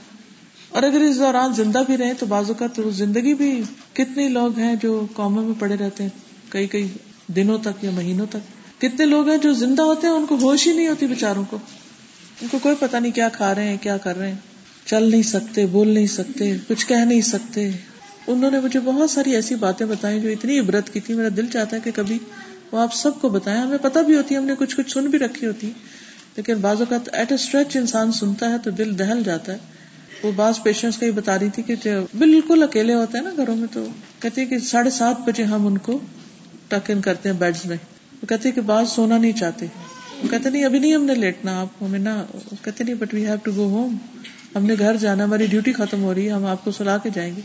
[0.69, 3.63] اور اگر اس دوران زندہ بھی رہے تو بازو کا تو زندگی بھی
[3.93, 6.11] کتنے لوگ ہیں جو قوموں میں پڑے رہتے ہیں۔
[6.49, 6.89] کئی کئی
[7.27, 10.67] دنوں تک یا مہینوں تک۔ کتنے لوگ ہیں جو زندہ ہوتے ہیں، ان کو ہوش
[10.67, 11.59] ہی نہیں ہوتی بےچاروں کو۔
[12.41, 14.39] ان کو کوئی پتا نہیں کیا کھا رہے ہیں، کیا کر رہے ہیں۔
[14.85, 17.71] چل نہیں سکتے، بول نہیں سکتے، کچھ کہہ نہیں سکتے۔
[18.27, 21.47] انہوں نے مجھے بہت ساری ایسی باتیں بتائی جو اتنی عبرت کی تھی۔ میرا دل
[21.47, 22.19] چاہتا ہے کہ کبھی
[22.73, 25.07] وہ آپ سب کو بتایا ہمیں پتا بھی ہوتی ہے، ہم نے کچھ کچھ سن
[25.07, 25.73] بھی رکھی ہوتی۔
[26.41, 29.59] لیکن بعض اوقات ایٹ اے اسٹریچ انسان سنتا ہے تو دل دہل جاتا ہے۔
[30.23, 31.75] وہ بعض پیشنٹس کا یہ بتا رہی تھی کہ
[32.19, 33.87] بالکل اکیلے ہوتے ہیں نا گھروں میں تو
[34.21, 35.99] کہتے کہ ساڑھے سات بجے ہم ان کو
[36.69, 37.77] ٹک ان کرتے ہیں بیڈ میں۔
[38.23, 39.67] وہ کہتے کہ بعض سونا نہیں چاہتے۔
[40.23, 42.25] وہ کہتے نہیں، ابھی نہیں ہم نے لیٹنا، آپ ہمیں نہ
[42.65, 43.97] کہتے نہیں but we have to go home
[44.55, 47.11] ہم نے گھر جانا، ہماری ڈیوٹی ختم ہو رہی ہے، ہم آپ کو سلا کے
[47.15, 47.41] جائیں گے۔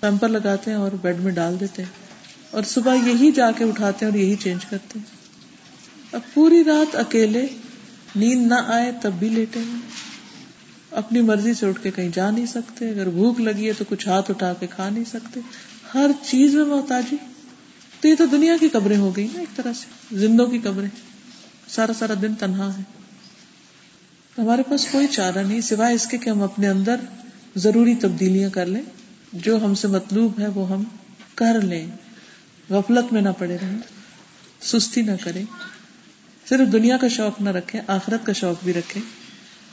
[0.00, 1.90] پیمپر لگاتے ہیں اور بیڈ میں ڈال دیتے ہیں۔
[2.50, 5.18] اور صبح یہی جا کے اٹھاتے ہیں اور یہی چینج کرتے ہیں۔
[6.12, 7.46] اب پوری رات اکیلے
[8.16, 9.80] نیند نہ آئے تب بھی لیٹے ہیں
[10.90, 14.08] اپنی مرضی سے اٹھ کے کہیں جا نہیں سکتے۔ اگر بھوک لگی ہے تو کچھ
[14.08, 15.40] ہاتھ اٹھا کے کھا نہیں سکتے۔
[15.94, 17.16] ہر چیز میں محتاجی۔
[18.00, 20.88] تو یہ تو دنیا کی قبریں ہو گئی نا ایک طرح سے۔ زندوں کی قبریں۔
[21.68, 22.82] سارا سارا دن تنہا ہے۔
[24.38, 26.96] ہمارے پاس کوئی چارہ نہیں، سوائے اس کے کہ ہم اپنے اندر
[27.56, 28.82] ضروری تبدیلیاں کر لیں۔
[29.32, 30.84] جو ہم سے مطلوب ہے وہ ہم
[31.34, 31.86] کر لیں۔
[32.70, 33.78] غفلت میں نہ پڑے رہیں۔
[34.60, 35.44] سستی نہ کریں۔
[36.48, 39.00] صرف دنیا کا شوق نہ رکھے آخرت کا شوق بھی رکھے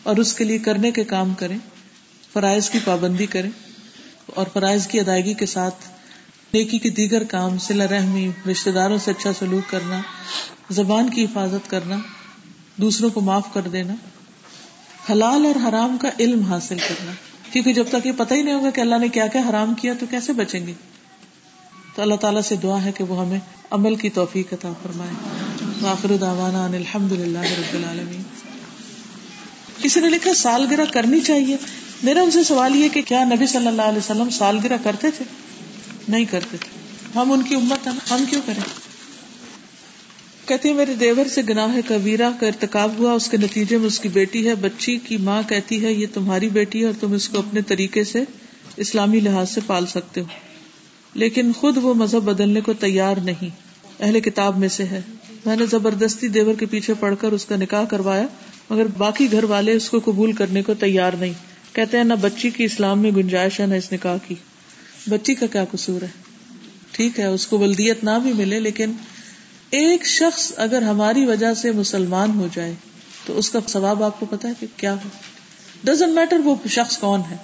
[0.04, 1.58] اور اس کے لیے کرنے کے کام کریں،
[2.34, 3.50] فرائض کی پابندی کریں
[4.26, 5.76] اور فرائض کی ادائیگی کے ساتھ
[6.54, 10.02] نیکی کے دیگر کام سلا رحمی رشتے داروں سے اچھا سلوک کرنا،
[10.70, 11.96] زبان کی حفاظت کرنا،
[12.76, 13.94] دوسروں کو معاف کر دینا،
[15.10, 17.12] حلال اور حرام کا علم حاصل کرنا۔
[17.52, 19.94] کیونکہ جب تک یہ پتہ ہی نہیں ہوگا کہ اللہ نے کیا کیا حرام کیا
[20.00, 20.74] تو کیسے بچیں گے؟
[21.96, 23.40] تو اللہ تعالیٰ سے دعا ہے کہ وہ ہمیں
[23.72, 25.12] عمل کی توفیق عطا فرمائے۔
[25.88, 28.22] آخر دعوانا ان الحمد للہ رب العالمین۔
[29.82, 31.58] کسی نے لکھا، سالگرہ کرنی چاہیے۔
[32.04, 35.26] میرا ان سے سوال یہ کہ کیا نبی صلی اللہ علیہ وسلم سالگرہ کرتے تھے؟
[36.08, 36.80] نہیں کرتے تھے۔
[37.16, 38.64] ہم ان کی امت ہے ہم کیوں کریں؟
[40.48, 44.00] کہتی ہے میرے دیور سے گناہ کبیرہ کا ارتکاب ہوا، اس کے نتیجے میں اس
[44.00, 47.30] کی بیٹی ہے، بچی کی ماں کہتی ہے، یہ تمہاری بیٹی ہے اور تم اس
[47.30, 48.24] کو اپنے طریقے سے
[48.78, 50.26] اسلامی لحاظ سے پال سکتے ہو۔
[51.16, 53.50] لیکن خود وہ مذہب بدلنے کو تیار نہیں۔
[54.00, 55.02] اہل کتاب میں سے ہے۔
[55.46, 58.26] میں نے زبردستی دیور کے پیچھے پڑھ کر اس کا نکاح کروایا،
[58.70, 61.34] مگر باقی گھر والے اس کو قبول کرنے کو تیار نہیں۔
[61.74, 64.36] کہتے ہیں نہ بچی کی اسلام میں گنجائش ہے، نہ اس نکاح کی۔
[65.10, 66.08] بچی کا کیا قصور ہے؟
[66.92, 68.92] ٹھیک ہے، اس کو ولدیت نہ بھی ملے، لیکن
[69.70, 72.74] ایک شخص اگر ہماری وجہ سے مسلمان ہو جائے،
[73.26, 75.10] تو اس کا ثواب آپ کو پتا ہے کہ کیا ہو۔
[75.84, 77.36] ڈزنٹ میٹر وہ شخص کون ہے،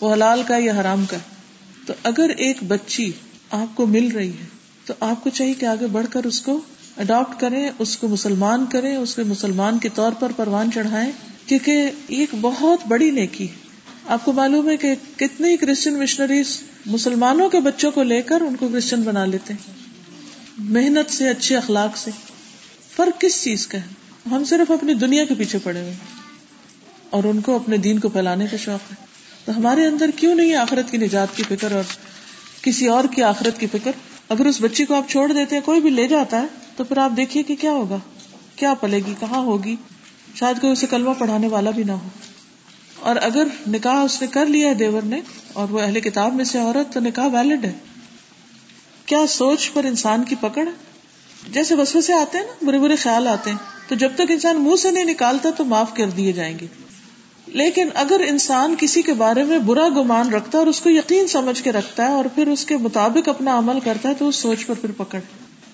[0.00, 1.18] وہ حلال کا یا حرام کا۔
[1.86, 3.12] تو اگر ایک بچی
[3.50, 4.46] آپ کو مل رہی ہے،
[4.86, 6.60] تو آپ کو چاہیے کہ آگے بڑھ کر اس کو
[6.98, 11.12] اڈاپٹ کریں، اس کو مسلمان کریں، اس کے مسلمان کے طور پر پروان چڑھائیں،
[11.46, 13.54] کیونکہ ایک بہت بڑی نیکی ہے۔
[14.06, 18.56] آپ کو معلوم ہے کہ کتنے کرسچن مشنریز مسلمانوں کے بچوں کو لے کر ان
[18.56, 19.74] کو کرسچن بنا لیتے ہیں۔
[20.58, 22.10] محنت سے، اچھے اخلاق سے۔
[22.96, 23.84] فرق کس چیز کا ہے؟
[24.30, 25.94] ہم صرف اپنی دنیا کے پیچھے پڑے ہوئے
[27.10, 29.11] اور ان کو اپنے دین کو پھیلانے کا شوق ہے۔
[29.44, 31.84] تو ہمارے اندر کیوں نہیں آخرت کی نجات کی فکر اور
[32.62, 33.90] کسی اور کی آخرت کی فکر؟
[34.28, 36.98] اگر اس بچی کو آپ چھوڑ دیتے ہیں، کوئی بھی لے جاتا ہے، تو پھر
[36.98, 37.96] آپ دیکھیے کہ کیا ہوگا؟
[38.56, 39.76] کیا پلے گی؟ کہاں ہوگی؟
[40.34, 42.08] شاید کوئی اسے کلمہ پڑھانے والا بھی نہ ہو۔
[43.00, 45.20] اور اگر نکاح اس نے کر لیا ہے دیور نے،
[45.52, 47.72] اور وہ اہل کتاب میں سے عورت، تو نکاح ویلڈ ہے۔
[49.06, 50.68] کیا سوچ پر انسان کی پکڑ
[51.48, 53.56] جیسے وسو سے آتے ہیں نا، برے برے خیال آتے ہیں،
[53.88, 56.66] تو جب تک انسان منہ سے نہیں نکالتا، تو معاف کر دیے جائیں گے۔
[57.52, 61.26] لیکن اگر انسان کسی کے بارے میں برا گمان رکھتا ہے اور اس کو یقین
[61.26, 64.36] سمجھ کے رکھتا ہے اور پھر اس کے مطابق اپنا عمل کرتا ہے تو اس
[64.36, 65.20] سوچ پر پھر پکڑ۔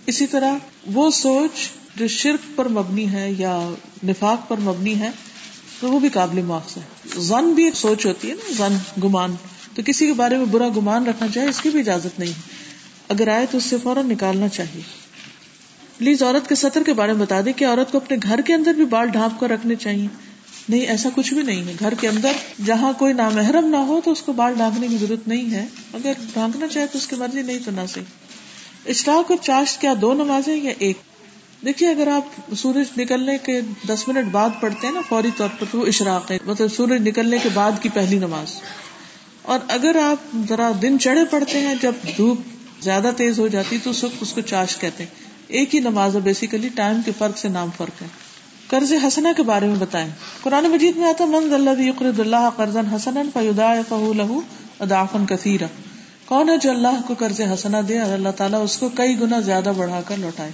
[0.07, 0.55] اسی طرح
[0.87, 1.51] وہ سوچ
[1.97, 3.69] جو شرک پر مبنی ہے یا
[4.05, 5.11] نفاق پر مبنی ہے،
[5.81, 9.35] تو وہ بھی قابل مواقع ہے۔ زن بھی ایک سوچ ہوتی ہے نا، زن، گمان۔
[9.75, 12.43] تو کسی کے بارے میں برا گمان رکھنا چاہے، اس کی بھی اجازت نہیں ہے۔
[13.09, 14.83] اگر آئے تو اس سے فوراً نکالنا چاہیے۔
[15.99, 18.55] پلیز عورت کے سطر کے بارے میں بتا دیں کہ عورت کو اپنے گھر کے
[18.55, 20.07] اندر بھی بال ڈھانپ کر رکھنے چاہیے۔
[20.69, 22.33] نہیں، ایسا کچھ بھی نہیں ہے۔ گھر کے اندر
[22.65, 26.13] جہاں کوئی نامحرم نہ ہو تو اس کو بال ڈھانکنے کی ضرورت نہیں ہے۔ اگر
[26.33, 28.05] ڈھانکنا چاہے تو اس کی مرضی نہیں تو نہ صحیح۔
[28.87, 30.99] اشراق اور چاشت کیا دو نمازیں یا ایک؟
[31.65, 35.67] دیکھیے، اگر آپ سورج نکلنے کے دس منٹ بعد پڑھتے ہیں نا، فوری طور پر
[35.71, 38.55] تو وہ اشراق ہے۔ مطلب سورج نکلنے کے بعد کی پہلی نماز۔
[39.43, 42.39] اور اگر آپ ذرا دن چڑھے پڑتے ہیں، جب دھوپ
[42.81, 45.11] زیادہ تیز ہو جاتی تو اس وقت اس کو چاش کہتے ہیں۔
[45.49, 48.28] ایک ہی نماز ہے بیسیکلی ٹائم کے فرق سے نام فرق ہے۔
[48.69, 50.09] قرض حسنا کے بارے میں بتائیں۔
[50.43, 53.75] قرآن مجید میں آتا من اللہ یقرد اللہ قرض حسن فیدا
[54.17, 54.41] لہو
[54.81, 55.27] ادافن
[56.25, 59.41] کون ہے جو اللہ کو قرض حسنا دے اور اللہ تعالیٰ اس کو کئی گنا
[59.41, 60.51] زیادہ بڑھا کر لوٹائے؟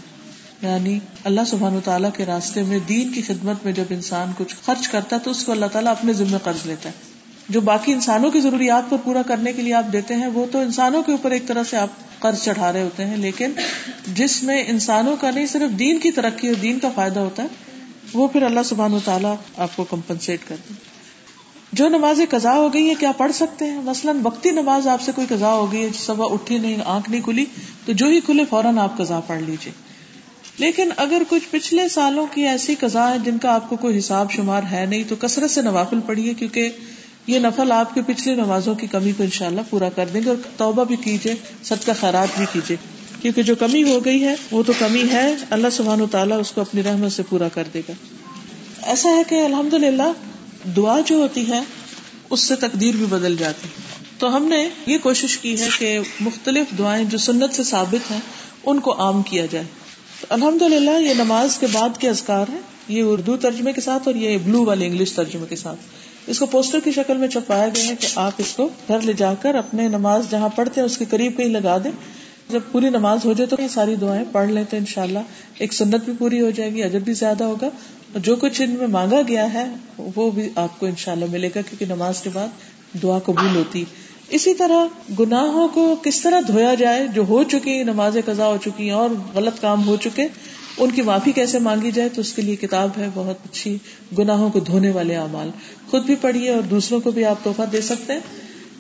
[0.62, 4.89] یعنی اللہ سبحان تعالیٰ کے راستے میں، دین کی خدمت میں جب انسان کچھ خرچ
[4.89, 6.95] کرتا ہے تو اس کو اللہ تعالیٰ اپنے ذمہ قرض لیتا ہے۔
[7.49, 10.59] جو باقی انسانوں کی ضروریات کو پورا کرنے کے لیے آپ دیتے ہیں، وہ تو
[10.59, 11.89] انسانوں کے اوپر ایک طرح سے آپ
[12.19, 13.53] قرض چڑھا رہے ہوتے ہیں، لیکن
[14.15, 17.64] جس میں انسانوں کا نہیں، صرف دین کی ترقی اور دین کا فائدہ ہوتا ہے
[18.12, 20.76] وہ پھر اللہ سبحان و تعالیٰ آپ کو کمپنسیٹ کر دیں
[21.72, 25.12] جو نمازیں قزا ہو گئی ہے کیا پڑھ سکتے ہیں؟ مثلاً وقتی نماز آپ سے
[25.14, 27.44] کوئی قزا ہو گئی ہے صبح اٹھی نہیں، آنکھ نہیں کھلی،
[27.86, 29.72] تو جو ہی کھلے فوراً آپ قزا پڑھ لیجیے
[30.59, 34.32] لیکن اگر کچھ پچھلے سالوں کی ایسی قزا ہے جن کا آپ کو کوئی حساب
[34.32, 36.70] شمار ہے نہیں، تو کثرت سے نوافل پڑھیے، کیونکہ
[37.26, 40.36] یہ نفل آپ کی پچھلی نمازوں کی کمی کو انشاءاللہ پورا کر دیں گے اور
[40.56, 42.76] توبہ بھی کیجیے سب کا خیرات بھی کیجیے
[43.24, 46.52] کیونکہ جو کمی ہو گئی ہے، وہ تو کمی ہے۔ اللہ سبحان و تعالیٰ اس
[46.52, 47.92] کو اپنی رحمت سے پورا کر دے گا۔
[48.82, 50.12] ایسا ہے کہ الحمد للہ
[50.76, 51.60] دعا جو ہوتی ہے،
[52.30, 53.68] اس سے تقدیر بھی بدل جاتی
[54.18, 58.20] تو ہم نے یہ کوشش کی ہے کہ مختلف دعائیں جو سنت سے ثابت ہیں،
[58.66, 59.64] ان کو عام کیا جائے۔
[60.20, 64.02] تو الحمد للہ یہ نماز کے بعد کے ازکار ہے یہ اردو ترجمے کے ساتھ
[64.06, 65.78] اور یہ بلو والے انگلش ترجمے کے ساتھ۔
[66.26, 69.12] اس کو پوسٹر کی شکل میں چھپایا گیا ہے کہ آپ اس کو گھر لے
[69.12, 71.90] جا کر اپنے نماز جہاں پڑھتے ہیں، اس کے قریب کہیں لگا دیں۔
[72.49, 75.19] جب پوری نماز ہو جائے تو ساری دعائیں پڑھ لیں تو انشاءاللہ
[75.59, 78.71] ایک سنت بھی پوری ہو جائے گی، اجر بھی زیادہ ہوگا۔ اور جو کچھ ان
[78.71, 79.65] میں مانگا گیا ہے،
[80.16, 82.49] وہ بھی آپ کو انشاءاللہ ملے گا، کیونکہ نماز کے بعد
[83.03, 83.85] دعا قبول ہوتی۔
[84.29, 84.85] اسی طرح
[85.21, 89.61] گناہوں کو کس طرح دھویا جائے، جو ہو چکی، نماز قضا ہو چکی، اور غلط
[89.61, 90.27] کام ہو چکے،
[90.79, 93.79] ان کی معافی کیسے مانگی جائے، تو اس کے لیے کتاب ہے بہت اچھی،
[94.19, 95.51] گناہوں کو دھونے والے اعمال۔
[95.91, 98.21] خود بھی پڑھیے اور دوسروں کو بھی آپ تحفہ دے سکتے ہیں،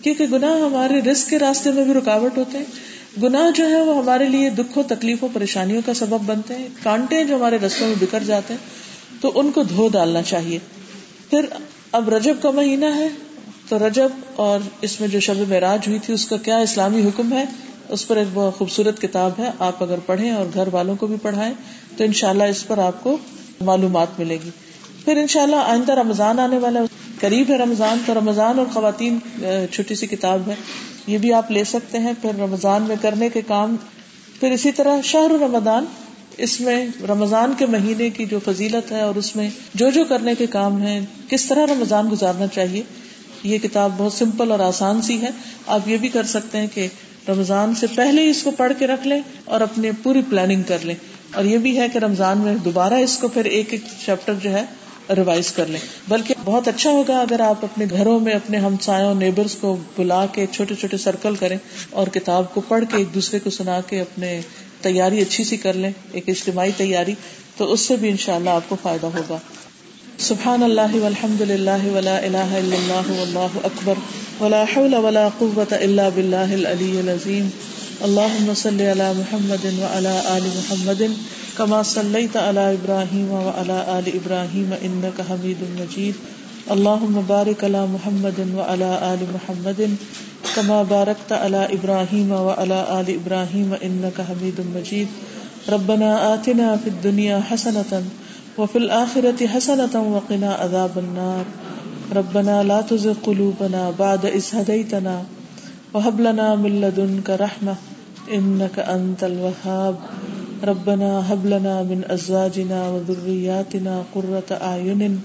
[0.02, 3.98] کیونکہ گناہ ہمارے رسک کے راستے میں بھی رکاوٹ ہوتے ہیں۔ گناہ جو ہے وہ
[3.98, 8.22] ہمارے لیے دکھوں تکلیفوں پریشانیوں کا سبب بنتے ہیں، کانٹے جو ہمارے رستوں میں بکھر
[8.24, 10.58] جاتے ہیں، تو ان کو دھو ڈالنا چاہیے۔
[11.30, 11.46] پھر
[11.92, 13.08] اب رجب کا مہینہ ہے،
[13.68, 17.32] تو رجب اور اس میں جو شب معراج ہوئی تھی، اس کا کیا اسلامی حکم
[17.32, 17.44] ہے؟
[17.88, 21.16] اس پر ایک بہت خوبصورت کتاب ہے۔ آپ اگر پڑھیں اور گھر والوں کو بھی
[21.22, 21.54] پڑھائیں،
[21.96, 23.16] تو انشاءاللہ اس پر آپ کو
[23.60, 24.50] معلومات ملے گی۔
[25.04, 26.80] پھر انشاءاللہ آئندہ رمضان آنے والا
[27.20, 29.18] قریب ہے رمضان، تو رمضان اور خواتین
[29.70, 30.54] چھوٹی سی کتاب ہے۔
[31.06, 33.76] یہ بھی آپ لے سکتے ہیں پھر رمضان میں کرنے کے کام،
[34.40, 35.84] پھر اسی طرح شہر رمضان،
[36.36, 40.34] اس میں رمضان کے مہینے کی جو فضیلت ہے اور اس میں جو جو کرنے
[40.34, 42.82] کے کام ہیں، کس طرح رمضان گزارنا چاہیے،
[43.42, 45.30] یہ کتاب بہت سمپل اور آسان سی ہے۔
[45.66, 46.88] آپ یہ بھی کر سکتے ہیں کہ
[47.28, 50.78] رمضان سے پہلے ہی اس کو پڑھ کے رکھ لیں اور اپنے پوری پلاننگ کر
[50.82, 50.94] لیں۔
[51.34, 54.50] اور یہ بھی ہے کہ رمضان میں دوبارہ اس کو پھر ایک ایک چیپٹر جو
[54.50, 54.64] ہے
[55.10, 59.54] ریوائز کر لیں۔ بلکہ بہت اچھا ہوگا اگر آپ اپنے گھروں میں اپنے ہمسایوں نیبرس
[59.54, 61.58] کو بلا کے چھوٹے چھوٹے سرکل کریں
[61.90, 64.40] اور کتاب کو پڑھ کے ایک دوسرے کو سنا کے اپنے
[64.80, 67.14] تیاری اچھی سی کر لیں، ایک اجتماعی تیاری،
[67.56, 69.38] تو اس سے بھی انشاءاللہ اللہ آپ کو فائدہ ہوگا۔
[70.18, 73.94] سبحان اللہ والحمد للہ ولا الہ الا اللہ واللہ اکبر
[74.40, 77.48] ولا حول ولا قوة الا باللہ العلی العظیم۔
[78.00, 81.02] اللہم صلی علی محمد وعلی آل محمد۔
[81.56, 86.14] کما صلیت علی ابراہیم وعلی آل ابراہیم انک حمید مجید
[86.70, 89.80] اللہم بارک علی محمد وعلی آل محمد
[90.54, 95.08] کما بارکت علی ابراہیم وعلی آل ابراہیم انک حمید مجید
[95.68, 98.00] ربنا آتنا فی الدنیا حسنتا
[98.58, 101.44] وفي الآخرة حسنة وقنا عذاب النار.
[102.16, 105.22] ربنا لا تزغ قلوبنا بعد إذ هديتنا
[105.94, 107.74] وهب لنا من لدنك رحمة
[108.34, 109.94] إنك أنت الوهاب.
[110.66, 115.16] ربنا هب لنا من ازواجنا وذرياتنا قرة اعين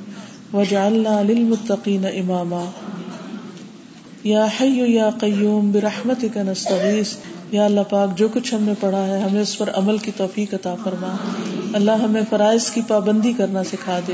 [0.54, 2.64] واجعلنا للمتقين اماما.
[4.24, 7.14] یا حی یا قیوم، برحمتک نستغیث.
[7.52, 10.54] یا اللہ پاک، جو کچھ ہم نے پڑھا ہے، ہمیں اس پر عمل کی توفیق
[10.54, 11.16] عطا فرما۔
[11.74, 14.14] اللہ ہمیں فرائض کی پابندی کرنا سکھا دے۔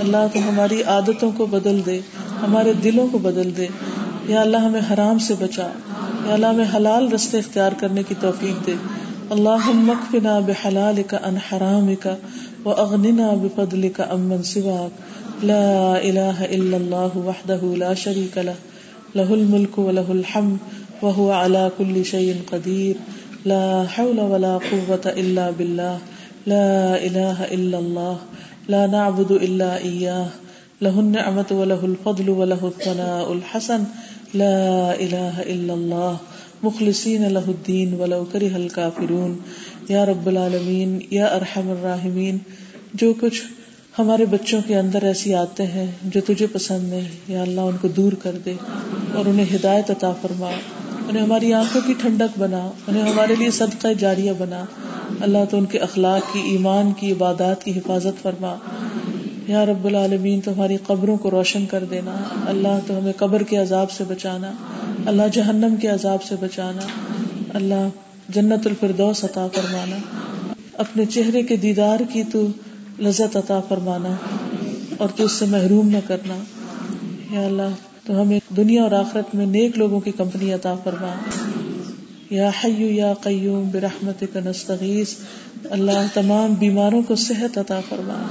[0.00, 2.00] اللہ تو ہماری عادتوں کو بدل دے،
[2.42, 3.66] ہمارے دلوں کو بدل دے۔
[4.28, 5.68] یا اللہ ہمیں حرام سے بچا۔
[6.26, 8.74] یا اللہ ہمیں حلال رستے اختیار کرنے کی توفیق دے۔
[9.32, 12.14] اللہ مکفنا بحلال کا ان حرام کا
[12.64, 15.44] و اغننا بفضل کا امن سواک.
[15.50, 18.56] لا الہ الا اللہ وحدہ لا شریک له
[19.20, 23.00] له الملک و له الحمد وهو على كل شيء قدير
[23.52, 23.64] لا
[23.94, 25.96] حول ولا قوة الا بالله
[26.52, 28.14] لا الہ الا اللہ.
[28.74, 30.28] لا نعبد الا اياه
[30.86, 33.88] له النعمة وله الفضل وله الثناء الحسن.
[34.44, 36.31] لا الہ الا اللہ.
[36.62, 39.36] مخلصین الہ الدین ولو کرہ الکافرون.
[39.88, 42.38] یا رب العالمین، یا ارحم الراحمین،
[42.94, 43.42] جو کچھ
[43.98, 47.88] ہمارے بچوں کے اندر ایسی آتے ہیں جو تجھے پسند نہیں یا اللہ ان کو
[47.88, 48.54] دور کر دے
[49.14, 50.50] اور انہیں ہدایت عطا فرما،
[51.08, 54.64] انہیں ہماری آنکھوں کی ٹھنڈک بنا، انہیں ہمارے لیے صدقہ جاریہ بنا۔
[55.20, 58.54] اللہ تو ان کے اخلاق کی، ایمان کی، عبادات کی حفاظت فرما۔
[59.46, 62.14] یا رب العالمین تو ہماری قبروں کو روشن کر دینا،
[62.46, 64.52] اللہ تو ہمیں قبر کے عذاب سے بچانا،
[65.06, 66.80] اللہ جہنم کے عذاب سے بچانا،
[67.54, 67.88] اللہ
[68.28, 69.96] جنت الفردوس عطا فرمانا،
[70.72, 72.46] اپنے چہرے کے دیدار کی تو
[72.98, 74.16] لذت عطا فرمانا،
[74.98, 76.34] اور تو اس سے محروم نہ کرنا۔
[77.30, 77.70] یا اللہ،
[78.06, 81.14] تو ہمیں دنیا اور آخرت میں نیک لوگوں کی کمپنی عطا فرما۔
[82.30, 85.14] یا حیو یا قیوم برحمت کا نستغیث
[85.70, 88.26] اللہ تمام بیماروں کو صحت عطا فرما۔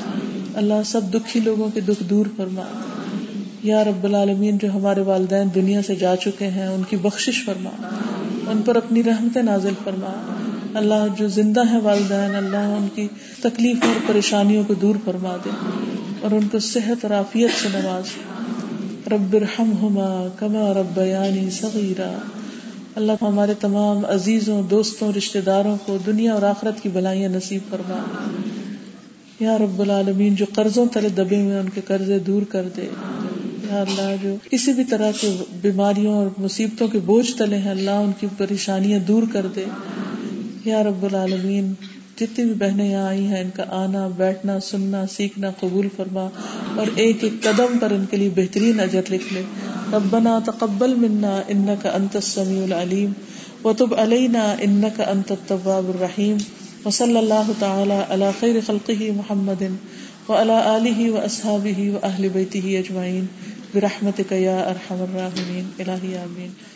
[0.55, 2.61] اللہ سب دکھی لوگوں کے دکھ دور فرما۔
[3.63, 7.69] یا رب العالمین، جو ہمارے والدین دنیا سے جا چکے ہیں، ان کی بخشش فرما۔
[8.47, 10.33] ان پر اپنی رحمت نازل فرما۔
[10.73, 13.07] اللہ جو زندہ ہے والدین، اللہ ان کی
[13.41, 15.49] تکلیف اور پریشانیوں کو دور فرما دے
[16.21, 18.03] اور ان کو صحت اور عافیت سے نواز۔
[19.07, 22.11] رب ہما کما رب یعنی صغیرہ
[22.95, 27.95] اللہ ہمارے تمام عزیزوں، دوستوں رشتے داروں کو دنیا اور آخرت کی بلائیاں نصیب فرما۔
[29.39, 32.83] یا رب العالمین، جو قرضوں تلے دبے ہوئے ان کے قرضے دور کر دے۔
[33.71, 37.91] یا اللہ، جو کسی بھی طرح کے بیماریوں اور مصیبتوں کے بوجھ تلے ہیں، اللہ
[37.91, 39.65] ان کی پریشانیاں دور کر دے۔
[40.65, 41.73] یا رب العالمین
[42.21, 46.29] جتنی بھی بہنیں یہاں آئی ہیں، ان کا آنا، بیٹھنا، سننا، سیکھنا، قبول فرما
[46.75, 49.41] اور ایک ایک قدم پر ان کے لیے بہترین اجر لکھ لے۔
[49.93, 53.11] ربنا تقبل منا ان کا انت السمیع العلیم۔
[53.63, 56.37] وتب علینا ان کا انت التواب الرحیم۔
[56.85, 59.61] وصلی اللہ تعالی علی خیر خلقہ محمد
[60.29, 63.25] وعلى آلہ واصحابہ واہل بیتہ اجمعین۔
[63.73, 66.70] برحمتك يا ارحم الراحمين الہی آمین۔